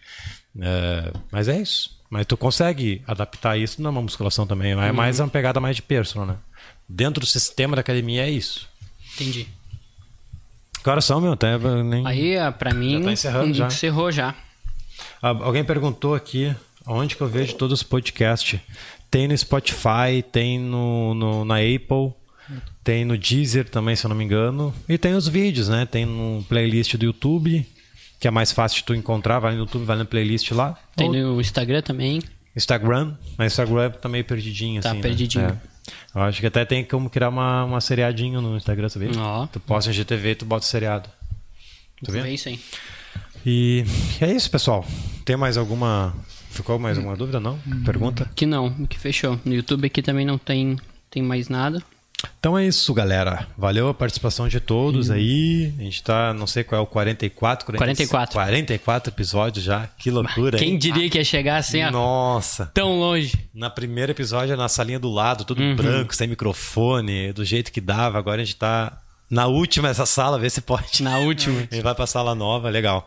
é, 0.61 1.11
mas 1.31 1.47
é 1.47 1.59
isso. 1.61 1.99
Mas 2.09 2.25
tu 2.25 2.35
consegue 2.35 3.03
adaptar 3.05 3.57
isso 3.57 3.81
numa 3.81 4.01
musculação 4.01 4.47
também. 4.47 4.71
É 4.71 4.91
mais 4.91 5.19
uma 5.19 5.27
pegada 5.27 5.59
mais 5.59 5.75
de 5.75 5.81
personal, 5.81 6.25
né? 6.25 6.35
Dentro 6.89 7.21
do 7.21 7.25
sistema 7.27 7.75
da 7.75 7.81
academia 7.81 8.23
é 8.25 8.29
isso. 8.31 8.67
Entendi. 9.15 9.47
Que 10.83 10.89
horas 10.89 11.05
são, 11.05 11.21
meu? 11.21 11.33
Até 11.33 11.57
nem... 11.83 12.05
Aí, 12.07 12.37
ah, 12.37 12.51
pra 12.51 12.73
mim, 12.73 13.01
tá 13.03 13.11
encerrando 13.11 13.53
já. 13.53 13.67
encerrou 13.67 14.11
já. 14.11 14.33
Ah, 15.21 15.29
Alguém 15.29 15.63
perguntou 15.63 16.15
aqui 16.15 16.53
onde 16.87 17.15
que 17.15 17.21
eu 17.21 17.27
vejo 17.27 17.53
todos 17.55 17.81
os 17.81 17.83
podcasts. 17.83 18.59
Tem 19.11 19.27
no 19.27 19.37
Spotify, 19.37 20.23
tem 20.31 20.57
no, 20.59 21.13
no- 21.13 21.45
na 21.45 21.55
Apple, 21.57 22.13
tem 22.83 23.03
no 23.05 23.17
Deezer 23.17 23.67
também, 23.69 23.95
se 23.95 24.05
eu 24.05 24.09
não 24.09 24.15
me 24.15 24.23
engano. 24.23 24.73
E 24.87 24.97
tem 24.97 25.13
os 25.15 25.27
vídeos, 25.27 25.67
né? 25.67 25.85
Tem 25.85 26.05
no 26.05 26.43
playlist 26.47 26.95
do 26.95 27.05
YouTube, 27.05 27.65
que 28.19 28.27
é 28.27 28.31
mais 28.31 28.51
fácil 28.51 28.77
de 28.77 28.83
tu 28.85 28.95
encontrar. 28.95 29.39
Vai 29.39 29.53
no 29.53 29.59
YouTube, 29.59 29.83
vai 29.85 29.97
na 29.97 30.05
playlist 30.05 30.51
lá. 30.51 30.77
Tem 30.95 31.07
Ou 31.07 31.13
no 31.35 31.41
Instagram 31.41 31.81
também. 31.81 32.21
Instagram, 32.55 33.15
mas 33.37 33.51
Instagram 33.53 33.91
tá 33.91 34.07
meio 34.09 34.23
perdidinho, 34.25 34.81
Tá 34.81 34.89
assim. 34.89 34.97
né? 34.97 35.01
perdidinho. 35.03 35.45
É. 35.45 35.57
Eu 36.13 36.21
acho 36.21 36.39
que 36.39 36.47
até 36.47 36.65
tem 36.65 36.83
como 36.83 37.09
criar 37.09 37.29
uma, 37.29 37.63
uma 37.65 37.81
seriadinho 37.81 38.41
no 38.41 38.57
Instagram, 38.57 38.89
sabia? 38.89 39.11
Ó. 39.17 39.47
Tu 39.47 39.59
posta 39.59 39.89
em 39.89 39.93
GTV 39.93 40.31
e 40.31 40.35
tu 40.35 40.45
bota 40.45 40.65
seriado. 40.65 41.09
Tá 42.03 42.11
vendo? 42.11 42.25
É 42.25 42.33
isso 42.33 42.49
aí. 42.49 42.59
E 43.45 43.83
é 44.21 44.31
isso, 44.31 44.49
pessoal. 44.49 44.85
Tem 45.25 45.37
mais 45.37 45.57
alguma. 45.57 46.15
Ficou 46.49 46.79
mais 46.79 46.97
alguma 46.97 47.15
dúvida? 47.15 47.39
Não? 47.39 47.59
Pergunta? 47.85 48.29
Que 48.35 48.45
não, 48.45 48.85
que 48.85 48.97
fechou. 48.97 49.39
No 49.45 49.53
YouTube 49.53 49.85
aqui 49.85 50.01
também 50.01 50.25
não 50.25 50.37
tem, 50.37 50.77
tem 51.09 51.21
mais 51.21 51.47
nada. 51.47 51.81
Então 52.39 52.57
é 52.57 52.65
isso, 52.65 52.93
galera. 52.93 53.47
Valeu 53.57 53.89
a 53.89 53.93
participação 53.93 54.47
de 54.47 54.59
todos 54.59 55.09
aí. 55.11 55.73
A 55.77 55.83
gente 55.83 56.03
tá, 56.03 56.33
não 56.33 56.47
sei 56.47 56.63
qual 56.63 56.79
é 56.79 56.83
o 56.83 56.87
44, 56.87 57.65
44. 57.65 58.33
44 58.33 59.13
episódios 59.13 59.63
já. 59.63 59.87
Que 59.97 60.09
loucura, 60.09 60.57
Quem 60.57 60.71
hein? 60.71 60.77
diria 60.77 61.09
que 61.09 61.17
ia 61.17 61.23
chegar 61.23 61.57
assim, 61.57 61.83
ó, 61.83 61.91
Nossa. 61.91 62.71
tão 62.73 62.97
longe? 62.97 63.37
Na 63.53 63.69
primeiro 63.69 64.11
episódio, 64.11 64.55
na 64.55 64.69
salinha 64.69 64.99
do 64.99 65.09
lado, 65.09 65.43
tudo 65.43 65.61
branco, 65.75 66.15
sem 66.15 66.27
microfone, 66.27 67.33
do 67.33 67.43
jeito 67.43 67.71
que 67.71 67.81
dava. 67.81 68.17
Agora 68.17 68.41
a 68.41 68.45
gente 68.45 68.55
tá 68.57 69.01
na 69.29 69.47
última 69.47 69.89
essa 69.89 70.05
sala, 70.05 70.39
vê 70.39 70.49
se 70.49 70.61
pode. 70.61 71.03
Na 71.03 71.19
última. 71.19 71.67
Ele 71.71 71.81
vai 71.83 71.93
pra 71.93 72.07
sala 72.07 72.33
nova, 72.33 72.69
legal. 72.69 73.05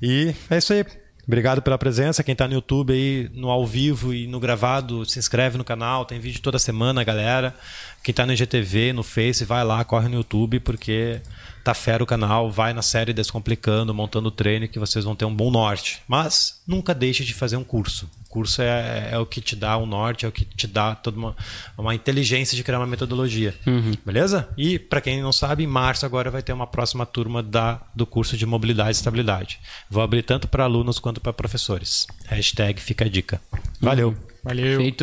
E 0.00 0.34
é 0.48 0.58
isso 0.58 0.72
aí. 0.72 0.84
Obrigado 1.26 1.62
pela 1.62 1.78
presença. 1.78 2.24
Quem 2.24 2.34
tá 2.34 2.48
no 2.48 2.54
YouTube 2.54 2.92
aí, 2.92 3.30
no 3.34 3.50
ao 3.50 3.64
vivo 3.64 4.12
e 4.12 4.26
no 4.26 4.40
gravado, 4.40 5.04
se 5.04 5.18
inscreve 5.18 5.56
no 5.56 5.62
canal. 5.62 6.04
Tem 6.04 6.18
vídeo 6.18 6.40
toda 6.42 6.58
semana, 6.58 7.04
galera. 7.04 7.54
Quem 8.02 8.14
tá 8.14 8.24
no 8.24 8.32
IGTV, 8.32 8.92
no 8.92 9.02
Face, 9.02 9.44
vai 9.44 9.62
lá, 9.62 9.84
corre 9.84 10.08
no 10.08 10.16
YouTube, 10.16 10.60
porque 10.60 11.20
tá 11.62 11.74
fera 11.74 12.02
o 12.02 12.06
canal. 12.06 12.50
Vai 12.50 12.72
na 12.72 12.82
série 12.82 13.12
Descomplicando, 13.12 13.94
montando 13.94 14.30
treino, 14.30 14.68
que 14.68 14.78
vocês 14.78 15.04
vão 15.04 15.14
ter 15.14 15.24
um 15.24 15.34
bom 15.34 15.50
norte. 15.50 16.02
Mas 16.08 16.60
nunca 16.66 16.94
deixe 16.94 17.24
de 17.24 17.34
fazer 17.34 17.56
um 17.56 17.64
curso. 17.64 18.10
O 18.26 18.30
curso 18.30 18.62
é, 18.62 19.10
é 19.12 19.18
o 19.18 19.26
que 19.26 19.40
te 19.40 19.54
dá 19.56 19.76
um 19.76 19.86
norte, 19.86 20.24
é 20.24 20.28
o 20.28 20.32
que 20.32 20.44
te 20.44 20.66
dá 20.66 20.94
toda 20.94 21.18
uma, 21.18 21.36
uma 21.76 21.94
inteligência 21.94 22.56
de 22.56 22.62
criar 22.62 22.78
uma 22.78 22.86
metodologia. 22.86 23.54
Beleza? 24.06 24.48
E 24.56 24.78
para 24.78 25.00
quem 25.00 25.20
não 25.20 25.32
sabe, 25.32 25.64
em 25.64 25.66
março 25.66 26.06
agora 26.06 26.30
vai 26.30 26.42
ter 26.42 26.52
uma 26.52 26.66
próxima 26.66 27.04
turma 27.04 27.42
da, 27.42 27.80
do 27.94 28.06
curso 28.06 28.36
de 28.36 28.46
mobilidade 28.46 28.90
e 28.90 28.92
estabilidade. 28.92 29.58
Vou 29.90 30.02
abrir 30.02 30.22
tanto 30.22 30.48
para 30.48 30.64
alunos 30.64 30.98
quanto 30.98 31.20
para 31.20 31.32
professores. 31.32 32.06
Hashtag 32.26 32.80
fica 32.80 33.04
a 33.04 33.08
dica. 33.08 33.40
Valeu. 33.80 34.16
Valeu. 34.42 34.78
Feito. 34.78 34.96